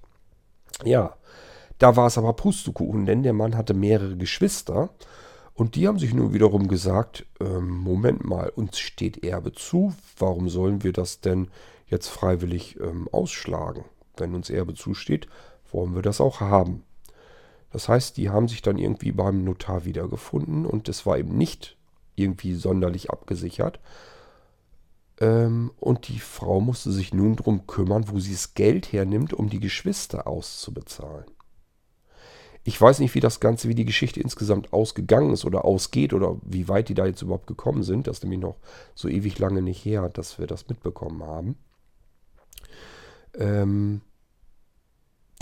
Ja, 0.84 1.16
da 1.78 1.96
war 1.96 2.06
es 2.06 2.18
aber 2.18 2.34
Pustekuchen, 2.34 3.06
denn 3.06 3.24
der 3.24 3.32
Mann 3.32 3.56
hatte 3.56 3.74
mehrere 3.74 4.16
Geschwister 4.16 4.90
und 5.54 5.74
die 5.76 5.86
haben 5.86 5.98
sich 5.98 6.14
nun 6.14 6.32
wiederum 6.32 6.68
gesagt, 6.68 7.26
ähm, 7.40 7.68
Moment 7.68 8.24
mal, 8.24 8.48
uns 8.48 8.78
steht 8.78 9.24
Erbe 9.24 9.52
zu, 9.52 9.94
warum 10.18 10.48
sollen 10.48 10.82
wir 10.82 10.92
das 10.92 11.20
denn 11.20 11.48
jetzt 11.86 12.08
freiwillig 12.08 12.78
ähm, 12.80 13.08
ausschlagen? 13.12 13.84
Wenn 14.16 14.34
uns 14.34 14.50
Erbe 14.50 14.74
zusteht, 14.74 15.26
wollen 15.70 15.94
wir 15.94 16.02
das 16.02 16.20
auch 16.20 16.40
haben. 16.40 16.84
Das 17.70 17.88
heißt, 17.88 18.16
die 18.16 18.30
haben 18.30 18.48
sich 18.48 18.62
dann 18.62 18.78
irgendwie 18.78 19.12
beim 19.12 19.44
Notar 19.44 19.84
wiedergefunden 19.84 20.66
und 20.66 20.88
es 20.88 21.06
war 21.06 21.18
eben 21.18 21.36
nicht 21.36 21.76
irgendwie 22.14 22.54
sonderlich 22.54 23.10
abgesichert. 23.10 23.80
Ähm, 25.20 25.70
und 25.78 26.08
die 26.08 26.18
Frau 26.18 26.60
musste 26.60 26.92
sich 26.92 27.12
nun 27.12 27.36
darum 27.36 27.66
kümmern, 27.66 28.08
wo 28.08 28.20
sie 28.20 28.32
das 28.32 28.54
Geld 28.54 28.92
hernimmt, 28.92 29.32
um 29.32 29.48
die 29.48 29.60
Geschwister 29.60 30.26
auszubezahlen. 30.26 31.26
Ich 32.64 32.80
weiß 32.80 33.00
nicht, 33.00 33.14
wie 33.14 33.20
das 33.20 33.40
Ganze, 33.40 33.68
wie 33.68 33.74
die 33.74 33.84
Geschichte 33.84 34.20
insgesamt 34.20 34.72
ausgegangen 34.72 35.32
ist 35.32 35.44
oder 35.44 35.64
ausgeht 35.64 36.12
oder 36.12 36.36
wie 36.42 36.68
weit 36.68 36.88
die 36.88 36.94
da 36.94 37.06
jetzt 37.06 37.22
überhaupt 37.22 37.48
gekommen 37.48 37.82
sind. 37.82 38.06
Das 38.06 38.18
ist 38.18 38.22
nämlich 38.22 38.40
noch 38.40 38.56
so 38.94 39.08
ewig 39.08 39.38
lange 39.38 39.62
nicht 39.62 39.84
her, 39.84 40.08
dass 40.08 40.38
wir 40.38 40.46
das 40.46 40.68
mitbekommen 40.68 41.24
haben. 41.24 41.56
Ähm, 43.36 44.02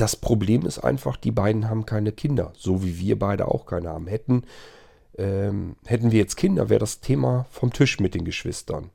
das 0.01 0.17
Problem 0.17 0.65
ist 0.65 0.79
einfach, 0.79 1.17
die 1.17 1.31
beiden 1.31 1.69
haben 1.69 1.85
keine 1.85 2.13
Kinder, 2.13 2.55
so 2.57 2.83
wie 2.83 2.99
wir 2.99 3.19
beide 3.19 3.49
auch 3.49 3.67
keine 3.67 3.91
haben. 3.91 4.07
Hätten, 4.07 4.45
ähm, 5.19 5.77
hätten 5.85 6.11
wir 6.11 6.21
jetzt 6.21 6.37
Kinder, 6.37 6.71
wäre 6.71 6.81
das 6.81 7.01
Thema 7.01 7.45
vom 7.51 7.71
Tisch 7.71 8.01
mit 8.01 8.15
den 8.15 8.25
Geschwistern. 8.25 8.91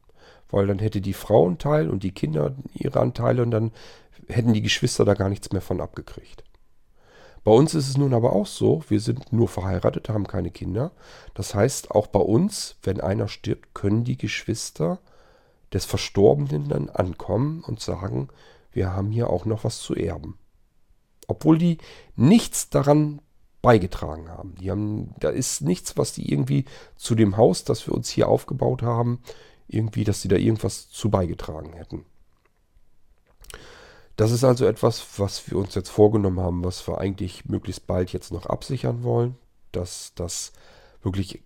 Weil 0.50 0.66
dann 0.66 0.80
hätte 0.80 1.02
die 1.02 1.14
Frau 1.14 1.46
einen 1.46 1.60
Teil 1.60 1.90
und 1.92 2.02
die 2.02 2.12
Kinder 2.12 2.56
ihre 2.74 3.00
Anteile 3.00 3.44
und 3.44 3.52
dann 3.52 3.72
hätten 4.28 4.54
die 4.54 4.64
Geschwister 4.64 5.06
da 5.06 5.14
gar 5.14 5.30
nichts 5.30 5.52
mehr 5.52 5.62
von 5.62 5.82
abgekriegt. 5.82 6.45
Bei 7.46 7.52
uns 7.52 7.76
ist 7.76 7.88
es 7.88 7.96
nun 7.96 8.16
aber 8.16 8.34
auch 8.34 8.48
so, 8.48 8.82
wir 8.88 9.00
sind 9.00 9.32
nur 9.32 9.48
verheiratet, 9.48 10.10
haben 10.10 10.26
keine 10.26 10.50
Kinder. 10.50 10.92
Das 11.36 11.54
heißt, 11.54 11.92
auch 11.92 12.08
bei 12.08 12.20
uns, 12.20 12.76
wenn 12.82 13.00
einer 13.00 13.28
stirbt, 13.28 13.76
können 13.76 14.04
die 14.04 14.18
Geschwister 14.18 15.00
des 15.72 15.86
Verstorbenen 15.86 16.68
dann 16.70 16.90
ankommen 16.90 17.64
und 17.64 17.80
sagen, 17.80 18.30
wir 18.72 18.94
haben 18.94 19.12
hier 19.12 19.30
auch 19.30 19.46
noch 19.46 19.64
was 19.64 19.80
zu 19.80 19.94
erben. 19.94 20.40
Obwohl 21.28 21.60
die 21.60 21.78
nichts 22.16 22.72
daran 22.72 23.22
beigetragen 23.62 24.28
haben. 24.30 24.56
Die 24.56 24.72
haben, 24.72 25.14
da 25.20 25.30
ist 25.30 25.62
nichts, 25.62 25.98
was 25.98 26.14
die 26.14 26.32
irgendwie 26.32 26.66
zu 26.96 27.14
dem 27.14 27.38
Haus, 27.38 27.64
das 27.64 27.86
wir 27.86 27.94
uns 27.94 28.10
hier 28.10 28.28
aufgebaut 28.28 28.82
haben, 28.82 29.22
irgendwie, 29.68 30.04
dass 30.04 30.20
sie 30.20 30.30
da 30.30 30.36
irgendwas 30.36 30.90
zu 30.90 31.12
beigetragen 31.12 31.74
hätten. 31.74 32.06
Das 34.16 34.32
ist 34.32 34.44
also 34.44 34.66
etwas, 34.66 35.20
was 35.20 35.50
wir 35.50 35.58
uns 35.58 35.76
jetzt 35.76 35.90
vorgenommen 35.90 36.40
haben, 36.40 36.64
was 36.64 36.88
wir 36.88 37.00
eigentlich 37.00 37.46
möglichst 37.46 37.86
bald 37.86 38.14
jetzt 38.14 38.32
noch 38.32 38.46
absichern 38.46 39.04
wollen, 39.04 39.36
dass 39.72 40.14
das 40.16 40.54
wirklich 41.02 41.44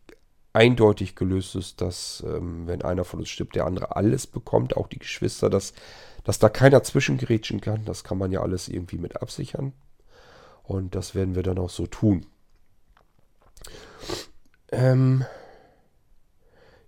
eindeutig 0.53 1.15
gelöst 1.15 1.55
ist, 1.55 1.81
dass 1.81 2.23
ähm, 2.27 2.67
wenn 2.67 2.81
einer 2.81 3.05
von 3.05 3.19
uns 3.19 3.29
stirbt, 3.29 3.55
der 3.55 3.65
andere 3.65 3.95
alles 3.95 4.27
bekommt, 4.27 4.77
auch 4.77 4.87
die 4.87 4.99
Geschwister, 4.99 5.49
dass, 5.49 5.73
dass 6.23 6.39
da 6.39 6.49
keiner 6.49 6.83
zwischengerätschen 6.83 7.61
kann. 7.61 7.85
Das 7.85 8.03
kann 8.03 8.17
man 8.17 8.31
ja 8.31 8.41
alles 8.41 8.67
irgendwie 8.67 8.97
mit 8.97 9.21
absichern. 9.21 9.73
Und 10.63 10.93
das 10.93 11.15
werden 11.15 11.35
wir 11.35 11.43
dann 11.43 11.57
auch 11.57 11.69
so 11.69 11.87
tun. 11.87 12.25
Ähm 14.71 15.25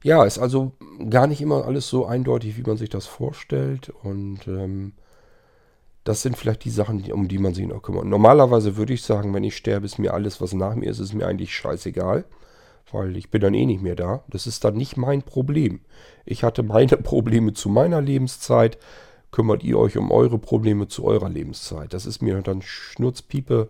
ja, 0.04 0.24
ist 0.26 0.39
also 0.39 0.74
gar 1.10 1.28
nicht 1.28 1.41
immer 1.41 1.65
alles 1.65 1.88
so 1.88 2.06
eindeutig, 2.06 2.58
wie 2.58 2.63
man 2.63 2.78
sich 2.78 2.89
das 2.89 3.06
vorstellt. 3.06 3.89
Und 3.89 4.48
ähm, 4.48 4.94
das 6.04 6.22
sind 6.22 6.38
vielleicht 6.38 6.66
die 6.66 6.72
Sachen, 6.72 7.12
um 7.12 7.28
die 7.28 7.38
man 7.38 7.54
sich 7.54 7.68
noch 7.68 7.82
kümmert. 7.82 8.06
Normalerweise 8.06 8.76
würde 8.76 8.94
ich 8.94 9.04
sagen, 9.04 9.34
wenn 9.34 9.44
ich 9.44 9.56
sterbe, 9.56 9.86
ist 9.86 10.00
mir 10.00 10.14
alles, 10.14 10.42
was 10.42 10.54
nach 10.54 10.76
mir 10.76 10.90
ist, 10.90 11.00
ist 11.00 11.14
mir 11.14 11.28
eigentlich 11.28 11.56
scheißegal. 11.56 12.26
Weil 12.92 13.16
ich 13.16 13.30
bin 13.30 13.42
dann 13.42 13.54
eh 13.54 13.66
nicht 13.66 13.82
mehr 13.82 13.96
da. 13.96 14.24
Das 14.28 14.48
ist 14.48 14.64
dann 14.66 14.76
nicht 14.76 14.98
mein 14.98 15.22
Problem. 15.22 15.82
Ich 16.26 16.44
hatte 16.44 16.64
meine 16.64 16.98
Probleme 16.98 17.54
zu 17.54 17.70
meiner 17.70 18.02
Lebenszeit. 18.02 18.78
Kümmert 19.32 19.64
ihr 19.64 19.78
euch 19.78 19.98
um 19.98 20.12
eure 20.12 20.40
Probleme 20.40 20.88
zu 20.88 21.06
eurer 21.06 21.30
Lebenszeit. 21.30 21.94
Das 21.94 22.06
ist 22.06 22.22
mir 22.22 22.42
dann 22.42 22.62
Schnurzpiepe, 22.62 23.70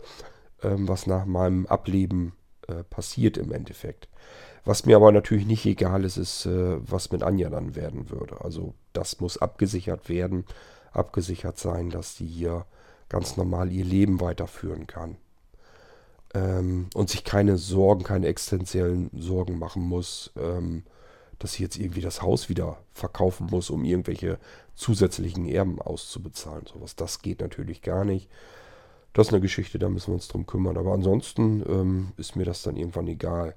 ähm, 0.63 0.87
was 0.87 1.05
nach 1.05 1.25
meinem 1.25 1.67
Ableben 1.67 2.33
äh, 2.67 2.83
passiert 2.83 3.37
im 3.37 3.51
Endeffekt. 3.51 4.07
Was 4.63 4.85
mir 4.85 4.95
aber 4.95 5.11
natürlich 5.11 5.45
nicht 5.45 5.65
egal 5.65 6.03
ist, 6.03 6.17
ist, 6.17 6.45
äh, 6.45 6.77
was 6.79 7.11
mit 7.11 7.21
Anja 7.21 7.49
dann 7.49 7.75
werden 7.75 8.09
würde. 8.09 8.41
Also 8.41 8.73
das 8.93 9.19
muss 9.19 9.37
abgesichert 9.37 10.09
werden 10.09 10.45
abgesichert 10.91 11.57
sein, 11.57 11.89
dass 11.89 12.17
sie 12.17 12.25
hier 12.25 12.65
ganz 13.09 13.37
normal 13.37 13.71
ihr 13.71 13.85
Leben 13.85 14.21
weiterführen 14.21 14.87
kann. 14.87 15.17
Ähm, 16.33 16.87
und 16.93 17.09
sich 17.09 17.23
keine 17.23 17.57
Sorgen, 17.57 18.03
keine 18.03 18.27
existenziellen 18.27 19.09
Sorgen 19.13 19.59
machen 19.59 19.81
muss, 19.83 20.31
ähm, 20.37 20.83
dass 21.39 21.53
sie 21.53 21.63
jetzt 21.63 21.77
irgendwie 21.77 22.01
das 22.01 22.21
Haus 22.21 22.47
wieder 22.47 22.77
verkaufen 22.93 23.47
muss, 23.49 23.69
um 23.69 23.83
irgendwelche 23.83 24.37
zusätzlichen 24.75 25.45
Erben 25.47 25.81
auszubezahlen. 25.81 26.65
Sowas, 26.71 26.95
das 26.95 27.21
geht 27.21 27.41
natürlich 27.41 27.81
gar 27.81 28.05
nicht. 28.05 28.29
Das 29.13 29.27
ist 29.27 29.33
eine 29.33 29.41
Geschichte, 29.41 29.77
da 29.77 29.89
müssen 29.89 30.07
wir 30.07 30.15
uns 30.15 30.29
drum 30.29 30.45
kümmern. 30.45 30.77
Aber 30.77 30.93
ansonsten 30.93 31.63
ähm, 31.67 32.11
ist 32.17 32.35
mir 32.35 32.45
das 32.45 32.61
dann 32.63 32.77
irgendwann 32.77 33.07
egal. 33.07 33.55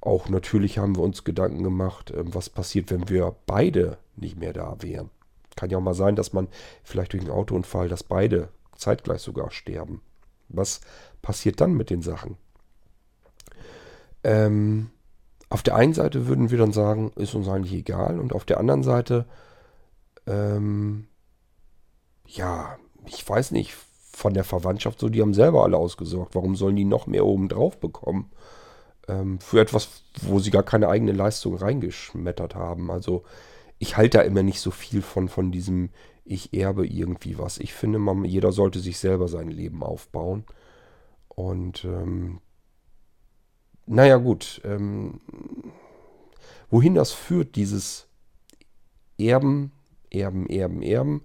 Auch 0.00 0.28
natürlich 0.28 0.78
haben 0.78 0.96
wir 0.96 1.02
uns 1.02 1.24
Gedanken 1.24 1.62
gemacht, 1.64 2.12
ähm, 2.14 2.34
was 2.34 2.50
passiert, 2.50 2.90
wenn 2.90 3.08
wir 3.08 3.34
beide 3.46 3.98
nicht 4.16 4.38
mehr 4.38 4.52
da 4.52 4.76
wären. 4.80 5.10
Kann 5.56 5.70
ja 5.70 5.78
auch 5.78 5.82
mal 5.82 5.94
sein, 5.94 6.16
dass 6.16 6.32
man 6.32 6.48
vielleicht 6.82 7.12
durch 7.12 7.22
einen 7.22 7.30
Autounfall, 7.30 7.88
dass 7.88 8.02
beide 8.02 8.48
zeitgleich 8.76 9.20
sogar 9.20 9.50
sterben. 9.50 10.02
Was 10.48 10.80
passiert 11.22 11.60
dann 11.60 11.74
mit 11.74 11.90
den 11.90 12.02
Sachen? 12.02 12.36
Ähm, 14.24 14.90
auf 15.48 15.62
der 15.62 15.76
einen 15.76 15.94
Seite 15.94 16.26
würden 16.26 16.50
wir 16.50 16.58
dann 16.58 16.72
sagen, 16.72 17.12
ist 17.16 17.34
uns 17.34 17.48
eigentlich 17.48 17.74
egal. 17.74 18.18
Und 18.18 18.32
auf 18.32 18.44
der 18.44 18.58
anderen 18.58 18.82
Seite, 18.82 19.26
ähm, 20.26 21.08
ja, 22.26 22.76
ich 23.06 23.28
weiß 23.28 23.50
nicht, 23.50 23.74
von 24.12 24.34
der 24.34 24.44
Verwandtschaft 24.44 25.00
so, 25.00 25.08
die 25.08 25.20
haben 25.20 25.34
selber 25.34 25.64
alle 25.64 25.76
ausgesorgt. 25.76 26.34
Warum 26.34 26.56
sollen 26.56 26.76
die 26.76 26.84
noch 26.84 27.06
mehr 27.06 27.26
oben 27.26 27.48
drauf 27.48 27.78
bekommen? 27.78 28.30
Ähm, 29.08 29.40
für 29.40 29.60
etwas, 29.60 30.04
wo 30.22 30.38
sie 30.38 30.50
gar 30.50 30.62
keine 30.62 30.88
eigene 30.88 31.12
Leistung 31.12 31.56
reingeschmettert 31.56 32.54
haben. 32.54 32.90
Also 32.90 33.24
ich 33.82 33.96
halte 33.96 34.18
da 34.18 34.22
immer 34.22 34.44
nicht 34.44 34.60
so 34.60 34.70
viel 34.70 35.02
von, 35.02 35.28
von 35.28 35.50
diesem, 35.50 35.90
ich 36.24 36.54
erbe 36.54 36.86
irgendwie 36.86 37.36
was. 37.36 37.58
Ich 37.58 37.72
finde, 37.72 37.98
man, 37.98 38.24
jeder 38.24 38.52
sollte 38.52 38.78
sich 38.78 38.96
selber 38.98 39.26
sein 39.26 39.48
Leben 39.48 39.82
aufbauen. 39.82 40.44
Und 41.26 41.84
ähm, 41.84 42.38
naja 43.84 44.18
gut, 44.18 44.60
ähm, 44.64 45.20
wohin 46.70 46.94
das 46.94 47.10
führt, 47.10 47.56
dieses 47.56 48.06
Erben, 49.18 49.72
Erben, 50.12 50.46
Erben, 50.46 50.82
Erben, 50.82 51.24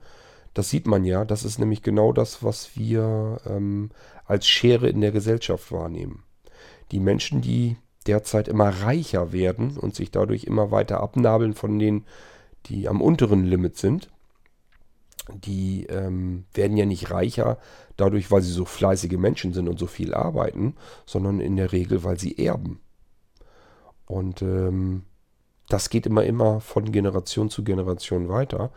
das 0.55 0.71
sieht 0.71 0.87
man 0.87 1.05
ja. 1.05 1.25
Das 1.25 1.45
ist 1.45 1.59
nämlich 1.59 1.83
genau 1.83 2.11
das, 2.11 2.43
was 2.43 2.75
wir 2.75 3.39
ähm, 3.45 3.91
als 4.25 4.47
Schere 4.47 4.89
in 4.89 5.01
der 5.01 5.11
Gesellschaft 5.11 5.71
wahrnehmen. 5.71 6.23
Die 6.91 6.99
Menschen, 6.99 7.41
die 7.41 7.77
derzeit 8.07 8.47
immer 8.47 8.69
reicher 8.69 9.31
werden 9.31 9.77
und 9.77 9.93
sich 9.93 10.09
dadurch 10.09 10.45
immer 10.45 10.71
weiter 10.71 11.01
abnabeln 11.01 11.53
von 11.53 11.77
den 11.77 12.03
die 12.69 12.87
am 12.87 13.01
unteren 13.01 13.43
Limit 13.43 13.77
sind, 13.77 14.09
die 15.33 15.85
ähm, 15.87 16.45
werden 16.53 16.77
ja 16.77 16.85
nicht 16.85 17.11
reicher 17.11 17.57
dadurch, 17.97 18.31
weil 18.31 18.41
sie 18.41 18.51
so 18.51 18.65
fleißige 18.65 19.17
Menschen 19.17 19.53
sind 19.53 19.67
und 19.67 19.79
so 19.79 19.87
viel 19.87 20.13
arbeiten, 20.13 20.75
sondern 21.05 21.39
in 21.39 21.55
der 21.55 21.71
Regel, 21.71 22.03
weil 22.03 22.19
sie 22.19 22.37
erben. 22.37 22.79
Und 24.05 24.41
ähm, 24.41 25.03
das 25.67 25.89
geht 25.89 26.05
immer, 26.05 26.23
immer 26.23 26.61
von 26.61 26.91
Generation 26.91 27.49
zu 27.49 27.63
Generation 27.63 28.29
weiter. 28.29 28.71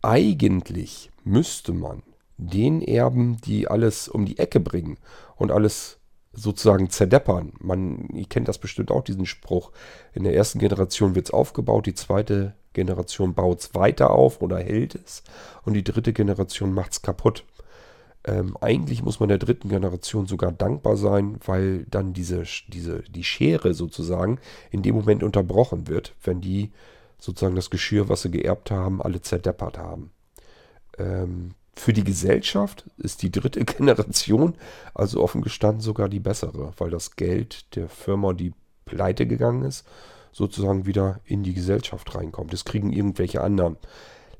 Eigentlich 0.00 1.10
müsste 1.24 1.72
man 1.72 2.02
den 2.38 2.80
Erben, 2.80 3.36
die 3.42 3.68
alles 3.68 4.08
um 4.08 4.24
die 4.24 4.38
Ecke 4.38 4.60
bringen 4.60 4.96
und 5.36 5.50
alles 5.50 5.99
sozusagen 6.32 6.90
zerdeppern. 6.90 7.52
Man, 7.58 8.08
kennt 8.28 8.48
das 8.48 8.58
bestimmt 8.58 8.90
auch, 8.90 9.02
diesen 9.02 9.26
Spruch. 9.26 9.72
In 10.12 10.24
der 10.24 10.34
ersten 10.34 10.58
Generation 10.58 11.14
wird 11.14 11.26
es 11.26 11.32
aufgebaut, 11.32 11.86
die 11.86 11.94
zweite 11.94 12.54
Generation 12.72 13.34
baut 13.34 13.60
es 13.60 13.74
weiter 13.74 14.10
auf 14.10 14.40
oder 14.40 14.58
hält 14.58 14.94
es 14.94 15.24
und 15.64 15.74
die 15.74 15.82
dritte 15.82 16.12
Generation 16.12 16.72
macht 16.72 16.92
es 16.92 17.02
kaputt. 17.02 17.44
Ähm, 18.24 18.56
eigentlich 18.60 19.02
muss 19.02 19.18
man 19.18 19.28
der 19.28 19.38
dritten 19.38 19.68
Generation 19.70 20.26
sogar 20.26 20.52
dankbar 20.52 20.96
sein, 20.96 21.38
weil 21.44 21.84
dann 21.86 22.12
diese, 22.12 22.44
diese, 22.68 23.02
die 23.02 23.24
Schere 23.24 23.74
sozusagen 23.74 24.38
in 24.70 24.82
dem 24.82 24.94
Moment 24.94 25.22
unterbrochen 25.22 25.88
wird, 25.88 26.14
wenn 26.22 26.40
die 26.40 26.70
sozusagen 27.18 27.56
das 27.56 27.70
Geschirr, 27.70 28.08
was 28.08 28.22
sie 28.22 28.30
geerbt 28.30 28.70
haben, 28.70 29.02
alle 29.02 29.20
zerdeppert 29.20 29.78
haben. 29.78 30.12
Ähm, 30.98 31.54
für 31.80 31.92
die 31.92 32.04
Gesellschaft 32.04 32.84
ist 32.98 33.22
die 33.22 33.32
dritte 33.32 33.64
Generation 33.64 34.54
also 34.94 35.22
offen 35.22 35.42
gestanden 35.42 35.80
sogar 35.80 36.08
die 36.08 36.20
bessere, 36.20 36.72
weil 36.78 36.90
das 36.90 37.16
Geld 37.16 37.74
der 37.74 37.88
Firma, 37.88 38.32
die 38.32 38.52
pleite 38.84 39.26
gegangen 39.26 39.64
ist, 39.64 39.86
sozusagen 40.32 40.86
wieder 40.86 41.20
in 41.24 41.42
die 41.42 41.54
Gesellschaft 41.54 42.14
reinkommt. 42.14 42.52
Das 42.52 42.64
kriegen 42.64 42.92
irgendwelche 42.92 43.40
anderen. 43.40 43.78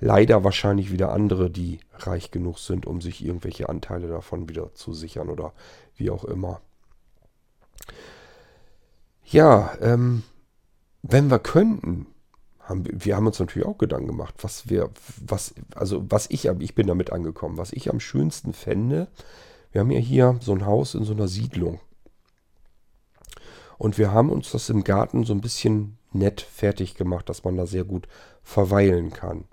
Leider 0.01 0.45
wahrscheinlich 0.45 0.93
wieder 0.93 1.13
andere, 1.13 1.51
die 1.51 1.81
reich 1.95 2.31
genug 2.31 2.59
sind, 2.59 2.87
um 2.87 3.01
sich 3.01 3.25
irgendwelche 3.25 3.69
Anteile 3.69 4.09
davon 4.09 4.49
wieder 4.49 4.75
zu 4.75 4.93
sichern 4.93 5.29
oder 5.29 5.53
wie 5.97 6.11
auch 6.11 6.25
immer. 6.25 6.61
Ja, 9.25 9.77
ähm, 9.81 10.23
wenn 11.03 11.31
wir 11.31 11.39
könnten, 11.39 12.07
haben 12.71 12.85
wir, 12.91 13.17
haben 13.17 13.27
uns 13.27 13.39
natürlich 13.39 13.69
auch 13.69 13.79
Gedanken 13.79 14.07
gemacht, 14.07 14.35
was 14.43 14.71
wir, 14.71 14.91
was, 15.27 15.55
also 15.75 16.05
was 16.09 16.27
ich, 16.31 16.47
ich 16.47 16.75
bin 16.75 16.87
damit 16.87 17.13
angekommen, 17.13 17.59
was 17.59 17.73
ich 17.73 17.91
am 17.91 18.01
schönsten 18.01 18.53
fände, 18.53 19.09
wir 19.73 19.83
haben 19.83 19.91
ja 19.91 19.99
hier 19.99 20.39
so 20.41 20.53
ein 20.53 20.67
Haus 20.67 20.95
in 20.95 21.05
so 21.05 21.13
einer 21.13 21.29
Siedlung. 21.29 21.81
Und 23.79 23.99
wir 23.99 24.13
haben 24.13 24.31
uns 24.31 24.51
das 24.51 24.69
im 24.69 24.85
Garten 24.85 25.25
so 25.25 25.33
ein 25.33 25.41
bisschen 25.41 25.99
nett 26.13 26.41
fertig 26.41 26.97
gemacht, 26.97 27.29
dass 27.29 27.45
man 27.45 27.57
da 27.57 27.67
sehr 27.67 27.85
gut 27.85 28.09
verweilen 28.43 29.11
kann. 29.11 29.45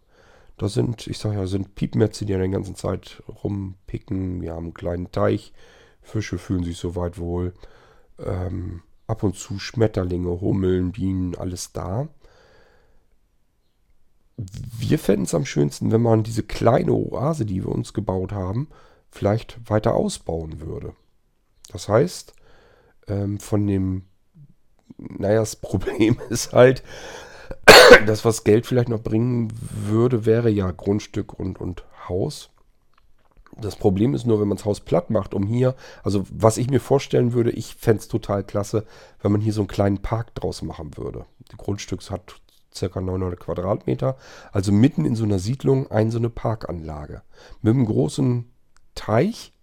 Da 0.57 0.69
sind, 0.69 1.05
ich 1.07 1.19
sage 1.19 1.35
ja, 1.35 1.45
sind 1.45 1.75
Piepmetze, 1.75 2.25
die 2.25 2.33
an 2.33 2.39
der 2.39 2.49
ganzen 2.49 2.75
Zeit 2.75 3.21
rumpicken. 3.43 4.41
Wir 4.41 4.53
haben 4.53 4.65
einen 4.65 4.73
kleinen 4.73 5.11
Teich. 5.11 5.53
Fische 6.01 6.39
fühlen 6.39 6.63
sich 6.63 6.77
soweit 6.77 7.19
wohl. 7.19 7.53
Ähm, 8.19 8.81
ab 9.05 9.23
und 9.23 9.35
zu 9.35 9.59
Schmetterlinge, 9.59 10.41
Hummeln, 10.41 10.91
Bienen, 10.91 11.35
alles 11.35 11.71
da. 11.73 12.07
Wir 14.37 14.99
fänden 14.99 15.25
es 15.25 15.33
am 15.33 15.45
schönsten, 15.45 15.91
wenn 15.91 16.01
man 16.01 16.23
diese 16.23 16.43
kleine 16.43 16.91
Oase, 16.91 17.45
die 17.45 17.63
wir 17.63 17.71
uns 17.71 17.93
gebaut 17.93 18.31
haben, 18.31 18.69
vielleicht 19.09 19.59
weiter 19.69 19.95
ausbauen 19.95 20.61
würde. 20.61 20.93
Das 21.71 21.89
heißt, 21.89 22.33
ähm, 23.07 23.39
von 23.39 23.65
dem, 23.65 24.03
naja, 24.97 25.39
das 25.39 25.55
Problem 25.61 26.17
ist 26.29 26.53
halt, 26.53 26.83
das, 28.05 28.25
was 28.25 28.43
Geld 28.43 28.65
vielleicht 28.65 28.89
noch 28.89 29.01
bringen 29.01 29.51
würde, 29.59 30.25
wäre 30.25 30.49
ja 30.49 30.71
Grundstück 30.71 31.33
und, 31.33 31.59
und 31.59 31.83
Haus. 32.07 32.49
Das 33.59 33.75
Problem 33.75 34.13
ist 34.13 34.27
nur, 34.27 34.39
wenn 34.39 34.47
man 34.47 34.57
das 34.57 34.65
Haus 34.65 34.81
platt 34.81 35.09
macht, 35.09 35.33
um 35.33 35.43
hier, 35.43 35.75
also 36.03 36.25
was 36.29 36.57
ich 36.57 36.69
mir 36.69 36.79
vorstellen 36.79 37.33
würde, 37.33 37.49
ich 37.51 37.75
fände 37.75 38.01
es 38.01 38.07
total 38.07 38.43
klasse, 38.43 38.85
wenn 39.21 39.31
man 39.31 39.41
hier 39.41 39.53
so 39.53 39.61
einen 39.61 39.67
kleinen 39.67 40.01
Park 40.01 40.35
draus 40.35 40.61
machen 40.61 40.95
würde. 40.97 41.25
Die 41.51 41.57
Grundstück 41.57 42.07
hat 42.11 42.35
ca. 42.79 43.01
900 43.01 43.39
Quadratmeter, 43.39 44.17
also 44.51 44.71
mitten 44.71 45.05
in 45.05 45.15
so 45.15 45.23
einer 45.23 45.39
Siedlung 45.39 45.89
ein 45.91 46.11
so 46.11 46.17
eine 46.17 46.29
Parkanlage. 46.29 47.21
Mit 47.61 47.73
einem 47.73 47.85
großen 47.85 48.51
Teich, 48.95 49.53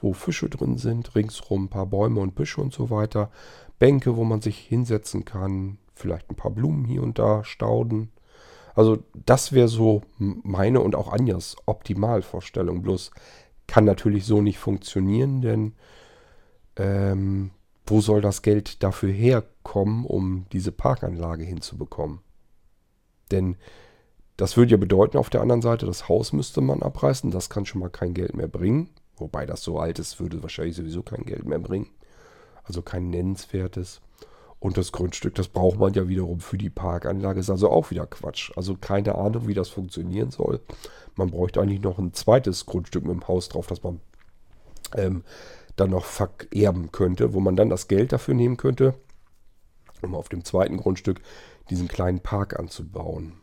wo 0.00 0.12
Fische 0.12 0.48
drin 0.48 0.76
sind, 0.76 1.14
ringsrum 1.14 1.64
ein 1.64 1.68
paar 1.68 1.86
Bäume 1.86 2.20
und 2.20 2.34
Büsche 2.34 2.60
und 2.60 2.72
so 2.72 2.90
weiter. 2.90 3.30
Bänke, 3.78 4.16
wo 4.16 4.24
man 4.24 4.40
sich 4.40 4.58
hinsetzen 4.58 5.24
kann, 5.24 5.78
vielleicht 5.94 6.30
ein 6.30 6.36
paar 6.36 6.50
Blumen 6.50 6.84
hier 6.84 7.02
und 7.02 7.18
da, 7.18 7.44
Stauden. 7.44 8.10
Also 8.74 8.98
das 9.24 9.52
wäre 9.52 9.68
so 9.68 10.02
meine 10.18 10.80
und 10.80 10.96
auch 10.96 11.12
Anjas 11.12 11.56
Optimalvorstellung. 11.66 12.82
Bloß 12.82 13.12
kann 13.66 13.84
natürlich 13.84 14.26
so 14.26 14.42
nicht 14.42 14.58
funktionieren, 14.58 15.40
denn 15.40 15.74
ähm, 16.76 17.50
wo 17.86 18.00
soll 18.00 18.20
das 18.20 18.42
Geld 18.42 18.82
dafür 18.82 19.12
herkommen, 19.12 20.04
um 20.04 20.46
diese 20.52 20.72
Parkanlage 20.72 21.44
hinzubekommen? 21.44 22.20
Denn 23.30 23.56
das 24.36 24.56
würde 24.56 24.72
ja 24.72 24.76
bedeuten, 24.76 25.16
auf 25.16 25.30
der 25.30 25.40
anderen 25.40 25.62
Seite, 25.62 25.86
das 25.86 26.08
Haus 26.08 26.32
müsste 26.32 26.60
man 26.60 26.82
abreißen. 26.82 27.30
Das 27.30 27.50
kann 27.50 27.66
schon 27.66 27.80
mal 27.80 27.90
kein 27.90 28.14
Geld 28.14 28.34
mehr 28.34 28.48
bringen. 28.48 28.90
Wobei 29.16 29.46
das 29.46 29.62
so 29.62 29.78
alt 29.78 29.98
ist, 29.98 30.18
würde 30.18 30.42
wahrscheinlich 30.42 30.76
sowieso 30.76 31.02
kein 31.02 31.24
Geld 31.24 31.44
mehr 31.44 31.60
bringen. 31.60 31.90
Also 32.64 32.82
kein 32.82 33.10
nennenswertes. 33.10 34.00
Und 34.58 34.78
das 34.78 34.92
Grundstück, 34.92 35.34
das 35.34 35.48
braucht 35.48 35.78
man 35.78 35.92
ja 35.92 36.08
wiederum 36.08 36.40
für 36.40 36.56
die 36.56 36.70
Parkanlage, 36.70 37.38
ist 37.38 37.50
also 37.50 37.70
auch 37.70 37.90
wieder 37.90 38.06
Quatsch. 38.06 38.50
Also 38.56 38.76
keine 38.76 39.14
Ahnung, 39.14 39.46
wie 39.46 39.54
das 39.54 39.68
funktionieren 39.68 40.30
soll. 40.30 40.60
Man 41.16 41.30
bräuchte 41.30 41.60
eigentlich 41.60 41.82
noch 41.82 41.98
ein 41.98 42.14
zweites 42.14 42.64
Grundstück 42.66 43.04
mit 43.04 43.12
dem 43.12 43.28
Haus 43.28 43.48
drauf, 43.48 43.66
das 43.66 43.82
man 43.82 44.00
ähm, 44.96 45.22
dann 45.76 45.90
noch 45.90 46.04
vererben 46.06 46.92
könnte, 46.92 47.34
wo 47.34 47.40
man 47.40 47.56
dann 47.56 47.68
das 47.68 47.88
Geld 47.88 48.12
dafür 48.12 48.34
nehmen 48.34 48.56
könnte, 48.56 48.94
um 50.02 50.14
auf 50.14 50.28
dem 50.28 50.44
zweiten 50.44 50.78
Grundstück 50.78 51.20
diesen 51.70 51.88
kleinen 51.88 52.20
Park 52.20 52.58
anzubauen. 52.58 53.34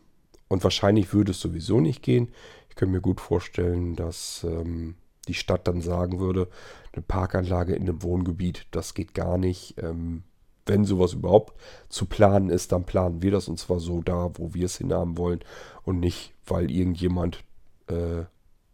Und 0.47 0.63
wahrscheinlich 0.63 1.13
würde 1.13 1.32
es 1.32 1.39
sowieso 1.39 1.80
nicht 1.80 2.01
gehen. 2.03 2.34
Ich 2.69 2.76
könnte 2.76 2.93
mir 2.93 3.01
gut 3.01 3.22
vorstellen, 3.22 3.95
dass 3.95 4.43
ähm, 4.43 4.95
die 5.28 5.34
Stadt 5.34 5.67
dann 5.67 5.82
sagen 5.82 6.19
würde, 6.19 6.49
eine 6.93 7.01
Parkanlage 7.01 7.74
in 7.74 7.84
einem 7.84 8.03
Wohngebiet, 8.03 8.67
das 8.72 8.93
geht 8.93 9.13
gar 9.13 9.38
nicht. 9.38 9.76
Ähm, 9.82 10.24
wenn 10.65 10.86
sowas 10.86 11.13
überhaupt 11.13 11.59
zu 11.89 12.05
planen 12.05 12.49
ist, 12.49 12.72
dann 12.72 12.84
planen 12.84 13.22
wir 13.22 13.32
das 13.32 13.47
und 13.47 13.59
zwar 13.59 13.80
so 13.80 14.01
da, 14.01 14.32
wo 14.36 14.53
wir 14.53 14.65
es 14.65 14.78
hinhaben 14.78 15.17
wollen 15.17 15.39
und 15.84 15.99
nicht, 15.99 16.34
weil 16.45 16.69
irgendjemand 16.69 17.43
äh, 17.88 18.26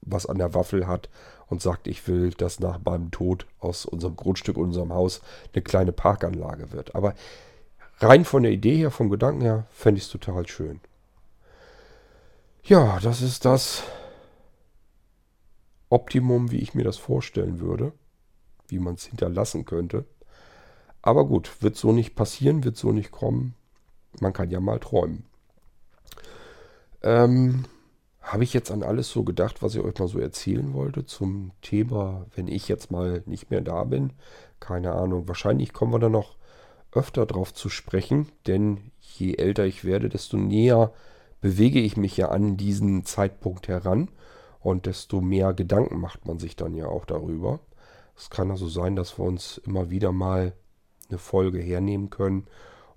was 0.02 0.26
an 0.26 0.38
der 0.38 0.54
Waffel 0.54 0.88
hat 0.88 1.10
und 1.48 1.62
sagt, 1.62 1.88
ich 1.88 2.08
will, 2.08 2.32
dass 2.32 2.60
nach 2.60 2.80
meinem 2.84 3.12
Tod 3.12 3.46
aus 3.60 3.86
unserem 3.86 4.16
Grundstück, 4.16 4.58
unserem 4.58 4.94
Haus 4.94 5.22
eine 5.54 5.62
kleine 5.62 5.92
Parkanlage 5.92 6.72
wird. 6.72 6.96
Aber 6.96 7.14
rein 8.00 8.26
von 8.26 8.44
der 8.44 8.52
Idee 8.52 8.78
her, 8.78 8.92
vom 8.92 9.10
Gedanken 9.10 9.42
her, 9.42 9.68
fände 9.70 10.00
ich 10.00 10.06
es 10.06 10.12
total 10.12 10.48
schön. 10.48 10.80
Ja, 12.64 13.00
das 13.00 13.22
ist 13.22 13.46
das 13.46 13.84
Optimum, 15.90 16.52
wie 16.52 16.58
ich 16.58 16.74
mir 16.74 16.84
das 16.84 16.98
vorstellen 16.98 17.60
würde, 17.60 17.94
wie 18.68 18.80
man 18.80 18.96
es 18.96 19.06
hinterlassen 19.06 19.66
könnte. 19.66 20.06
Aber 21.02 21.26
gut, 21.26 21.62
wird 21.62 21.78
so 21.78 21.94
nicht 21.94 22.16
passieren, 22.16 22.64
wird 22.64 22.76
so 22.76 22.92
nicht 22.92 23.12
kommen. 23.12 23.56
Man 24.20 24.34
kann 24.34 24.50
ja 24.50 24.60
mal 24.60 24.80
träumen. 24.80 25.26
Ähm, 27.04 27.66
Habe 28.22 28.44
ich 28.44 28.54
jetzt 28.54 28.72
an 28.72 28.84
alles 28.84 29.10
so 29.10 29.24
gedacht, 29.24 29.62
was 29.62 29.76
ich 29.76 29.82
euch 29.82 29.98
mal 29.98 30.10
so 30.10 30.20
erzählen 30.20 30.74
wollte 30.74 31.06
zum 31.06 31.52
Thema, 31.62 32.26
wenn 32.36 32.48
ich 32.50 32.68
jetzt 32.68 32.92
mal 32.92 33.24
nicht 33.26 33.50
mehr 33.50 33.62
da 33.62 33.86
bin? 33.86 34.12
Keine 34.60 34.92
Ahnung. 34.92 35.28
Wahrscheinlich 35.30 35.72
kommen 35.72 35.94
wir 35.94 36.00
da 36.00 36.10
noch 36.10 36.36
öfter 36.98 37.26
drauf 37.26 37.54
zu 37.54 37.70
sprechen, 37.70 38.28
denn 38.48 38.92
je 39.00 39.36
älter 39.36 39.66
ich 39.66 39.86
werde, 39.86 40.10
desto 40.10 40.38
näher 40.38 40.92
bewege 41.42 41.80
ich 41.80 41.98
mich 41.98 42.18
ja 42.18 42.30
an 42.30 42.58
diesen 42.58 43.06
Zeitpunkt 43.06 43.68
heran 43.68 44.10
und 44.60 44.86
desto 44.86 45.22
mehr 45.22 45.54
Gedanken 45.54 46.00
macht 46.00 46.26
man 46.26 46.40
sich 46.40 46.56
dann 46.56 46.74
ja 46.76 46.88
auch 46.88 47.06
darüber. 47.06 47.60
Es 48.18 48.30
kann 48.30 48.50
also 48.52 48.68
sein, 48.68 48.96
dass 48.96 49.20
wir 49.20 49.26
uns 49.26 49.60
immer 49.60 49.90
wieder 49.90 50.12
mal 50.12 50.54
eine 51.10 51.20
Folge 51.20 51.60
hernehmen 51.60 52.10
können 52.10 52.48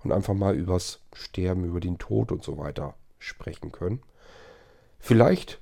und 0.03 0.11
einfach 0.11 0.33
mal 0.33 0.55
übers 0.55 1.01
Sterben, 1.13 1.63
über 1.63 1.79
den 1.79 1.97
Tod 1.97 2.31
und 2.31 2.43
so 2.43 2.57
weiter 2.57 2.95
sprechen 3.19 3.71
können. 3.71 4.01
Vielleicht 4.99 5.61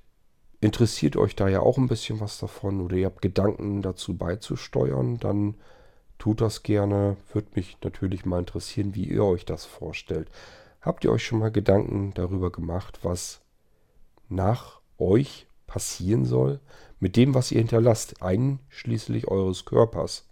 interessiert 0.61 1.15
euch 1.15 1.35
da 1.35 1.47
ja 1.47 1.59
auch 1.59 1.77
ein 1.77 1.87
bisschen 1.87 2.19
was 2.19 2.39
davon 2.39 2.81
oder 2.81 2.95
ihr 2.95 3.05
habt 3.05 3.21
Gedanken 3.21 3.81
dazu 3.81 4.17
beizusteuern, 4.17 5.17
dann 5.17 5.55
tut 6.20 6.41
das 6.41 6.61
gerne. 6.61 7.17
Würde 7.34 7.47
mich 7.55 7.78
natürlich 7.84 8.26
mal 8.26 8.39
interessieren, 8.39 8.93
wie 8.93 9.05
ihr 9.05 9.26
euch 9.26 9.45
das 9.45 9.65
vorstellt. 9.65 10.30
Habt 10.82 11.03
ihr 11.03 11.11
euch 11.11 11.26
schon 11.26 11.39
mal 11.39 11.51
Gedanken 11.51 12.13
darüber 12.13 12.51
gemacht, 12.51 12.99
was 13.01 13.41
nach 14.30 14.80
euch 14.99 15.47
passieren 15.65 16.26
soll 16.26 16.59
mit 16.99 17.15
dem, 17.15 17.34
was 17.34 17.51
ihr 17.51 17.57
hinterlasst, 17.57 18.22
einschließlich 18.22 19.28
eures 19.28 19.65
Körpers? 19.65 20.30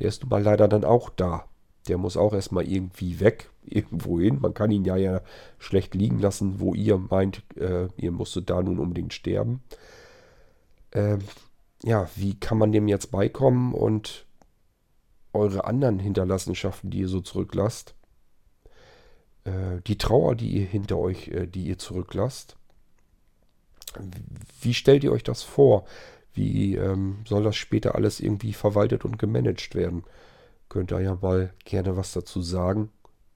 der 0.00 0.08
ist 0.08 0.22
nun 0.22 0.30
mal 0.30 0.42
leider 0.42 0.66
dann 0.66 0.84
auch 0.84 1.10
da. 1.10 1.44
Der 1.88 1.98
muss 1.98 2.16
auch 2.16 2.32
erstmal 2.32 2.66
irgendwie 2.66 3.20
weg, 3.20 3.50
irgendwo 3.64 4.18
hin. 4.18 4.40
Man 4.40 4.54
kann 4.54 4.70
ihn 4.70 4.84
ja, 4.84 4.96
ja 4.96 5.20
schlecht 5.58 5.94
liegen 5.94 6.18
lassen, 6.18 6.58
wo 6.58 6.74
ihr 6.74 6.98
meint, 6.98 7.42
äh, 7.56 7.88
ihr 7.96 8.10
musstet 8.10 8.50
da 8.50 8.62
nun 8.62 8.78
unbedingt 8.78 9.12
sterben. 9.12 9.62
Ähm, 10.92 11.20
ja, 11.84 12.08
wie 12.16 12.38
kann 12.38 12.58
man 12.58 12.72
dem 12.72 12.88
jetzt 12.88 13.10
beikommen 13.10 13.72
und 13.74 14.26
eure 15.32 15.64
anderen 15.64 15.98
Hinterlassenschaften, 15.98 16.90
die 16.90 17.00
ihr 17.00 17.08
so 17.08 17.20
zurücklasst, 17.20 17.94
äh, 19.44 19.80
die 19.86 19.98
Trauer, 19.98 20.34
die 20.34 20.50
ihr 20.50 20.66
hinter 20.66 20.98
euch, 20.98 21.28
äh, 21.28 21.46
die 21.46 21.66
ihr 21.66 21.78
zurücklasst, 21.78 22.56
wie 24.60 24.74
stellt 24.74 25.04
ihr 25.04 25.12
euch 25.12 25.24
das 25.24 25.42
vor? 25.42 25.84
Wie 26.32 26.76
ähm, 26.76 27.18
soll 27.26 27.42
das 27.42 27.56
später 27.56 27.94
alles 27.94 28.20
irgendwie 28.20 28.52
verwaltet 28.52 29.04
und 29.04 29.18
gemanagt 29.18 29.74
werden? 29.74 30.04
Könnt 30.68 30.92
ihr 30.92 31.00
ja 31.00 31.18
mal 31.20 31.52
gerne 31.64 31.96
was 31.96 32.12
dazu 32.12 32.40
sagen. 32.40 32.90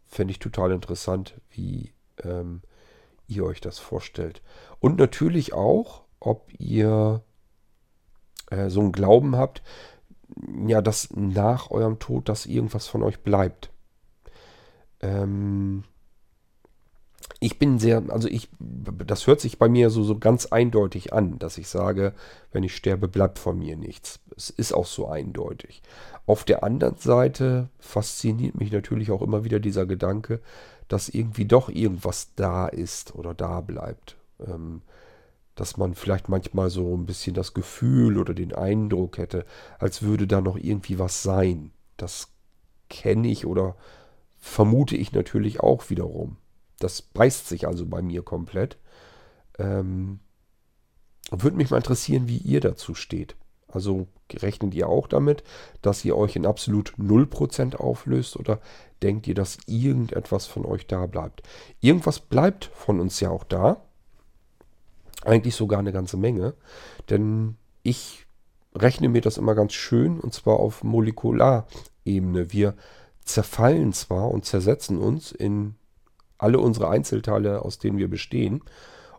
Fände 0.07 0.30
ich 0.30 0.38
total 0.38 0.70
interessant, 0.70 1.34
wie 1.51 1.92
ähm, 2.22 2.62
ihr 3.26 3.45
euch 3.45 3.61
das 3.61 3.80
vorstellt. 3.80 4.42
Und 4.78 4.99
natürlich 4.99 5.53
auch, 5.53 6.05
ob 6.20 6.53
ihr 6.59 7.22
äh, 8.51 8.68
so 8.70 8.80
einen 8.80 8.92
Glauben 8.92 9.36
habt, 9.36 9.62
ja, 10.66 10.82
dass 10.82 11.11
nach 11.14 11.70
eurem 11.70 11.99
Tod, 11.99 12.28
dass 12.28 12.47
irgendwas 12.47 12.87
von 12.87 13.03
euch 13.03 13.20
bleibt. 13.20 13.70
Ähm, 15.01 15.85
ich 17.41 17.59
bin 17.59 17.78
sehr, 17.78 18.03
also 18.09 18.28
ich, 18.28 18.49
das 18.59 19.26
hört 19.26 19.41
sich 19.41 19.59
bei 19.59 19.68
mir 19.68 19.91
so, 19.91 20.03
so 20.03 20.18
ganz 20.18 20.47
eindeutig 20.47 21.12
an, 21.12 21.39
dass 21.39 21.59
ich 21.59 21.68
sage, 21.68 22.14
wenn 22.53 22.62
ich 22.62 22.74
sterbe, 22.76 23.09
bleibt 23.09 23.39
von 23.39 23.59
mir 23.59 23.76
nichts. 23.76 24.20
Es 24.37 24.51
ist 24.51 24.72
auch 24.72 24.87
so 24.87 25.09
eindeutig. 25.09 25.82
Auf 26.26 26.45
der 26.45 26.64
anderen 26.64 26.97
Seite 26.97 27.68
fasziniert 27.78 28.55
mich 28.55 28.72
natürlich 28.72 29.11
auch 29.11 29.22
immer 29.22 29.45
wieder 29.45 29.61
dieser 29.61 29.87
Gedanke, 29.87 30.41
dass 30.89 31.09
irgendwie 31.09 31.45
doch 31.45 31.68
irgendwas 31.68 32.35
da 32.35 32.66
ist 32.66 33.14
oder 33.14 33.35
da 33.35 33.61
bleibt. 33.61 34.16
Ähm, 34.41 34.82
dass 35.55 35.76
man 35.76 35.94
vielleicht 35.94 36.28
manchmal 36.28 36.70
so 36.70 36.96
ein 36.96 37.07
bisschen 37.07 37.34
das 37.34 37.55
Gefühl 37.55 38.18
oder 38.18 38.34
den 38.34 38.52
Eindruck 38.52 39.18
hätte, 39.18 39.44
als 39.78 40.02
würde 40.02 40.26
da 40.26 40.40
noch 40.40 40.57
irgendwie 40.57 40.98
was 40.98 41.22
sein. 41.22 41.70
Das 41.96 42.28
kenne 42.88 43.28
ich 43.28 43.46
oder 43.46 43.76
vermute 44.36 44.96
ich 44.96 45.12
natürlich 45.12 45.61
auch 45.61 45.90
wiederum. 45.90 46.36
Das 46.78 47.02
beißt 47.02 47.48
sich 47.48 47.66
also 47.66 47.86
bei 47.86 48.02
mir 48.02 48.22
komplett. 48.22 48.78
Ähm, 49.59 50.20
würde 51.30 51.57
mich 51.57 51.70
mal 51.70 51.78
interessieren, 51.78 52.28
wie 52.28 52.38
ihr 52.38 52.61
dazu 52.61 52.94
steht. 52.94 53.36
Also 53.68 54.07
rechnet 54.32 54.74
ihr 54.74 54.88
auch 54.88 55.09
damit, 55.09 55.42
dass 55.82 56.05
ihr 56.05 56.16
euch 56.16 56.36
in 56.36 56.46
absolut 56.46 56.94
0% 56.98 57.76
auflöst 57.76 58.36
oder 58.36 58.61
denkt 59.02 59.26
ihr, 59.26 59.34
dass 59.34 59.59
irgendetwas 59.66 60.46
von 60.46 60.64
euch 60.64 60.86
da 60.86 61.07
bleibt? 61.07 61.42
Irgendwas 61.80 62.20
bleibt 62.20 62.66
von 62.66 63.00
uns 63.00 63.20
ja 63.20 63.30
auch 63.30 63.44
da. 63.44 63.82
Eigentlich 65.25 65.55
sogar 65.55 65.79
eine 65.79 65.93
ganze 65.93 66.16
Menge. 66.16 66.55
Denn 67.11 67.57
ich 67.83 68.27
rechne 68.75 69.09
mir 69.09 69.20
das 69.20 69.39
immer 69.39 69.55
ganz 69.55 69.72
schön 69.72 70.20
und 70.20 70.35
zwar 70.35 70.59
auf 70.59 70.83
Molekularebene. 70.83 72.53
Wir 72.53 72.75
zerfallen 73.25 73.93
zwar 73.93 74.31
und 74.31 74.45
zersetzen 74.45 74.99
uns 74.99 75.33
in 75.33 75.75
alle 76.39 76.59
unsere 76.59 76.89
Einzelteile, 76.89 77.62
aus 77.62 77.79
denen 77.79 77.99
wir 77.99 78.09
bestehen. 78.09 78.62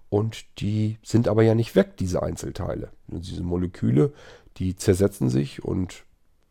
Und 0.09 0.45
die 0.59 0.97
sind 1.03 1.27
aber 1.27 1.43
ja 1.43 1.55
nicht 1.55 1.75
weg, 1.75 1.97
diese 1.97 2.21
Einzelteile. 2.21 2.89
diese 3.07 3.43
Moleküle, 3.43 4.13
die 4.57 4.75
zersetzen 4.75 5.29
sich 5.29 5.63
und 5.63 6.03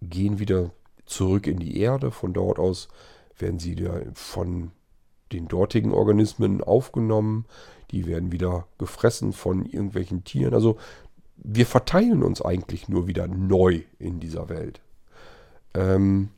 gehen 0.02 0.38
wieder 0.38 0.70
zurück 1.06 1.46
in 1.46 1.58
die 1.58 1.78
Erde. 1.78 2.10
Von 2.10 2.32
dort 2.32 2.58
aus 2.58 2.88
werden 3.38 3.58
sie 3.58 3.76
von 4.14 4.72
den 5.32 5.48
dortigen 5.48 5.92
Organismen 5.92 6.62
aufgenommen. 6.62 7.46
Die 7.94 8.06
werden 8.06 8.32
wieder 8.32 8.66
gefressen 8.76 9.32
von 9.32 9.64
irgendwelchen 9.64 10.24
Tieren. 10.24 10.52
Also 10.52 10.78
wir 11.36 11.64
verteilen 11.64 12.24
uns 12.24 12.42
eigentlich 12.42 12.88
nur 12.88 13.06
wieder 13.06 13.28
neu 13.28 13.82
in 14.00 14.18
dieser 14.18 14.48
Welt. 14.48 14.80
Ähm, 15.74 16.30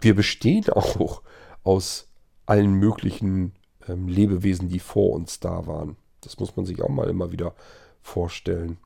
wir 0.00 0.14
bestehen 0.14 0.68
auch 0.72 1.20
aus 1.64 2.08
allen 2.46 2.72
möglichen 2.72 3.52
ähm, 3.86 4.08
Lebewesen, 4.08 4.70
die 4.70 4.78
vor 4.78 5.12
uns 5.12 5.38
da 5.38 5.66
waren. 5.66 5.96
Das 6.22 6.40
muss 6.40 6.56
man 6.56 6.64
sich 6.64 6.80
auch 6.80 6.88
mal 6.88 7.10
immer 7.10 7.30
wieder 7.30 7.54
vorstellen. 8.00 8.78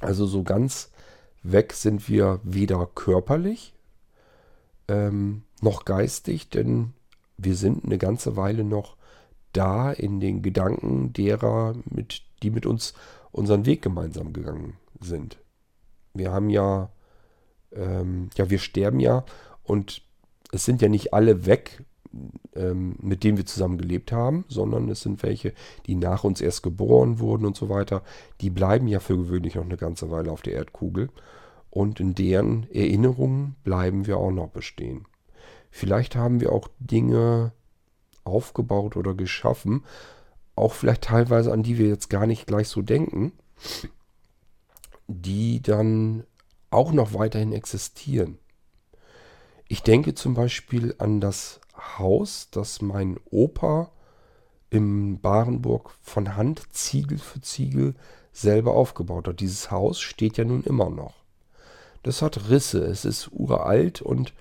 Also 0.00 0.24
so 0.24 0.44
ganz 0.44 0.90
weg 1.42 1.74
sind 1.74 2.08
wir 2.08 2.40
weder 2.42 2.86
körperlich 2.86 3.74
ähm, 4.88 5.42
noch 5.60 5.84
geistig, 5.84 6.48
denn 6.48 6.94
wir 7.36 7.54
sind 7.54 7.84
eine 7.84 7.98
ganze 7.98 8.34
Weile 8.34 8.64
noch 8.64 8.96
da 9.52 9.92
in 9.92 10.20
den 10.20 10.42
Gedanken 10.42 11.12
derer, 11.12 11.74
mit, 11.84 12.22
die 12.42 12.50
mit 12.50 12.66
uns 12.66 12.94
unseren 13.30 13.66
Weg 13.66 13.82
gemeinsam 13.82 14.32
gegangen 14.32 14.74
sind. 15.00 15.38
Wir 16.14 16.32
haben 16.32 16.50
ja, 16.50 16.90
ähm, 17.72 18.30
ja, 18.36 18.50
wir 18.50 18.58
sterben 18.58 19.00
ja 19.00 19.24
und 19.62 20.02
es 20.52 20.64
sind 20.64 20.82
ja 20.82 20.88
nicht 20.88 21.14
alle 21.14 21.46
weg, 21.46 21.84
ähm, 22.54 22.96
mit 23.00 23.24
denen 23.24 23.38
wir 23.38 23.46
zusammen 23.46 23.78
gelebt 23.78 24.12
haben, 24.12 24.44
sondern 24.48 24.90
es 24.90 25.00
sind 25.00 25.22
welche, 25.22 25.54
die 25.86 25.94
nach 25.94 26.24
uns 26.24 26.40
erst 26.40 26.62
geboren 26.62 27.18
wurden 27.18 27.46
und 27.46 27.56
so 27.56 27.70
weiter. 27.70 28.02
Die 28.42 28.50
bleiben 28.50 28.86
ja 28.86 29.00
für 29.00 29.16
gewöhnlich 29.16 29.54
noch 29.54 29.64
eine 29.64 29.78
ganze 29.78 30.10
Weile 30.10 30.30
auf 30.30 30.42
der 30.42 30.52
Erdkugel 30.54 31.08
und 31.70 32.00
in 32.00 32.14
deren 32.14 32.70
Erinnerungen 32.70 33.56
bleiben 33.64 34.06
wir 34.06 34.18
auch 34.18 34.30
noch 34.30 34.48
bestehen. 34.48 35.06
Vielleicht 35.70 36.16
haben 36.16 36.40
wir 36.40 36.52
auch 36.52 36.68
Dinge 36.78 37.52
aufgebaut 38.24 38.96
oder 38.96 39.14
geschaffen, 39.14 39.84
auch 40.56 40.72
vielleicht 40.72 41.04
teilweise 41.04 41.52
an 41.52 41.62
die 41.62 41.78
wir 41.78 41.88
jetzt 41.88 42.10
gar 42.10 42.26
nicht 42.26 42.46
gleich 42.46 42.68
so 42.68 42.82
denken, 42.82 43.32
die 45.06 45.62
dann 45.62 46.24
auch 46.70 46.92
noch 46.92 47.14
weiterhin 47.14 47.52
existieren. 47.52 48.38
Ich 49.68 49.82
denke 49.82 50.14
zum 50.14 50.34
Beispiel 50.34 50.94
an 50.98 51.20
das 51.20 51.60
Haus, 51.98 52.48
das 52.50 52.82
mein 52.82 53.18
Opa 53.30 53.90
im 54.70 55.20
Barenburg 55.20 55.90
von 56.00 56.36
Hand 56.36 56.62
Ziegel 56.72 57.18
für 57.18 57.40
Ziegel 57.40 57.94
selber 58.32 58.74
aufgebaut 58.74 59.28
hat. 59.28 59.40
Dieses 59.40 59.70
Haus 59.70 60.00
steht 60.00 60.38
ja 60.38 60.44
nun 60.44 60.62
immer 60.64 60.90
noch. 60.90 61.14
Das 62.02 62.22
hat 62.22 62.48
Risse, 62.48 62.84
es 62.84 63.04
ist 63.04 63.30
uralt 63.32 64.02
und 64.02 64.32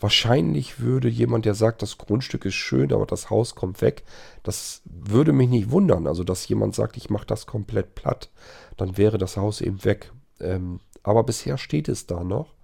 wahrscheinlich 0.00 0.80
würde 0.80 1.08
jemand, 1.08 1.44
der 1.44 1.54
sagt, 1.54 1.82
das 1.82 1.98
Grundstück 1.98 2.44
ist 2.44 2.54
schön, 2.54 2.92
aber 2.92 3.06
das 3.06 3.30
Haus 3.30 3.54
kommt 3.54 3.80
weg, 3.82 4.04
das 4.42 4.82
würde 4.84 5.32
mich 5.32 5.48
nicht 5.48 5.70
wundern. 5.70 6.06
Also, 6.06 6.24
dass 6.24 6.48
jemand 6.48 6.74
sagt, 6.74 6.96
ich 6.96 7.10
mache 7.10 7.26
das 7.26 7.46
komplett 7.46 7.94
platt, 7.94 8.30
dann 8.76 8.96
wäre 8.96 9.18
das 9.18 9.36
Haus 9.36 9.60
eben 9.60 9.84
weg. 9.84 10.12
Ähm, 10.40 10.80
aber 11.02 11.24
bisher 11.24 11.58
steht 11.58 11.88
es 11.88 12.06
da 12.06 12.22
noch 12.22 12.54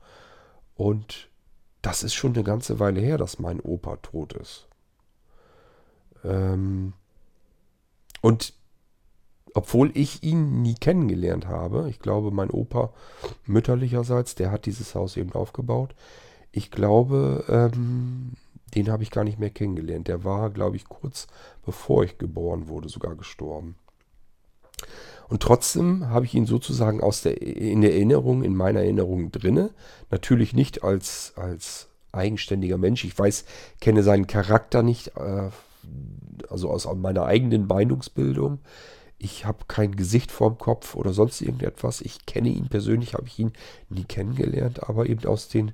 und 0.74 1.28
das 1.82 2.02
ist 2.02 2.14
schon 2.14 2.34
eine 2.34 2.44
ganze 2.44 2.78
Weile 2.78 3.00
her, 3.00 3.18
dass 3.18 3.38
mein 3.38 3.60
Opa 3.60 3.96
tot 3.96 4.32
ist. 4.32 4.66
Ähm, 6.24 6.94
und 8.20 8.54
obwohl 9.54 9.92
ich 9.94 10.22
ihn 10.22 10.62
nie 10.62 10.74
kennengelernt 10.74 11.46
habe, 11.46 11.88
ich 11.88 12.00
glaube, 12.00 12.30
mein 12.30 12.50
Opa 12.50 12.92
mütterlicherseits, 13.46 14.34
der 14.34 14.50
hat 14.50 14.66
dieses 14.66 14.94
Haus 14.94 15.16
eben 15.16 15.32
aufgebaut. 15.32 15.94
Ich 16.56 16.70
glaube, 16.70 17.44
ähm, 17.48 18.34
den 18.76 18.88
habe 18.88 19.02
ich 19.02 19.10
gar 19.10 19.24
nicht 19.24 19.40
mehr 19.40 19.50
kennengelernt. 19.50 20.06
Der 20.06 20.22
war, 20.22 20.50
glaube 20.50 20.76
ich, 20.76 20.88
kurz 20.88 21.26
bevor 21.64 22.04
ich 22.04 22.16
geboren 22.16 22.68
wurde, 22.68 22.88
sogar 22.88 23.16
gestorben. 23.16 23.74
Und 25.28 25.42
trotzdem 25.42 26.10
habe 26.10 26.26
ich 26.26 26.34
ihn 26.34 26.46
sozusagen 26.46 27.00
aus 27.00 27.22
der, 27.22 27.42
in 27.42 27.80
der 27.80 27.92
Erinnerung, 27.92 28.44
in 28.44 28.54
meiner 28.54 28.80
Erinnerung 28.80 29.32
drinne. 29.32 29.70
Natürlich 30.12 30.52
nicht 30.52 30.84
als, 30.84 31.32
als 31.34 31.88
eigenständiger 32.12 32.78
Mensch. 32.78 33.04
Ich 33.04 33.18
weiß, 33.18 33.46
kenne 33.80 34.04
seinen 34.04 34.28
Charakter 34.28 34.84
nicht, 34.84 35.16
äh, 35.16 35.50
also 36.48 36.70
aus 36.70 36.86
meiner 36.94 37.24
eigenen 37.24 37.66
Meinungsbildung. 37.66 38.60
Ich 39.18 39.44
habe 39.44 39.64
kein 39.66 39.96
Gesicht 39.96 40.30
vorm 40.30 40.58
Kopf 40.58 40.94
oder 40.94 41.12
sonst 41.12 41.40
irgendetwas. 41.40 42.00
Ich 42.00 42.26
kenne 42.26 42.50
ihn 42.50 42.68
persönlich, 42.68 43.14
habe 43.14 43.26
ich 43.26 43.40
ihn 43.40 43.52
nie 43.88 44.04
kennengelernt, 44.04 44.88
aber 44.88 45.06
eben 45.06 45.26
aus 45.26 45.48
den 45.48 45.72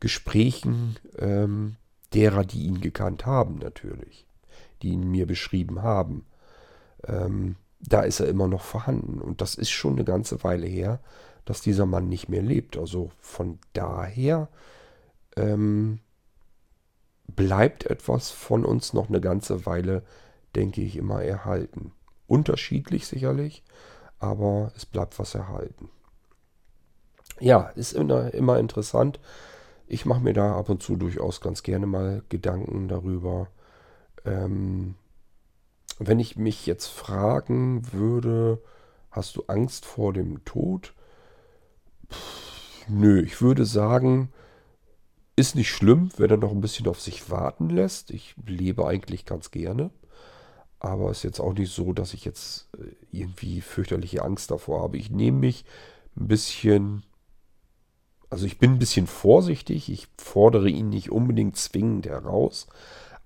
Gesprächen 0.00 0.96
ähm, 1.18 1.76
derer, 2.12 2.44
die 2.44 2.64
ihn 2.64 2.80
gekannt 2.80 3.26
haben, 3.26 3.56
natürlich, 3.56 4.26
die 4.82 4.90
ihn 4.90 5.10
mir 5.10 5.26
beschrieben 5.26 5.82
haben. 5.82 6.26
Ähm, 7.06 7.56
da 7.80 8.02
ist 8.02 8.20
er 8.20 8.28
immer 8.28 8.48
noch 8.48 8.62
vorhanden. 8.62 9.20
Und 9.20 9.40
das 9.40 9.54
ist 9.54 9.70
schon 9.70 9.94
eine 9.94 10.04
ganze 10.04 10.42
Weile 10.44 10.66
her, 10.66 11.00
dass 11.44 11.60
dieser 11.60 11.86
Mann 11.86 12.08
nicht 12.08 12.28
mehr 12.28 12.42
lebt. 12.42 12.76
Also 12.76 13.10
von 13.18 13.58
daher 13.72 14.48
ähm, 15.36 16.00
bleibt 17.26 17.86
etwas 17.86 18.30
von 18.30 18.64
uns 18.64 18.92
noch 18.92 19.08
eine 19.08 19.20
ganze 19.20 19.66
Weile, 19.66 20.02
denke 20.54 20.80
ich, 20.82 20.96
immer 20.96 21.22
erhalten. 21.22 21.92
Unterschiedlich 22.26 23.06
sicherlich, 23.06 23.62
aber 24.18 24.72
es 24.76 24.86
bleibt 24.86 25.18
was 25.18 25.34
erhalten. 25.34 25.90
Ja, 27.40 27.70
ist 27.74 27.92
immer, 27.92 28.32
immer 28.32 28.58
interessant. 28.58 29.18
Ich 29.86 30.06
mache 30.06 30.20
mir 30.20 30.32
da 30.32 30.56
ab 30.56 30.68
und 30.70 30.82
zu 30.82 30.96
durchaus 30.96 31.40
ganz 31.40 31.62
gerne 31.62 31.86
mal 31.86 32.22
Gedanken 32.28 32.88
darüber. 32.88 33.48
Ähm, 34.24 34.94
wenn 35.98 36.18
ich 36.18 36.36
mich 36.36 36.66
jetzt 36.66 36.86
fragen 36.86 37.92
würde, 37.92 38.62
hast 39.10 39.36
du 39.36 39.44
Angst 39.46 39.84
vor 39.84 40.12
dem 40.12 40.44
Tod? 40.44 40.94
Pff, 42.10 42.86
nö, 42.88 43.22
ich 43.22 43.40
würde 43.40 43.64
sagen, 43.64 44.32
ist 45.36 45.54
nicht 45.54 45.70
schlimm, 45.70 46.10
wenn 46.16 46.30
er 46.30 46.36
noch 46.36 46.52
ein 46.52 46.60
bisschen 46.60 46.86
auf 46.88 47.00
sich 47.00 47.30
warten 47.30 47.68
lässt. 47.68 48.10
Ich 48.10 48.34
lebe 48.46 48.86
eigentlich 48.86 49.26
ganz 49.26 49.50
gerne. 49.50 49.90
Aber 50.78 51.10
es 51.10 51.18
ist 51.18 51.22
jetzt 51.24 51.40
auch 51.40 51.54
nicht 51.54 51.72
so, 51.72 51.92
dass 51.92 52.14
ich 52.14 52.24
jetzt 52.24 52.68
äh, 52.76 52.94
irgendwie 53.10 53.60
fürchterliche 53.60 54.22
Angst 54.22 54.50
davor 54.50 54.82
habe. 54.82 54.98
Ich 54.98 55.10
nehme 55.10 55.38
mich 55.38 55.64
ein 56.16 56.28
bisschen, 56.28 57.04
also 58.34 58.46
ich 58.46 58.58
bin 58.58 58.72
ein 58.72 58.78
bisschen 58.78 59.06
vorsichtig. 59.06 59.88
Ich 59.88 60.08
fordere 60.18 60.68
ihn 60.68 60.88
nicht 60.90 61.12
unbedingt 61.12 61.56
zwingend 61.56 62.06
heraus 62.06 62.66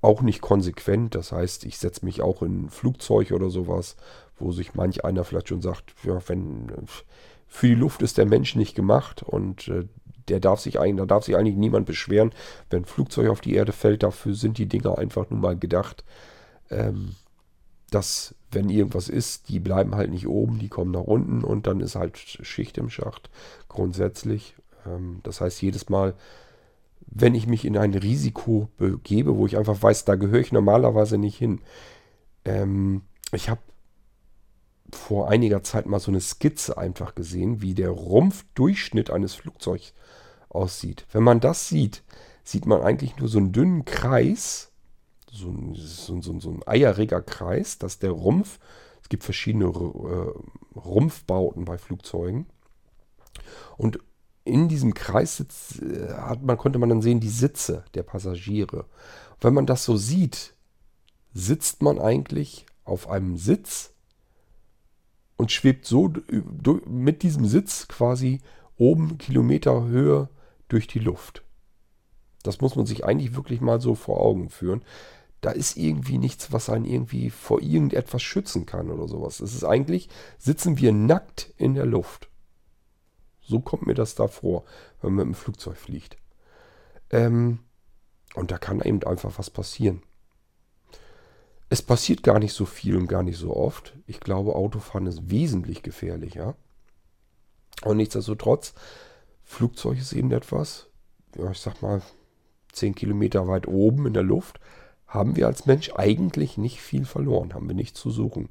auch 0.01 0.23
nicht 0.23 0.41
konsequent. 0.41 1.15
Das 1.15 1.33
heißt, 1.33 1.65
ich 1.65 1.79
setze 1.79 2.05
mich 2.05 2.23
auch 2.23 2.43
in 2.43 2.67
ein 2.67 2.71
Flugzeug 2.71 3.33
oder 3.33 3.51
sowas, 3.51 3.97
wo 4.39 4.53
sich 4.53 4.75
manch 4.75 5.05
einer 5.05 5.25
vielleicht 5.25 5.49
schon 5.49 5.63
sagt, 5.63 5.95
ja, 6.05 6.21
wenn, 6.29 6.69
für 7.47 7.67
die 7.67 7.75
Luft 7.75 8.03
ist 8.03 8.19
der 8.19 8.27
Mensch 8.27 8.55
nicht 8.55 8.75
gemacht 8.75 9.23
und 9.23 9.69
äh, 9.69 9.87
der 10.29 10.41
darf 10.41 10.61
sich 10.61 10.79
eigentlich, 10.79 10.99
da 10.99 11.07
darf 11.07 11.25
sich 11.25 11.37
eigentlich 11.37 11.57
niemand 11.57 11.87
beschweren, 11.87 12.33
wenn 12.71 12.83
ein 12.83 12.87
Flugzeug 12.87 13.31
auf 13.31 13.41
die 13.41 13.55
Erde 13.55 13.73
fällt. 13.73 14.03
Dafür 14.03 14.35
sind 14.35 14.59
die 14.59 14.67
Dinger 14.67 14.99
einfach 14.99 15.31
nur 15.31 15.41
mal 15.41 15.57
gedacht, 15.57 16.05
ähm, 16.71 17.17
dass 17.91 18.35
wenn 18.51 18.69
irgendwas 18.69 19.09
ist, 19.09 19.49
die 19.49 19.59
bleiben 19.59 19.95
halt 19.95 20.11
nicht 20.11 20.29
oben, 20.29 20.59
die 20.59 20.69
kommen 20.69 20.91
nach 20.91 21.01
unten 21.01 21.43
und 21.43 21.67
dann 21.67 21.81
ist 21.81 21.97
halt 21.97 22.19
Schicht 22.19 22.79
im 22.79 22.91
Schacht 22.91 23.31
grundsätzlich. 23.69 24.55
Ähm, 24.87 25.21
das 25.23 25.41
heißt, 25.41 25.61
jedes 25.63 25.89
Mal, 25.89 26.15
wenn 27.07 27.35
ich 27.35 27.47
mich 27.47 27.65
in 27.65 27.77
ein 27.77 27.95
Risiko 27.95 28.69
begebe, 28.77 29.37
wo 29.37 29.47
ich 29.47 29.57
einfach 29.57 29.83
weiß, 29.83 30.05
da 30.05 30.17
gehöre 30.17 30.41
ich 30.41 30.53
normalerweise 30.53 31.19
nicht 31.19 31.37
hin. 31.37 31.61
Ähm, 32.45 33.03
ich 33.33 33.49
habe 33.49 33.61
vor 34.93 35.29
einiger 35.29 35.63
Zeit 35.63 35.87
mal 35.87 36.01
so 36.01 36.11
eine 36.11 36.21
Skizze 36.21 36.79
einfach 36.79 37.15
gesehen, 37.15 37.61
wie 37.61 37.75
der 37.75 37.91
Rumpfdurchschnitt 37.91 39.11
eines 39.11 39.35
Flugzeugs 39.35 39.93
aussieht. 40.49 41.07
Wenn 41.13 41.23
man 41.23 41.41
das 41.41 41.69
sieht, 41.69 42.03
sieht 42.43 42.67
man 42.67 42.81
eigentlich 42.81 43.19
nur 43.19 43.29
so 43.29 43.39
einen 43.39 43.53
dünnen 43.53 43.85
Kreis, 43.85 44.73
so 45.31 45.49
ein, 45.49 45.75
so, 45.75 46.21
so, 46.23 46.41
so 46.41 46.51
ein 46.51 46.67
eieriger 46.67 47.21
Kreis, 47.21 47.79
dass 47.79 47.99
der 47.99 48.13
Rumpf, 48.13 48.59
es 49.03 49.11
gibt 49.11 49.25
verschiedene 49.25 49.67
äh, 49.67 50.79
Rumpfbauten 50.79 51.65
bei 51.65 51.77
Flugzeugen. 51.77 52.47
Und 53.77 53.99
in 54.49 54.69
diesem 54.69 54.95
Kreis 54.95 55.37
sitzt, 55.37 55.83
äh, 55.83 56.13
hat 56.15 56.43
man, 56.43 56.57
konnte 56.57 56.79
man 56.79 56.89
dann 56.89 57.03
sehen 57.03 57.21
die 57.21 57.29
Sitze 57.29 57.85
der 57.95 58.03
Passagiere. 58.03 58.87
Wenn 59.41 59.55
man 59.55 59.67
das 59.67 59.85
so 59.85 59.97
sieht, 59.97 60.55
sitzt 61.33 61.83
man 61.83 62.01
eigentlich 62.01 62.67
auf 62.85 63.09
einem 63.09 63.37
Sitz 63.37 63.93
und 65.37 65.53
schwebt 65.53 65.87
so 65.87 66.13
mit 66.87 67.23
diesem 67.23 67.47
Sitz 67.47 67.87
quasi 67.87 68.41
oben 68.77 69.19
Kilometerhöhe 69.19 70.29
durch 70.69 70.87
die 70.87 70.99
Luft. 70.99 71.43
Das 72.43 72.61
muss 72.61 72.77
man 72.77 72.87
sich 72.87 73.05
eigentlich 73.05 73.37
wirklich 73.37 73.61
mal 73.61 73.81
so 73.81 73.95
vor 73.95 74.21
Augen 74.21 74.51
führen. 74.51 74.83
Da 75.41 75.51
ist 75.51 75.77
irgendwie 75.77 76.19
nichts, 76.19 76.53
was 76.53 76.69
einen 76.69 76.85
irgendwie 76.85 77.31
vor 77.31 77.61
irgendetwas 77.61 78.23
schützen 78.23 78.67
kann 78.67 78.91
oder 78.91 79.07
sowas. 79.07 79.41
Es 79.41 79.55
ist 79.55 79.65
eigentlich, 79.65 80.09
sitzen 80.39 80.79
wir 80.79 80.93
nackt 80.93 81.53
in 81.57 81.75
der 81.75 81.87
Luft. 81.87 82.28
So 83.49 83.61
kommt 83.61 83.87
mir 83.87 83.95
das 83.95 84.15
da 84.15 84.29
vor, 84.29 84.65
wenn 85.01 85.15
man 85.15 85.29
mit 85.29 85.37
dem 85.37 85.41
Flugzeug 85.41 85.79
fliegt. 85.79 86.19
Ähm, 87.11 87.61
und 88.35 88.51
da 88.51 88.59
kann 88.59 88.83
eben 88.83 89.03
einfach 89.05 89.39
was 89.39 89.49
passieren. 89.49 90.03
Es 91.71 91.81
passiert 91.81 92.23
gar 92.23 92.39
nicht 92.39 92.53
so 92.53 92.67
viel 92.67 92.95
und 92.97 93.09
gar 93.09 93.23
nicht 93.23 93.39
so 93.39 93.57
oft. 93.57 93.95
Ich 94.07 94.21
glaube, 94.21 94.55
Autofahren 94.55 95.07
ist 95.07 95.31
wesentlich 95.31 95.83
gefährlicher. 95.83 96.57
Und 97.85 97.97
nichtsdestotrotz, 97.97 98.75
Flugzeug 99.45 99.99
ist 99.99 100.13
eben 100.13 100.31
etwas, 100.31 100.89
ja, 101.37 101.51
ich 101.51 101.59
sag 101.59 101.81
mal, 101.81 102.03
10 102.73 102.95
Kilometer 102.95 103.49
weit 103.49 103.67
oben 103.67 104.07
in 104.07 104.13
der 104.13 104.23
Luft, 104.23 104.61
haben 105.07 105.37
wir 105.37 105.47
als 105.47 105.65
Mensch 105.65 105.91
eigentlich 105.95 106.59
nicht 106.59 106.83
viel 106.83 107.07
verloren, 107.07 107.55
haben 107.55 107.67
wir 107.67 107.75
nichts 107.75 107.99
zu 107.99 108.11
suchen. 108.11 108.51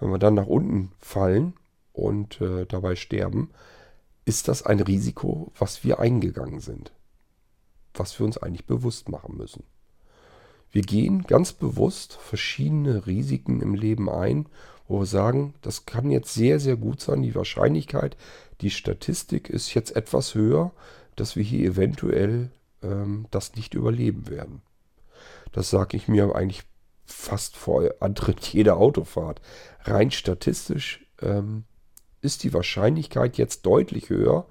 Wenn 0.00 0.10
wir 0.10 0.18
dann 0.18 0.34
nach 0.34 0.46
unten 0.46 0.92
fallen 1.00 1.54
und 1.94 2.42
äh, 2.42 2.66
dabei 2.66 2.94
sterben, 2.94 3.50
ist 4.24 4.48
das 4.48 4.62
ein 4.62 4.80
Risiko, 4.80 5.52
was 5.58 5.84
wir 5.84 5.98
eingegangen 5.98 6.60
sind. 6.60 6.92
Was 7.94 8.18
wir 8.18 8.26
uns 8.26 8.38
eigentlich 8.38 8.66
bewusst 8.66 9.08
machen 9.08 9.36
müssen. 9.36 9.64
Wir 10.70 10.82
gehen 10.82 11.22
ganz 11.22 11.52
bewusst 11.52 12.14
verschiedene 12.14 13.06
Risiken 13.06 13.60
im 13.60 13.74
Leben 13.74 14.10
ein, 14.10 14.46
wo 14.88 15.00
wir 15.00 15.06
sagen, 15.06 15.54
das 15.62 15.86
kann 15.86 16.10
jetzt 16.10 16.34
sehr, 16.34 16.58
sehr 16.58 16.76
gut 16.76 17.00
sein. 17.00 17.22
Die 17.22 17.34
Wahrscheinlichkeit, 17.34 18.16
die 18.60 18.70
Statistik 18.70 19.48
ist 19.48 19.72
jetzt 19.74 19.94
etwas 19.94 20.34
höher, 20.34 20.72
dass 21.16 21.36
wir 21.36 21.44
hier 21.44 21.70
eventuell 21.70 22.50
ähm, 22.82 23.26
das 23.30 23.54
nicht 23.54 23.74
überleben 23.74 24.28
werden. 24.28 24.62
Das 25.52 25.70
sage 25.70 25.96
ich 25.96 26.08
mir 26.08 26.34
eigentlich 26.34 26.64
fast 27.04 27.56
vor 27.56 27.88
Antritt 28.00 28.40
jeder 28.40 28.76
Autofahrt. 28.76 29.40
Rein 29.84 30.10
statistisch 30.10 31.06
ähm, 31.22 31.64
ist 32.24 32.42
die 32.42 32.54
Wahrscheinlichkeit 32.54 33.36
jetzt 33.36 33.66
deutlich 33.66 34.10
höher, 34.10 34.46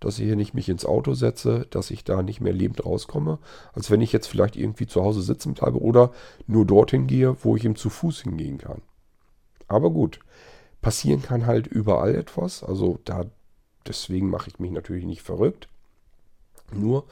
dass 0.00 0.18
ich 0.18 0.26
hier 0.26 0.36
nicht 0.36 0.54
mich 0.54 0.68
ins 0.68 0.84
Auto 0.84 1.14
setze, 1.14 1.66
dass 1.70 1.90
ich 1.90 2.04
da 2.04 2.22
nicht 2.22 2.40
mehr 2.40 2.52
lebend 2.52 2.84
rauskomme, 2.84 3.38
als 3.72 3.90
wenn 3.90 4.02
ich 4.02 4.12
jetzt 4.12 4.26
vielleicht 4.26 4.56
irgendwie 4.56 4.86
zu 4.86 5.02
Hause 5.02 5.22
sitzen 5.22 5.54
bleibe 5.54 5.80
oder 5.80 6.12
nur 6.46 6.66
dorthin 6.66 7.06
gehe, 7.06 7.36
wo 7.42 7.56
ich 7.56 7.64
eben 7.64 7.76
zu 7.76 7.88
Fuß 7.88 8.22
hingehen 8.22 8.58
kann. 8.58 8.82
Aber 9.68 9.90
gut, 9.90 10.20
passieren 10.82 11.22
kann 11.22 11.46
halt 11.46 11.66
überall 11.66 12.14
etwas, 12.14 12.62
also 12.62 12.98
da 13.04 13.24
deswegen 13.86 14.28
mache 14.28 14.50
ich 14.50 14.58
mich 14.58 14.70
natürlich 14.70 15.04
nicht 15.04 15.22
verrückt. 15.22 15.68
Nur, 16.72 17.04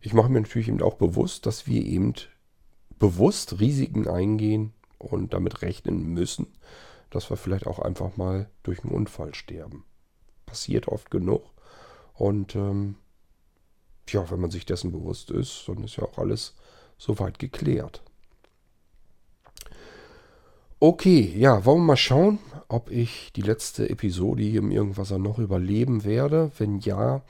ich 0.00 0.14
mache 0.14 0.30
mir 0.30 0.40
natürlich 0.40 0.68
eben 0.68 0.82
auch 0.82 0.94
bewusst, 0.94 1.46
dass 1.46 1.66
wir 1.66 1.84
eben 1.84 2.14
bewusst 2.98 3.60
Risiken 3.60 4.08
eingehen 4.08 4.72
und 4.98 5.34
damit 5.34 5.62
rechnen 5.62 6.06
müssen, 6.14 6.46
dass 7.12 7.28
wir 7.30 7.36
vielleicht 7.36 7.66
auch 7.66 7.78
einfach 7.78 8.16
mal 8.16 8.48
durch 8.62 8.82
einen 8.82 8.92
Unfall 8.92 9.34
sterben. 9.34 9.84
Passiert 10.46 10.88
oft 10.88 11.10
genug. 11.10 11.42
Und 12.14 12.56
ähm, 12.56 12.96
ja, 14.08 14.28
wenn 14.30 14.40
man 14.40 14.50
sich 14.50 14.66
dessen 14.66 14.92
bewusst 14.92 15.30
ist, 15.30 15.68
dann 15.68 15.84
ist 15.84 15.96
ja 15.96 16.04
auch 16.04 16.18
alles 16.18 16.54
soweit 16.98 17.38
geklärt. 17.38 18.02
Okay, 20.80 21.32
ja, 21.36 21.64
wollen 21.64 21.82
wir 21.82 21.88
mal 21.88 21.96
schauen, 21.96 22.38
ob 22.66 22.90
ich 22.90 23.32
die 23.34 23.42
letzte 23.42 23.88
Episode 23.88 24.42
hier 24.42 24.60
im 24.60 24.72
Irgendwasser 24.72 25.18
noch 25.18 25.38
überleben 25.38 26.04
werde. 26.04 26.50
Wenn 26.58 26.80
ja, 26.80 27.22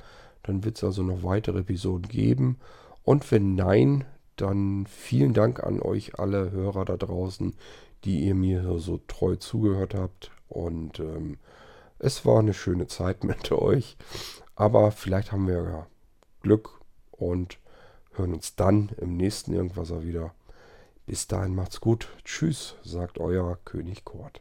dann 0.43 0.64
wird 0.64 0.76
es 0.76 0.85
also 0.85 1.03
noch 1.03 1.22
weitere 1.22 1.59
Episoden 1.59 2.09
geben. 2.09 2.59
Und 3.03 3.30
wenn 3.30 3.55
nein, 3.55 4.05
dann 4.37 4.87
vielen 4.87 5.35
Dank 5.35 5.62
an 5.62 5.80
euch 5.80 6.18
alle 6.18 6.51
Hörer 6.51 6.85
da 6.85 6.97
draußen, 6.97 7.55
die 8.05 8.26
ihr 8.26 8.34
mir 8.34 8.78
so 8.78 8.98
treu 9.07 9.36
zugehört 9.36 9.94
habt. 9.94 10.30
Und 10.48 11.00
ähm, 11.00 11.38
es 11.98 12.26
war 12.26 12.40
eine 12.40 12.55
schöne 12.55 12.86
Zeit 12.86 13.24
mit 13.24 13.50
euch. 13.53 13.96
Aber 14.55 14.90
vielleicht 14.90 15.32
haben 15.32 15.46
wir 15.46 15.62
ja 15.62 15.86
Glück 16.42 16.80
und 17.11 17.59
hören 18.14 18.34
uns 18.34 18.57
dann 18.57 18.90
im 18.98 19.16
nächsten 19.16 19.53
Irgendwasser 19.55 20.03
wieder. 20.03 20.34
Bis 21.07 21.26
dahin 21.26 21.55
macht's 21.55 21.80
gut. 21.80 22.09
Tschüss, 22.24 22.76
sagt 22.82 23.18
euer 23.18 23.59
König 23.64 24.05
Kort. 24.05 24.40